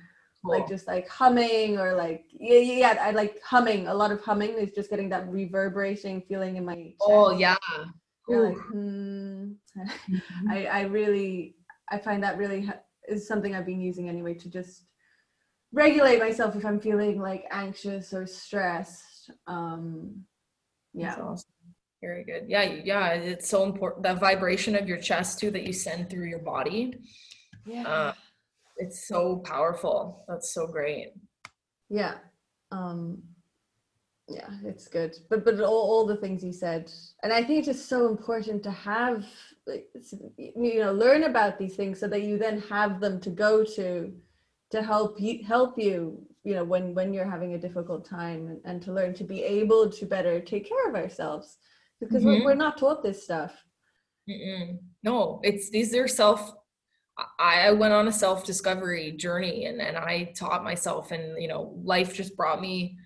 cool. 0.44 0.52
like 0.52 0.68
just 0.68 0.88
like 0.88 1.08
humming 1.08 1.80
or 1.80 1.94
like 1.96 2.26
yeah 2.32 2.60
yeah 2.60 2.78
yeah. 2.78 2.98
I 3.00 3.12
like 3.12 3.42
humming. 3.44 3.88
A 3.88 3.94
lot 3.94 4.12
of 4.12 4.22
humming 4.22 4.54
is 4.54 4.72
just 4.72 4.90
getting 4.90 5.10
that 5.10 5.30
reverberating 5.30 6.24
feeling 6.28 6.58
in 6.58 6.66
my. 6.66 6.76
Chest. 6.76 6.96
Oh 7.02 7.38
yeah. 7.38 7.56
like, 8.28 8.58
hmm. 8.58 9.52
I 10.50 10.66
I 10.66 10.82
really 10.82 11.56
I 11.90 12.00
find 12.00 12.24
that 12.24 12.38
really 12.38 12.70
is 13.08 13.28
something 13.28 13.56
I've 13.56 13.66
been 13.66 13.82
using 13.82 14.10
anyway 14.10 14.34
to 14.34 14.50
just 14.50 14.84
regulate 15.72 16.20
myself 16.20 16.56
if 16.56 16.66
I'm 16.66 16.80
feeling 16.80 17.22
like 17.22 17.46
anxious 17.52 18.14
or 18.14 18.26
stressed. 18.26 19.32
Um, 19.46 20.26
yeah. 20.94 21.16
Awesome. 21.16 21.50
Very 22.02 22.24
good. 22.24 22.46
Yeah, 22.48 22.64
yeah. 22.64 23.10
It's 23.14 23.50
so 23.50 23.64
important. 23.64 24.04
That 24.04 24.20
vibration 24.20 24.76
of 24.76 24.88
your 24.88 25.00
chest 25.00 25.40
too 25.40 25.52
that 25.52 25.64
you 25.64 25.74
send 25.74 26.10
through 26.10 26.28
your 26.28 26.40
body. 26.40 27.00
Yeah. 27.66 27.88
Uh, 27.88 28.14
it's 28.78 29.08
so 29.08 29.38
powerful. 29.38 30.24
That's 30.28 30.54
so 30.54 30.68
great. 30.68 31.14
Yeah. 31.90 32.16
Um, 32.72 33.24
yeah, 34.28 34.50
it's 34.64 34.88
good. 34.88 35.16
But 35.30 35.46
but 35.46 35.60
all, 35.62 35.90
all 35.92 36.06
the 36.06 36.18
things 36.18 36.44
you 36.44 36.54
said, 36.54 36.92
and 37.24 37.32
I 37.32 37.44
think 37.44 37.60
it's 37.60 37.68
just 37.68 37.90
so 37.90 38.08
important 38.08 38.62
to 38.64 38.72
have, 38.72 39.26
like, 39.66 39.88
you 40.38 40.80
know, 40.80 40.92
learn 40.92 41.24
about 41.24 41.58
these 41.58 41.76
things 41.76 42.00
so 42.00 42.08
that 42.10 42.24
you 42.24 42.38
then 42.38 42.60
have 42.62 43.00
them 43.00 43.20
to 43.22 43.30
go 43.30 43.64
to 43.64 44.14
to 44.70 44.84
help 44.84 45.20
you 45.20 45.44
help 45.46 45.80
you 45.80 46.22
you 46.44 46.54
know 46.54 46.64
when 46.64 46.94
when 46.94 47.14
you're 47.14 47.30
having 47.30 47.54
a 47.54 47.58
difficult 47.58 48.06
time 48.06 48.48
and, 48.48 48.62
and 48.66 48.82
to 48.82 48.92
learn 48.92 49.14
to 49.14 49.24
be 49.24 49.44
able 49.44 49.90
to 49.90 50.06
better 50.06 50.40
take 50.40 50.68
care 50.68 50.90
of 50.90 50.96
ourselves 50.96 51.58
because 52.00 52.24
mm-hmm. 52.24 52.44
we're, 52.44 52.56
not 52.56 52.78
taught 52.78 53.04
this 53.04 53.24
stuff 53.24 53.54
Mm-mm. 54.30 54.78
no 55.04 55.40
it's 55.44 55.70
these 55.70 55.96
are 55.96 56.08
self 56.08 56.54
I 57.40 57.72
went 57.72 57.94
on 57.94 58.08
a 58.08 58.12
self 58.12 58.46
discovery 58.46 59.12
journey 59.12 59.66
and, 59.66 59.82
and 59.82 59.98
I 59.98 60.32
taught 60.36 60.64
myself 60.64 61.12
and 61.12 61.42
you 61.42 61.48
know 61.48 61.74
life 61.84 62.14
just 62.14 62.36
brought 62.38 62.62
me 62.62 62.98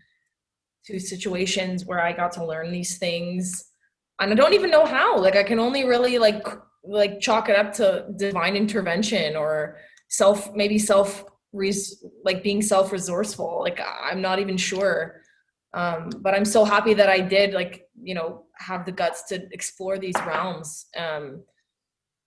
to 0.86 1.00
situations 1.00 1.86
where 1.86 2.02
I 2.02 2.12
got 2.12 2.34
to 2.34 2.46
learn 2.46 2.72
these 2.72 2.98
things 2.98 3.72
and 4.20 4.32
I 4.32 4.36
don't 4.36 4.54
even 4.54 4.70
know 4.70 4.86
how 4.86 5.18
like 5.18 5.36
I 5.36 5.44
can 5.44 5.60
only 5.60 5.86
really 5.86 6.18
like 6.18 6.46
like 6.84 7.20
chalk 7.20 7.50
it 7.50 7.56
up 7.56 7.74
to 7.74 8.08
divine 8.18 8.56
intervention 8.56 9.36
or 9.36 9.78
self 10.10 10.54
maybe 10.54 10.78
self 10.78 11.24
res- 11.54 12.04
like 12.24 12.44
being 12.44 12.62
self 12.62 12.92
resourceful 12.92 13.60
like 13.62 13.80
i'm 14.04 14.22
not 14.22 14.40
even 14.40 14.58
sure 14.58 15.22
um, 15.74 16.10
but 16.20 16.34
i'm 16.34 16.46
so 16.46 16.64
happy 16.64 16.94
that 16.94 17.10
i 17.10 17.20
did 17.20 17.54
like 17.54 17.88
you 18.02 18.16
know 18.16 18.46
have 18.62 18.86
the 18.86 18.92
guts 18.92 19.24
to 19.24 19.48
explore 19.52 19.98
these 19.98 20.16
realms 20.26 20.86
um, 20.98 21.44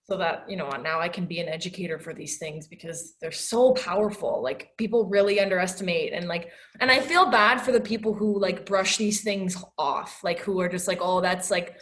so 0.03 0.17
that 0.17 0.45
you 0.47 0.55
know 0.55 0.69
now 0.69 0.99
i 0.99 1.09
can 1.09 1.25
be 1.25 1.39
an 1.39 1.49
educator 1.49 1.97
for 1.97 2.13
these 2.13 2.37
things 2.37 2.67
because 2.67 3.15
they're 3.19 3.31
so 3.31 3.73
powerful. 3.73 4.41
Like 4.43 4.69
people 4.77 5.05
really 5.05 5.39
underestimate 5.39 6.13
and 6.13 6.27
like 6.27 6.51
and 6.79 6.91
i 6.91 6.99
feel 6.99 7.31
bad 7.31 7.59
for 7.59 7.71
the 7.71 7.81
people 7.81 8.13
who 8.13 8.39
like 8.39 8.65
brush 8.65 8.97
these 8.97 9.23
things 9.23 9.57
off 9.77 10.23
like 10.23 10.39
who 10.39 10.59
are 10.61 10.69
just 10.69 10.87
like 10.87 10.99
oh 11.01 11.21
that's 11.21 11.49
like 11.49 11.77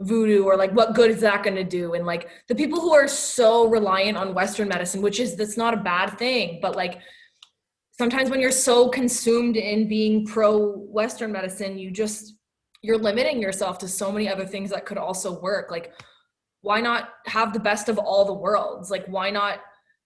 voodoo 0.00 0.44
or 0.44 0.56
like 0.56 0.72
what 0.72 0.94
good 0.94 1.10
is 1.10 1.20
that 1.20 1.42
going 1.42 1.56
to 1.56 1.64
do? 1.64 1.94
And 1.94 2.04
like 2.04 2.28
the 2.48 2.54
people 2.54 2.80
who 2.80 2.92
are 2.92 3.08
so 3.08 3.66
reliant 3.66 4.16
on 4.16 4.34
western 4.34 4.68
medicine 4.68 5.02
which 5.02 5.20
is 5.20 5.36
that's 5.36 5.56
not 5.56 5.74
a 5.74 5.78
bad 5.78 6.18
thing 6.18 6.58
but 6.60 6.76
like 6.76 7.00
sometimes 7.92 8.30
when 8.30 8.40
you're 8.40 8.50
so 8.50 8.88
consumed 8.88 9.56
in 9.56 9.88
being 9.88 10.26
pro 10.26 10.72
western 10.72 11.32
medicine 11.32 11.78
you 11.78 11.90
just 11.90 12.35
you're 12.86 12.96
limiting 12.96 13.42
yourself 13.42 13.78
to 13.78 13.88
so 13.88 14.12
many 14.12 14.28
other 14.28 14.46
things 14.46 14.70
that 14.70 14.86
could 14.86 14.96
also 14.96 15.40
work. 15.40 15.72
Like 15.72 15.92
why 16.62 16.80
not 16.80 17.10
have 17.26 17.52
the 17.52 17.58
best 17.58 17.88
of 17.88 17.98
all 17.98 18.24
the 18.24 18.32
worlds? 18.32 18.90
Like 18.90 19.04
why 19.06 19.28
not 19.30 19.58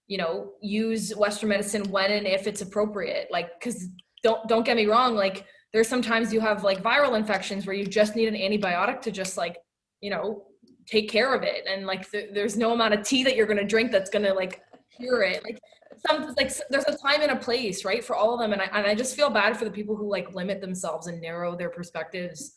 you 0.07 0.17
know 0.17 0.53
use 0.61 1.15
western 1.15 1.49
medicine 1.49 1.83
when 1.91 2.11
and 2.11 2.25
if 2.25 2.47
it's 2.47 2.61
appropriate? 2.61 3.27
Like 3.29 3.61
cuz 3.61 3.87
don't 4.23 4.47
don't 4.47 4.65
get 4.65 4.77
me 4.77 4.87
wrong 4.87 5.15
like 5.15 5.45
there's 5.73 5.87
sometimes 5.87 6.33
you 6.33 6.39
have 6.39 6.63
like 6.63 6.81
viral 6.81 7.15
infections 7.15 7.65
where 7.65 7.75
you 7.75 7.85
just 7.85 8.15
need 8.15 8.27
an 8.27 8.35
antibiotic 8.35 8.99
to 9.01 9.11
just 9.11 9.37
like 9.37 9.57
you 10.01 10.09
know 10.09 10.47
take 10.87 11.07
care 11.07 11.35
of 11.35 11.43
it. 11.43 11.65
And 11.69 11.85
like 11.85 12.09
th- 12.09 12.31
there's 12.33 12.57
no 12.57 12.73
amount 12.73 12.95
of 12.95 13.03
tea 13.03 13.23
that 13.23 13.35
you're 13.35 13.45
going 13.45 13.59
to 13.59 13.73
drink 13.75 13.91
that's 13.91 14.09
going 14.09 14.25
to 14.25 14.33
like 14.33 14.63
cure 14.97 15.21
it. 15.21 15.43
Like 15.43 15.59
some 16.07 16.33
like 16.35 16.51
there's 16.71 16.85
a 16.85 16.97
time 16.97 17.21
and 17.21 17.31
a 17.31 17.35
place 17.35 17.85
right 17.85 18.03
for 18.03 18.15
all 18.15 18.33
of 18.33 18.39
them. 18.39 18.53
And 18.53 18.61
I, 18.61 18.65
and 18.65 18.87
I 18.87 18.95
just 18.95 19.15
feel 19.15 19.29
bad 19.29 19.55
for 19.55 19.65
the 19.65 19.71
people 19.71 19.95
who 19.95 20.09
like 20.09 20.33
limit 20.33 20.61
themselves 20.61 21.05
and 21.05 21.21
narrow 21.21 21.55
their 21.55 21.69
perspectives 21.69 22.53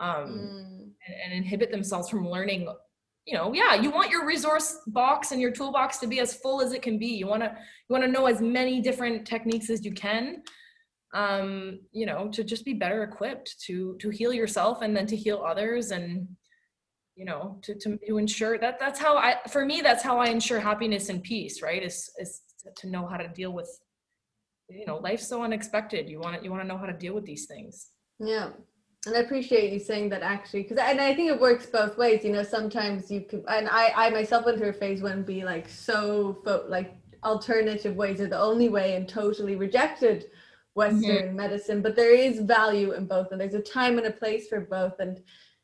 um 0.00 0.26
mm. 0.26 0.80
and, 1.06 1.14
and 1.24 1.32
inhibit 1.32 1.70
themselves 1.70 2.08
from 2.08 2.28
learning 2.28 2.68
you 3.26 3.34
know 3.34 3.52
yeah 3.52 3.74
you 3.74 3.90
want 3.90 4.10
your 4.10 4.26
resource 4.26 4.78
box 4.88 5.32
and 5.32 5.40
your 5.40 5.50
toolbox 5.50 5.98
to 5.98 6.06
be 6.06 6.20
as 6.20 6.34
full 6.34 6.60
as 6.60 6.72
it 6.72 6.82
can 6.82 6.98
be. 6.98 7.06
You 7.06 7.26
want 7.26 7.42
to 7.42 7.48
you 7.48 7.92
want 7.92 8.04
to 8.04 8.10
know 8.10 8.26
as 8.26 8.40
many 8.40 8.80
different 8.80 9.26
techniques 9.26 9.70
as 9.70 9.84
you 9.84 9.92
can 9.92 10.42
um 11.14 11.78
you 11.92 12.06
know 12.06 12.28
to 12.28 12.42
just 12.42 12.64
be 12.64 12.74
better 12.74 13.04
equipped 13.04 13.54
to 13.66 13.96
to 14.00 14.10
heal 14.10 14.32
yourself 14.32 14.82
and 14.82 14.96
then 14.96 15.06
to 15.06 15.16
heal 15.16 15.44
others 15.46 15.92
and 15.92 16.26
you 17.14 17.24
know 17.24 17.58
to, 17.62 17.74
to, 17.76 17.96
to 18.04 18.18
ensure 18.18 18.58
that 18.58 18.80
that's 18.80 18.98
how 18.98 19.16
i 19.16 19.36
for 19.48 19.64
me 19.64 19.80
that's 19.80 20.02
how 20.02 20.18
i 20.18 20.26
ensure 20.26 20.58
happiness 20.58 21.10
and 21.10 21.22
peace 21.22 21.62
right 21.62 21.84
is 21.84 22.10
is 22.18 22.40
to 22.76 22.88
know 22.88 23.06
how 23.06 23.16
to 23.16 23.28
deal 23.28 23.52
with 23.52 23.70
you 24.68 24.86
know 24.86 24.96
life's 24.98 25.26
so 25.26 25.42
unexpected. 25.42 26.08
You 26.08 26.20
want 26.20 26.38
to 26.38 26.44
you 26.44 26.50
want 26.50 26.62
to 26.62 26.68
know 26.68 26.78
how 26.78 26.86
to 26.86 26.92
deal 26.92 27.14
with 27.14 27.24
these 27.24 27.46
things. 27.46 27.90
Yeah 28.18 28.50
and 29.06 29.16
i 29.16 29.20
appreciate 29.20 29.72
you 29.72 29.78
saying 29.78 30.08
that 30.08 30.22
actually 30.22 30.62
because 30.62 30.78
and 30.78 31.00
i 31.00 31.14
think 31.14 31.30
it 31.30 31.40
works 31.40 31.66
both 31.66 31.96
ways 31.96 32.24
you 32.24 32.32
know 32.32 32.42
sometimes 32.42 33.10
you 33.10 33.20
can 33.20 33.44
and 33.48 33.68
i 33.68 33.92
i 33.96 34.10
myself 34.10 34.44
went 34.44 34.58
through 34.58 34.68
a 34.68 34.72
phase 34.72 35.02
when 35.02 35.22
be 35.22 35.44
like 35.44 35.68
so 35.68 36.42
like 36.68 36.94
alternative 37.24 37.96
ways 37.96 38.20
are 38.20 38.26
the 38.26 38.38
only 38.38 38.68
way 38.68 38.96
and 38.96 39.08
totally 39.08 39.56
rejected 39.56 40.26
western 40.74 41.28
mm-hmm. 41.28 41.36
medicine 41.36 41.80
but 41.80 41.96
there 41.96 42.14
is 42.14 42.40
value 42.40 42.92
in 42.92 43.06
both 43.06 43.30
and 43.32 43.40
there's 43.40 43.54
a 43.54 43.60
time 43.60 43.98
and 43.98 44.06
a 44.06 44.10
place 44.10 44.48
for 44.48 44.60
both 44.60 44.98
and 44.98 45.22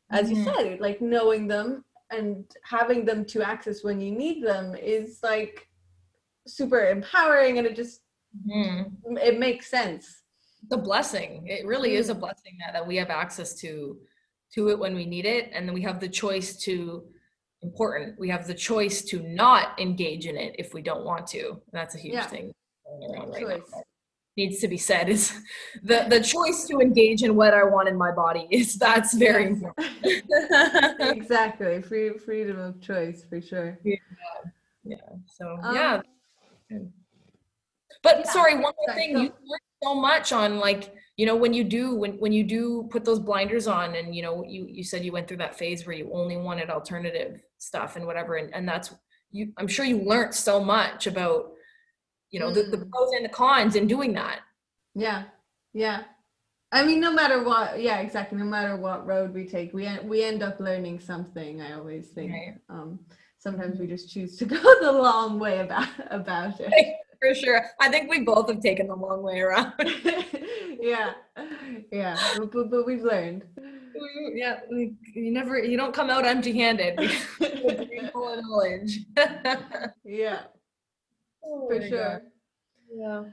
as 0.09 0.27
mm-hmm. 0.27 0.35
you 0.35 0.43
said 0.43 0.79
like 0.79 1.01
knowing 1.01 1.47
them 1.47 1.83
and 2.09 2.45
having 2.63 3.05
them 3.05 3.23
to 3.25 3.41
access 3.41 3.83
when 3.83 3.99
you 3.99 4.11
need 4.11 4.43
them 4.43 4.75
is 4.75 5.19
like 5.23 5.67
super 6.47 6.89
empowering 6.89 7.57
and 7.57 7.67
it 7.67 7.75
just 7.75 8.01
mm-hmm. 8.47 9.17
it 9.17 9.39
makes 9.39 9.69
sense 9.69 10.20
the 10.69 10.77
blessing 10.77 11.47
it 11.47 11.65
really 11.65 11.95
is 11.95 12.09
a 12.09 12.11
mm-hmm. 12.11 12.21
blessing 12.21 12.57
that, 12.59 12.73
that 12.73 12.85
we 12.85 12.95
have 12.95 13.09
access 13.09 13.55
to 13.55 13.97
to 14.53 14.69
it 14.69 14.77
when 14.77 14.95
we 14.95 15.05
need 15.05 15.25
it 15.25 15.49
and 15.53 15.67
then 15.67 15.73
we 15.73 15.81
have 15.81 15.99
the 15.99 16.09
choice 16.09 16.57
to 16.57 17.03
important 17.61 18.19
we 18.19 18.29
have 18.29 18.47
the 18.47 18.53
choice 18.53 19.03
to 19.03 19.21
not 19.21 19.79
engage 19.79 20.25
in 20.25 20.37
it 20.37 20.55
if 20.57 20.73
we 20.73 20.81
don't 20.81 21.05
want 21.05 21.27
to 21.27 21.49
and 21.49 21.73
that's 21.73 21.95
a 21.95 21.99
huge 21.99 22.13
yeah. 22.13 22.25
thing 22.27 22.51
right 23.33 23.61
needs 24.37 24.59
to 24.59 24.67
be 24.67 24.77
said 24.77 25.09
is 25.09 25.33
the 25.83 26.05
the 26.09 26.19
choice 26.19 26.65
to 26.65 26.79
engage 26.79 27.23
in 27.23 27.35
what 27.35 27.53
I 27.53 27.63
want 27.63 27.89
in 27.89 27.97
my 27.97 28.11
body 28.11 28.47
is 28.49 28.75
that's 28.75 29.13
very 29.13 29.49
yes. 29.49 29.51
important. 29.53 31.01
exactly, 31.17 31.81
free 31.81 32.17
freedom 32.17 32.59
of 32.59 32.81
choice 32.81 33.25
for 33.27 33.41
sure. 33.41 33.77
Yeah, 33.83 33.95
yeah. 34.83 34.95
So 35.27 35.57
um, 35.63 35.75
yeah. 35.75 36.01
But 38.03 38.19
yeah, 38.19 38.31
sorry, 38.31 38.55
one 38.55 38.73
more 38.77 38.95
thing. 38.95 39.17
You 39.17 39.33
so 39.83 39.95
much 39.95 40.31
on 40.31 40.59
like 40.59 40.93
you 41.17 41.25
know 41.25 41.35
when 41.35 41.53
you 41.53 41.63
do 41.63 41.95
when 41.95 42.13
when 42.13 42.31
you 42.31 42.43
do 42.43 42.87
put 42.89 43.05
those 43.05 43.19
blinders 43.19 43.67
on 43.67 43.95
and 43.95 44.15
you 44.15 44.21
know 44.21 44.43
you 44.47 44.65
you 44.69 44.83
said 44.83 45.03
you 45.03 45.11
went 45.11 45.27
through 45.27 45.37
that 45.37 45.57
phase 45.57 45.85
where 45.85 45.95
you 45.95 46.09
only 46.13 46.37
wanted 46.37 46.69
alternative 46.69 47.41
stuff 47.57 47.95
and 47.95 48.05
whatever 48.05 48.35
and, 48.35 48.53
and 48.53 48.67
that's 48.67 48.93
you 49.31 49.51
i'm 49.57 49.67
sure 49.67 49.85
you 49.85 49.97
learned 49.97 50.33
so 50.33 50.63
much 50.63 51.07
about 51.07 51.51
you 52.31 52.39
know 52.39 52.49
mm. 52.49 52.55
the, 52.55 52.63
the 52.63 52.77
mm. 52.77 52.89
pros 52.89 53.11
and 53.15 53.25
the 53.25 53.29
cons 53.29 53.75
in 53.75 53.87
doing 53.87 54.13
that 54.13 54.39
yeah 54.95 55.23
yeah 55.73 56.03
i 56.71 56.83
mean 56.83 56.99
no 56.99 57.11
matter 57.11 57.43
what 57.43 57.81
yeah 57.81 57.99
exactly 57.99 58.37
no 58.37 58.45
matter 58.45 58.75
what 58.75 59.05
road 59.05 59.33
we 59.33 59.45
take 59.45 59.73
we 59.73 59.87
we 60.03 60.23
end 60.23 60.41
up 60.41 60.59
learning 60.59 60.99
something 60.99 61.61
i 61.61 61.73
always 61.73 62.07
think 62.09 62.31
right. 62.31 62.55
um 62.69 62.99
sometimes 63.37 63.79
we 63.79 63.87
just 63.87 64.09
choose 64.09 64.37
to 64.37 64.45
go 64.55 64.57
the 64.81 64.91
long 64.91 65.39
way 65.39 65.59
about 65.59 65.89
about 66.09 66.59
it 66.59 66.95
for 67.21 67.35
sure 67.35 67.65
i 67.79 67.89
think 67.89 68.09
we 68.09 68.19
both 68.19 68.49
have 68.49 68.61
taken 68.61 68.87
the 68.87 68.95
long 68.95 69.21
way 69.21 69.39
around 69.39 69.73
yeah 70.79 71.13
yeah 71.91 72.17
but, 72.37 72.69
but 72.69 72.85
we've 72.85 73.03
learned 73.03 73.43
yeah 74.33 74.59
you 74.69 75.31
never 75.31 75.59
you 75.59 75.77
don't 75.77 75.93
come 75.93 76.09
out 76.09 76.25
empty 76.25 76.57
handed 76.57 77.11
full 78.11 78.33
of 78.33 78.43
knowledge 78.43 78.99
yeah 80.03 80.43
oh 81.43 81.67
for 81.67 81.87
sure. 81.87 82.21
Yeah. 82.93 83.23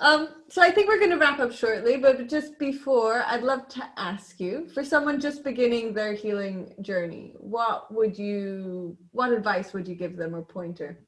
Um, 0.00 0.28
so 0.48 0.62
I 0.62 0.70
think 0.70 0.88
we're 0.88 0.98
going 0.98 1.10
to 1.10 1.18
wrap 1.18 1.40
up 1.40 1.52
shortly, 1.52 1.98
but 1.98 2.26
just 2.26 2.58
before, 2.58 3.22
I'd 3.26 3.42
love 3.42 3.68
to 3.68 3.86
ask 3.98 4.40
you, 4.40 4.66
for 4.72 4.82
someone 4.82 5.20
just 5.20 5.44
beginning 5.44 5.92
their 5.92 6.14
healing 6.14 6.72
journey, 6.80 7.34
what 7.36 7.92
would 7.92 8.18
you, 8.18 8.96
what 9.10 9.30
advice 9.30 9.74
would 9.74 9.86
you 9.86 9.94
give 9.94 10.16
them 10.16 10.34
or 10.34 10.42
pointer? 10.42 11.04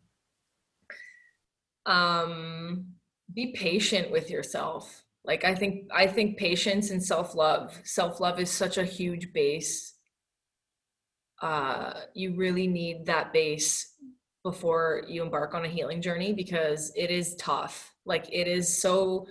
Um, 1.87 2.87
be 3.35 3.53
patient 3.53 4.11
with 4.11 4.31
yourself. 4.31 5.05
like 5.25 5.45
i 5.45 5.55
think 5.55 5.75
i 5.95 6.07
think 6.07 6.37
patience 6.37 6.91
and 6.91 7.03
self-love 7.03 7.81
self-love 7.85 8.41
is 8.41 8.51
such 8.51 8.77
a 8.79 8.85
huge 8.85 9.33
base. 9.33 9.95
Uh 11.41 11.93
you 12.15 12.35
really 12.37 12.67
need 12.67 13.07
that 13.07 13.33
base 13.33 13.95
before 14.45 15.05
you 15.09 15.23
embark 15.23 15.55
on 15.55 15.65
a 15.65 15.69
healing 15.69 16.03
journey 16.03 16.33
because 16.33 16.93
it 16.97 17.11
is 17.11 17.37
tough. 17.37 17.93
Like 18.05 18.27
it 18.33 18.49
is 18.49 18.67
so 18.85 19.27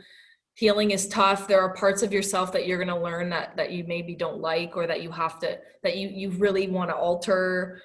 healing 0.55 0.91
is 0.91 1.07
tough. 1.07 1.47
There 1.47 1.61
are 1.61 1.73
parts 1.73 2.01
of 2.03 2.13
yourself 2.13 2.51
that 2.53 2.65
you're 2.67 2.83
going 2.83 2.95
to 2.95 3.03
learn 3.09 3.29
that 3.29 3.55
that 3.57 3.71
you 3.71 3.83
maybe 3.85 4.15
don't 4.15 4.39
like 4.39 4.75
or 4.77 4.87
that 4.87 5.01
you 5.03 5.11
have 5.11 5.39
to 5.39 5.59
that 5.83 5.97
you 5.97 6.07
you 6.09 6.29
really 6.31 6.67
want 6.69 6.89
to 6.89 6.95
alter 6.95 7.81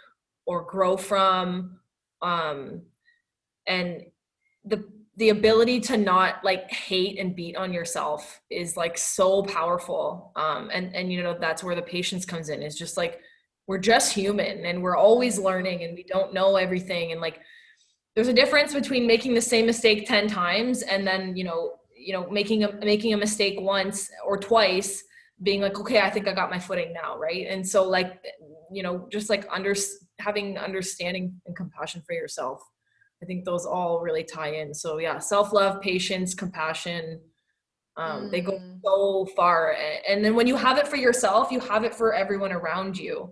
or 0.46 0.62
grow 0.62 0.96
from. 0.96 1.78
Um 2.22 2.82
and 3.66 4.02
the 4.66 4.84
the 5.18 5.30
ability 5.30 5.80
to 5.80 5.96
not 5.96 6.44
like 6.44 6.70
hate 6.70 7.18
and 7.18 7.34
beat 7.34 7.56
on 7.56 7.72
yourself 7.72 8.40
is 8.50 8.76
like 8.76 8.98
so 8.98 9.42
powerful 9.44 10.32
um 10.36 10.68
and 10.72 10.94
and 10.94 11.12
you 11.12 11.22
know 11.22 11.36
that's 11.38 11.64
where 11.64 11.74
the 11.74 11.82
patience 11.82 12.24
comes 12.24 12.48
in 12.48 12.62
is 12.62 12.76
just 12.76 12.96
like 12.96 13.20
we're 13.66 13.78
just 13.78 14.12
human 14.12 14.64
and 14.64 14.82
we're 14.82 14.96
always 14.96 15.38
learning 15.38 15.82
and 15.82 15.94
we 15.94 16.04
don't 16.04 16.34
know 16.34 16.56
everything 16.56 17.12
and 17.12 17.20
like 17.20 17.40
there's 18.14 18.28
a 18.28 18.32
difference 18.32 18.72
between 18.72 19.06
making 19.06 19.34
the 19.34 19.40
same 19.40 19.66
mistake 19.66 20.06
10 20.06 20.28
times 20.28 20.82
and 20.82 21.06
then 21.06 21.36
you 21.36 21.44
know 21.44 21.74
you 21.96 22.12
know 22.12 22.28
making 22.30 22.64
a 22.64 22.72
making 22.84 23.12
a 23.14 23.16
mistake 23.16 23.58
once 23.60 24.10
or 24.24 24.38
twice 24.38 25.02
being 25.42 25.60
like 25.60 25.78
okay 25.78 26.00
i 26.00 26.10
think 26.10 26.28
i 26.28 26.32
got 26.32 26.50
my 26.50 26.58
footing 26.58 26.92
now 26.92 27.18
right? 27.18 27.46
And 27.48 27.66
so 27.66 27.88
like 27.88 28.22
you 28.70 28.82
know 28.82 29.06
just 29.10 29.28
like 29.28 29.46
under 29.50 29.74
having 30.18 30.56
understanding 30.58 31.40
and 31.46 31.56
compassion 31.56 32.02
for 32.06 32.14
yourself 32.14 32.62
i 33.22 33.26
think 33.26 33.44
those 33.44 33.66
all 33.66 34.00
really 34.00 34.24
tie 34.24 34.54
in 34.54 34.72
so 34.74 34.98
yeah 34.98 35.18
self-love 35.18 35.80
patience 35.80 36.34
compassion 36.34 37.20
um, 37.98 38.24
mm. 38.24 38.30
they 38.30 38.40
go 38.40 38.52
mm. 38.52 38.80
so 38.84 39.26
far 39.34 39.76
and 40.08 40.24
then 40.24 40.34
when 40.34 40.46
you 40.46 40.56
have 40.56 40.78
it 40.78 40.86
for 40.88 40.96
yourself 40.96 41.50
you 41.50 41.60
have 41.60 41.84
it 41.84 41.94
for 41.94 42.14
everyone 42.14 42.52
around 42.52 42.96
you 42.98 43.30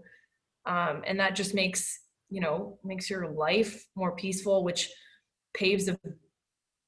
um, 0.66 1.03
and 1.07 1.20
that 1.20 1.35
just 1.35 1.55
makes 1.55 2.01
you 2.30 2.41
know 2.41 2.78
makes 2.85 3.11
your 3.11 3.28
life 3.28 3.87
more 3.95 4.16
peaceful 4.16 4.64
which 4.64 4.91
paves 5.53 5.89
a 5.89 5.99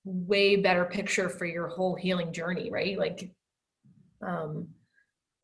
way 0.04 0.56
better 0.56 0.84
picture 0.84 1.28
for 1.28 1.46
your 1.46 1.68
whole 1.68 1.94
healing 1.94 2.32
journey 2.32 2.70
right 2.70 2.98
like 2.98 3.30
um 4.26 4.68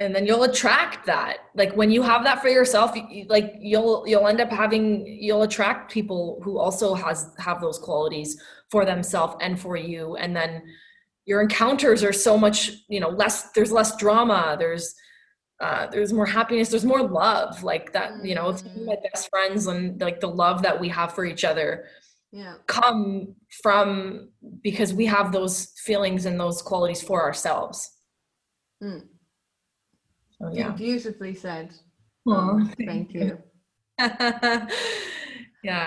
and 0.03 0.15
then 0.15 0.27
you'll 0.27 0.43
attract 0.43 1.07
that 1.07 1.39
like 1.55 1.73
when 1.75 1.91
you 1.91 2.03
have 2.03 2.25
that 2.25 2.43
for 2.43 2.49
yourself 2.49 2.95
like 3.29 3.55
you'll 3.61 4.05
you'll 4.07 4.27
end 4.27 4.41
up 4.41 4.51
having 4.51 5.07
you'll 5.07 5.43
attract 5.43 5.91
people 5.91 6.41
who 6.43 6.59
also 6.59 6.95
has 6.95 7.35
have 7.39 7.61
those 7.61 7.79
qualities 7.79 8.41
for 8.71 8.85
themselves 8.85 9.35
and 9.41 9.59
for 9.61 9.77
you 9.77 10.17
and 10.17 10.37
then 10.37 10.63
your 11.25 11.41
encounters 11.41 12.03
are 12.03 12.13
so 12.13 12.37
much 12.37 12.71
you 12.89 13.01
know 13.01 13.09
less 13.09 13.51
there's 13.53 13.73
less 13.73 13.97
drama 13.97 14.57
there's 14.59 14.95
uh, 15.61 15.87
there's 15.93 16.13
more 16.13 16.27
happiness 16.27 16.71
there's 16.71 16.85
more 16.85 17.03
love 17.03 17.63
like 17.63 17.93
that 17.93 18.11
you 18.25 18.35
know 18.35 18.53
mm-hmm. 18.53 18.87
my 18.87 18.97
best 19.05 19.29
friends 19.31 19.67
and 19.69 20.01
like 20.01 20.19
the 20.19 20.27
love 20.27 20.63
that 20.63 20.81
we 20.81 20.89
have 20.89 21.15
for 21.15 21.25
each 21.25 21.45
other 21.45 21.87
yeah. 22.33 22.55
come 22.67 23.35
from 23.63 24.31
because 24.63 24.93
we 24.93 25.07
have 25.07 25.31
those 25.31 25.73
feelings 25.85 26.27
and 26.27 26.41
those 26.41 26.61
qualities 26.63 27.01
for 27.01 27.23
ourselves 27.23 27.93
mm. 28.83 29.03
So, 30.43 30.51
yeah. 30.53 30.71
beautifully 30.71 31.35
said 31.35 31.73
oh, 32.29 32.69
thank 32.85 33.15
you. 33.15 33.39
yeah 33.99 34.69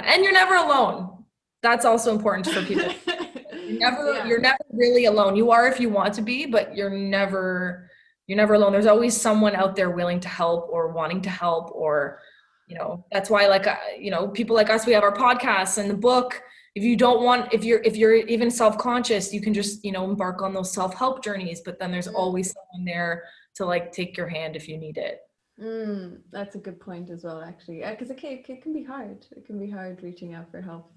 and 0.05 0.23
you're 0.23 0.33
never 0.33 0.55
alone. 0.55 1.23
That's 1.61 1.83
also 1.83 2.13
important 2.13 2.47
for 2.47 2.61
people. 2.63 2.93
You're 3.67 3.79
never 3.79 4.13
yeah. 4.13 4.25
you're 4.25 4.41
never 4.41 4.59
really 4.71 5.05
alone. 5.05 5.35
You 5.35 5.49
are 5.49 5.67
if 5.67 5.79
you 5.79 5.89
want 5.89 6.13
to 6.15 6.21
be 6.21 6.45
but 6.45 6.75
you're 6.75 6.91
never 6.91 7.89
you're 8.27 8.37
never 8.37 8.53
alone. 8.53 8.73
There's 8.73 8.85
always 8.85 9.19
someone 9.19 9.55
out 9.55 9.75
there 9.75 9.89
willing 9.89 10.19
to 10.19 10.27
help 10.27 10.69
or 10.69 10.91
wanting 10.91 11.21
to 11.21 11.29
help 11.31 11.71
or 11.73 12.19
you 12.67 12.77
know 12.77 13.05
that's 13.11 13.29
why 13.29 13.47
like 13.47 13.65
uh, 13.65 13.77
you 13.97 14.11
know 14.11 14.27
people 14.27 14.55
like 14.55 14.69
us 14.69 14.85
we 14.85 14.93
have 14.93 15.03
our 15.03 15.15
podcasts 15.15 15.79
and 15.79 15.89
the 15.89 15.95
book. 15.95 16.41
If 16.75 16.83
you 16.83 16.95
don't 16.95 17.23
want 17.23 17.53
if 17.53 17.63
you're 17.63 17.81
if 17.83 17.95
you're 17.95 18.15
even 18.15 18.51
self-conscious 18.51 19.33
you 19.33 19.41
can 19.41 19.53
just 19.53 19.83
you 19.83 19.91
know 19.91 20.03
embark 20.03 20.41
on 20.41 20.53
those 20.53 20.73
self-help 20.73 21.23
journeys 21.23 21.61
but 21.63 21.79
then 21.79 21.89
there's 21.91 22.07
always 22.07 22.53
someone 22.53 22.85
there 22.85 23.23
to 23.55 23.65
like 23.65 23.91
take 23.91 24.17
your 24.17 24.27
hand 24.27 24.55
if 24.55 24.67
you 24.67 24.77
need 24.77 24.97
it. 24.97 25.19
Mm, 25.61 26.19
that's 26.31 26.55
a 26.55 26.59
good 26.59 26.79
point 26.79 27.09
as 27.09 27.23
well 27.23 27.41
actually. 27.41 27.81
Because 27.87 28.09
it, 28.09 28.17
can, 28.17 28.43
it 28.47 28.61
can 28.61 28.73
be 28.73 28.83
hard. 28.83 29.25
It 29.31 29.45
can 29.45 29.57
be 29.59 29.69
hard 29.69 30.03
reaching 30.03 30.33
out 30.33 30.51
for 30.51 30.61
help. 30.61 30.91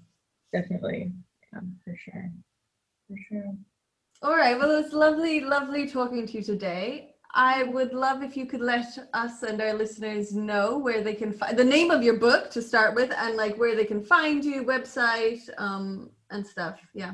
Definitely. 0.53 1.11
Yeah 1.53 1.59
for 1.83 1.95
sure. 1.97 2.31
For 3.07 3.17
sure. 3.29 3.53
All 4.21 4.35
right 4.35 4.57
well 4.57 4.71
it's 4.71 4.93
lovely 4.93 5.41
lovely 5.41 5.89
talking 5.89 6.27
to 6.27 6.33
you 6.33 6.43
today. 6.43 7.15
I 7.33 7.63
would 7.63 7.93
love 7.93 8.23
if 8.23 8.35
you 8.35 8.47
could 8.47 8.61
let 8.61 8.97
us 9.13 9.43
and 9.43 9.61
our 9.61 9.73
listeners 9.73 10.33
know 10.33 10.79
where 10.79 11.03
they 11.03 11.13
can 11.13 11.31
find 11.31 11.55
the 11.57 11.63
name 11.63 11.91
of 11.91 12.01
your 12.01 12.17
book 12.17 12.49
to 12.51 12.61
start 12.61 12.95
with 12.95 13.11
and 13.15 13.35
like 13.35 13.55
where 13.57 13.75
they 13.75 13.85
can 13.85 14.03
find 14.03 14.43
you, 14.43 14.63
website, 14.63 15.47
um, 15.59 16.09
and 16.31 16.45
stuff. 16.45 16.79
Yeah. 16.95 17.13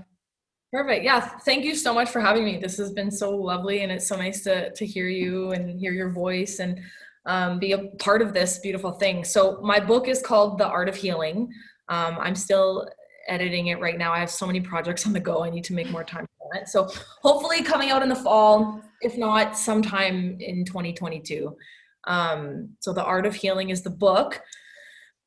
Perfect. 0.76 1.05
Yeah. 1.05 1.21
Thank 1.21 1.63
you 1.63 1.73
so 1.73 1.93
much 1.93 2.09
for 2.09 2.19
having 2.19 2.43
me. 2.43 2.57
This 2.57 2.76
has 2.80 2.91
been 2.91 3.09
so 3.09 3.34
lovely 3.34 3.84
and 3.84 3.91
it's 3.93 4.09
so 4.09 4.17
nice 4.17 4.43
to, 4.43 4.73
to 4.73 4.86
hear 4.86 5.07
you 5.07 5.51
and 5.51 5.80
hear 5.80 5.93
your 5.93 6.09
voice 6.09 6.59
and 6.59 6.82
um, 7.26 7.59
be 7.59 7.71
a 7.71 7.78
part 7.97 8.21
of 8.21 8.34
this 8.34 8.59
beautiful 8.59 8.91
thing. 8.91 9.23
So 9.23 9.61
my 9.61 9.80
book 9.80 10.09
is 10.09 10.21
called 10.21 10.57
The 10.57 10.67
Art 10.67 10.89
of 10.89 10.95
Healing. 10.97 11.49
Um, 11.88 12.17
I'm 12.19 12.36
still 12.36 12.89
editing 13.30 13.67
it 13.67 13.80
right 13.80 13.97
now. 13.97 14.11
I 14.11 14.19
have 14.19 14.30
so 14.30 14.45
many 14.45 14.59
projects 14.59 15.07
on 15.07 15.13
the 15.13 15.19
go. 15.21 15.45
I 15.45 15.49
need 15.49 15.63
to 15.63 15.73
make 15.73 15.89
more 15.91 16.03
time 16.03 16.28
for 16.38 16.53
it. 16.59 16.67
So 16.67 16.89
hopefully 17.21 17.63
coming 17.63 17.89
out 17.89 18.03
in 18.03 18.09
the 18.09 18.15
fall, 18.15 18.82
if 18.99 19.17
not 19.17 19.57
sometime 19.57 20.36
in 20.41 20.65
2022. 20.65 21.55
Um, 22.03 22.71
so 22.82 22.91
the 22.91 23.01
art 23.01 23.26
of 23.26 23.34
healing 23.34 23.69
is 23.69 23.82
the 23.82 23.91
book. 23.91 24.41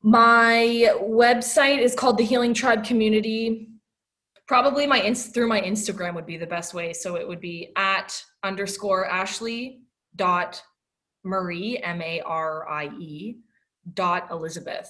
My 0.03 0.93
website 1.01 1.79
is 1.79 1.95
called 1.95 2.19
the 2.19 2.23
Healing 2.23 2.53
Tribe 2.53 2.85
Community. 2.85 3.68
Probably 4.49 4.87
my 4.87 4.99
inst- 4.99 5.31
through 5.31 5.47
my 5.47 5.61
Instagram 5.61 6.15
would 6.15 6.25
be 6.25 6.35
the 6.35 6.47
best 6.47 6.73
way. 6.73 6.91
So 6.91 7.17
it 7.17 7.27
would 7.27 7.39
be 7.39 7.71
at 7.75 8.09
underscore 8.41 9.05
Ashley 9.05 9.83
dot 10.15 10.59
Marie 11.23 11.77
M 11.77 12.01
A 12.01 12.19
R 12.21 12.67
I 12.67 12.85
E 12.97 13.37
dot 13.93 14.23
Elizabeth. 14.31 14.89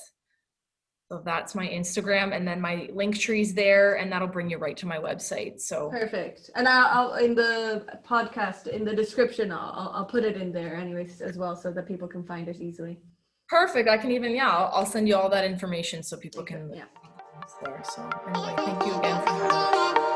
So 1.10 1.22
that's 1.26 1.55
my 1.55 1.68
Instagram, 1.68 2.34
and 2.36 2.47
then 2.47 2.62
my 2.62 2.88
Linktree's 2.93 3.53
there, 3.53 3.95
and 3.95 4.10
that'll 4.10 4.30
bring 4.30 4.49
you 4.49 4.60
right 4.60 4.78
to 4.78 4.88
my 4.88 4.97
website. 4.97 5.60
So 5.60 5.89
perfect. 5.89 6.51
And 6.55 6.66
I'll, 6.66 6.88
I'll 6.95 7.14
in 7.16 7.36
the 7.36 7.86
podcast 8.07 8.68
in 8.68 8.86
the 8.86 8.95
description, 8.95 9.51
I'll, 9.51 9.91
I'll 9.93 10.05
put 10.05 10.24
it 10.24 10.38
in 10.38 10.53
there 10.53 10.76
anyways 10.78 11.20
as 11.20 11.36
well, 11.36 11.55
so 11.57 11.74
that 11.74 11.86
people 11.86 12.07
can 12.07 12.24
find 12.24 12.47
it 12.47 12.62
easily. 12.62 12.95
Perfect. 13.49 13.89
I 13.89 13.97
can 13.97 14.12
even 14.12 14.32
yeah, 14.34 14.49
I'll, 14.49 14.72
I'll 14.74 14.86
send 14.86 15.07
you 15.10 15.16
all 15.18 15.30
that 15.32 15.43
information 15.43 16.01
so 16.01 16.16
people 16.16 16.43
can 16.43 16.72
yeah. 16.74 16.86
There. 17.64 17.84
So 17.84 18.10
anyway, 18.28 18.53
thank 18.57 18.86
you 18.86 18.95
again 18.99 19.22
for 19.22 19.30
having 19.30 19.93
me. 19.93 20.10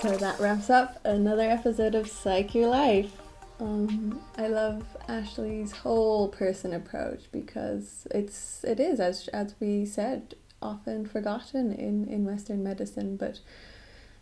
So 0.00 0.16
that 0.16 0.40
wraps 0.40 0.70
up 0.70 0.98
another 1.04 1.48
episode 1.48 1.94
of 1.94 2.08
Psych 2.08 2.52
Your 2.52 2.68
Life. 2.68 3.12
Um, 3.60 4.20
I 4.36 4.48
love 4.48 4.84
Ashley's 5.06 5.70
whole 5.70 6.28
person 6.28 6.72
approach 6.72 7.30
because 7.30 8.08
it's 8.10 8.64
it 8.64 8.80
is 8.80 8.98
as 8.98 9.28
as 9.28 9.54
we 9.60 9.86
said 9.86 10.34
often 10.60 11.06
forgotten 11.06 11.72
in 11.72 12.08
in 12.08 12.24
Western 12.24 12.64
medicine, 12.64 13.16
but 13.16 13.38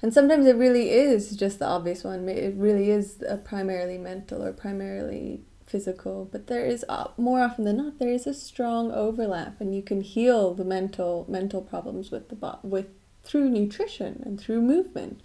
and 0.03 0.13
sometimes 0.13 0.47
it 0.47 0.57
really 0.57 0.91
is 0.91 1.37
just 1.37 1.59
the 1.59 1.67
obvious 1.67 2.05
one. 2.05 2.29
It 2.29 2.55
really 2.55 2.91
is 2.91 3.23
a 3.27 3.39
primarily 3.39 3.97
mental 3.97 4.43
or 4.43 4.53
primarily 4.53 5.41
physical, 5.71 6.29
but 6.31 6.49
there 6.49 6.67
is 6.67 6.85
uh, 6.89 7.09
more 7.17 7.41
often 7.41 7.65
than 7.65 7.77
not 7.77 7.99
there 7.99 8.13
is 8.13 8.27
a 8.27 8.35
strong 8.35 8.91
overlap, 8.93 9.61
and 9.61 9.75
you 9.75 9.83
can 9.83 10.01
heal 10.01 10.53
the 10.53 10.65
mental 10.65 11.25
mental 11.29 11.63
problems 11.63 12.11
with 12.11 12.29
the 12.29 12.59
with 12.63 12.89
through 13.23 13.49
nutrition 13.49 14.23
and 14.25 14.41
through 14.41 14.61
movement. 14.61 15.21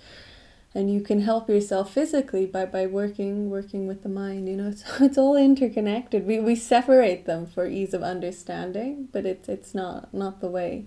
And 0.73 0.93
you 0.93 0.99
can 0.99 1.21
help 1.21 1.47
yourself 1.47 1.93
physically 1.93 2.45
by, 2.45 2.65
by 2.65 2.85
working 2.85 3.49
working 3.49 3.87
with 3.87 4.03
the 4.03 4.09
mind 4.09 4.49
you 4.49 4.57
know 4.57 4.67
it's, 4.73 4.83
it's 4.99 5.17
all 5.17 5.35
interconnected. 5.35 6.27
We, 6.27 6.39
we 6.39 6.55
separate 6.55 7.25
them 7.25 7.45
for 7.47 7.65
ease 7.65 7.93
of 7.93 8.03
understanding 8.03 9.09
but 9.11 9.25
it's 9.25 9.49
it's 9.49 9.73
not 9.73 10.13
not 10.13 10.41
the 10.41 10.49
way 10.49 10.85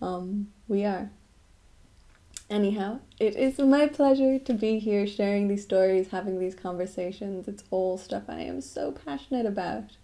um, 0.00 0.48
we 0.68 0.84
are 0.84 1.10
anyhow 2.48 2.98
it 3.18 3.34
is 3.34 3.58
my 3.58 3.86
pleasure 3.86 4.38
to 4.38 4.54
be 4.54 4.78
here 4.78 5.06
sharing 5.06 5.48
these 5.48 5.62
stories 5.62 6.08
having 6.10 6.38
these 6.38 6.54
conversations 6.54 7.48
it's 7.48 7.64
all 7.70 7.98
stuff 7.98 8.22
i 8.28 8.40
am 8.40 8.60
so 8.60 8.92
passionate 8.92 9.46
about 9.46 9.96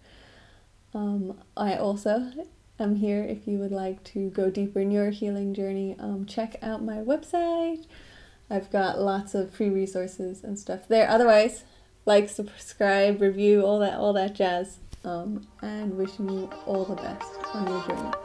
um, 0.93 1.39
i 1.55 1.75
also 1.75 2.31
am 2.79 2.95
here 2.95 3.23
if 3.23 3.47
you 3.47 3.57
would 3.57 3.71
like 3.71 4.03
to 4.03 4.29
go 4.31 4.49
deeper 4.49 4.79
in 4.79 4.91
your 4.91 5.09
healing 5.09 5.53
journey 5.53 5.95
um, 5.99 6.25
check 6.25 6.57
out 6.61 6.83
my 6.83 6.97
website 6.97 7.85
I've 8.49 8.69
got 8.71 8.99
lots 8.99 9.33
of 9.33 9.51
free 9.51 9.69
resources 9.69 10.43
and 10.43 10.59
stuff 10.59 10.87
there. 10.87 11.09
Otherwise, 11.09 11.63
like, 12.05 12.29
subscribe, 12.29 13.19
review, 13.19 13.65
all 13.65 13.79
that, 13.79 13.95
all 13.95 14.13
that 14.13 14.35
jazz. 14.35 14.79
Um, 15.03 15.45
and 15.61 15.97
wishing 15.97 16.29
you 16.29 16.49
all 16.65 16.85
the 16.85 16.95
best 16.95 17.33
on 17.53 17.67
your 17.67 17.87
journey. 17.87 18.22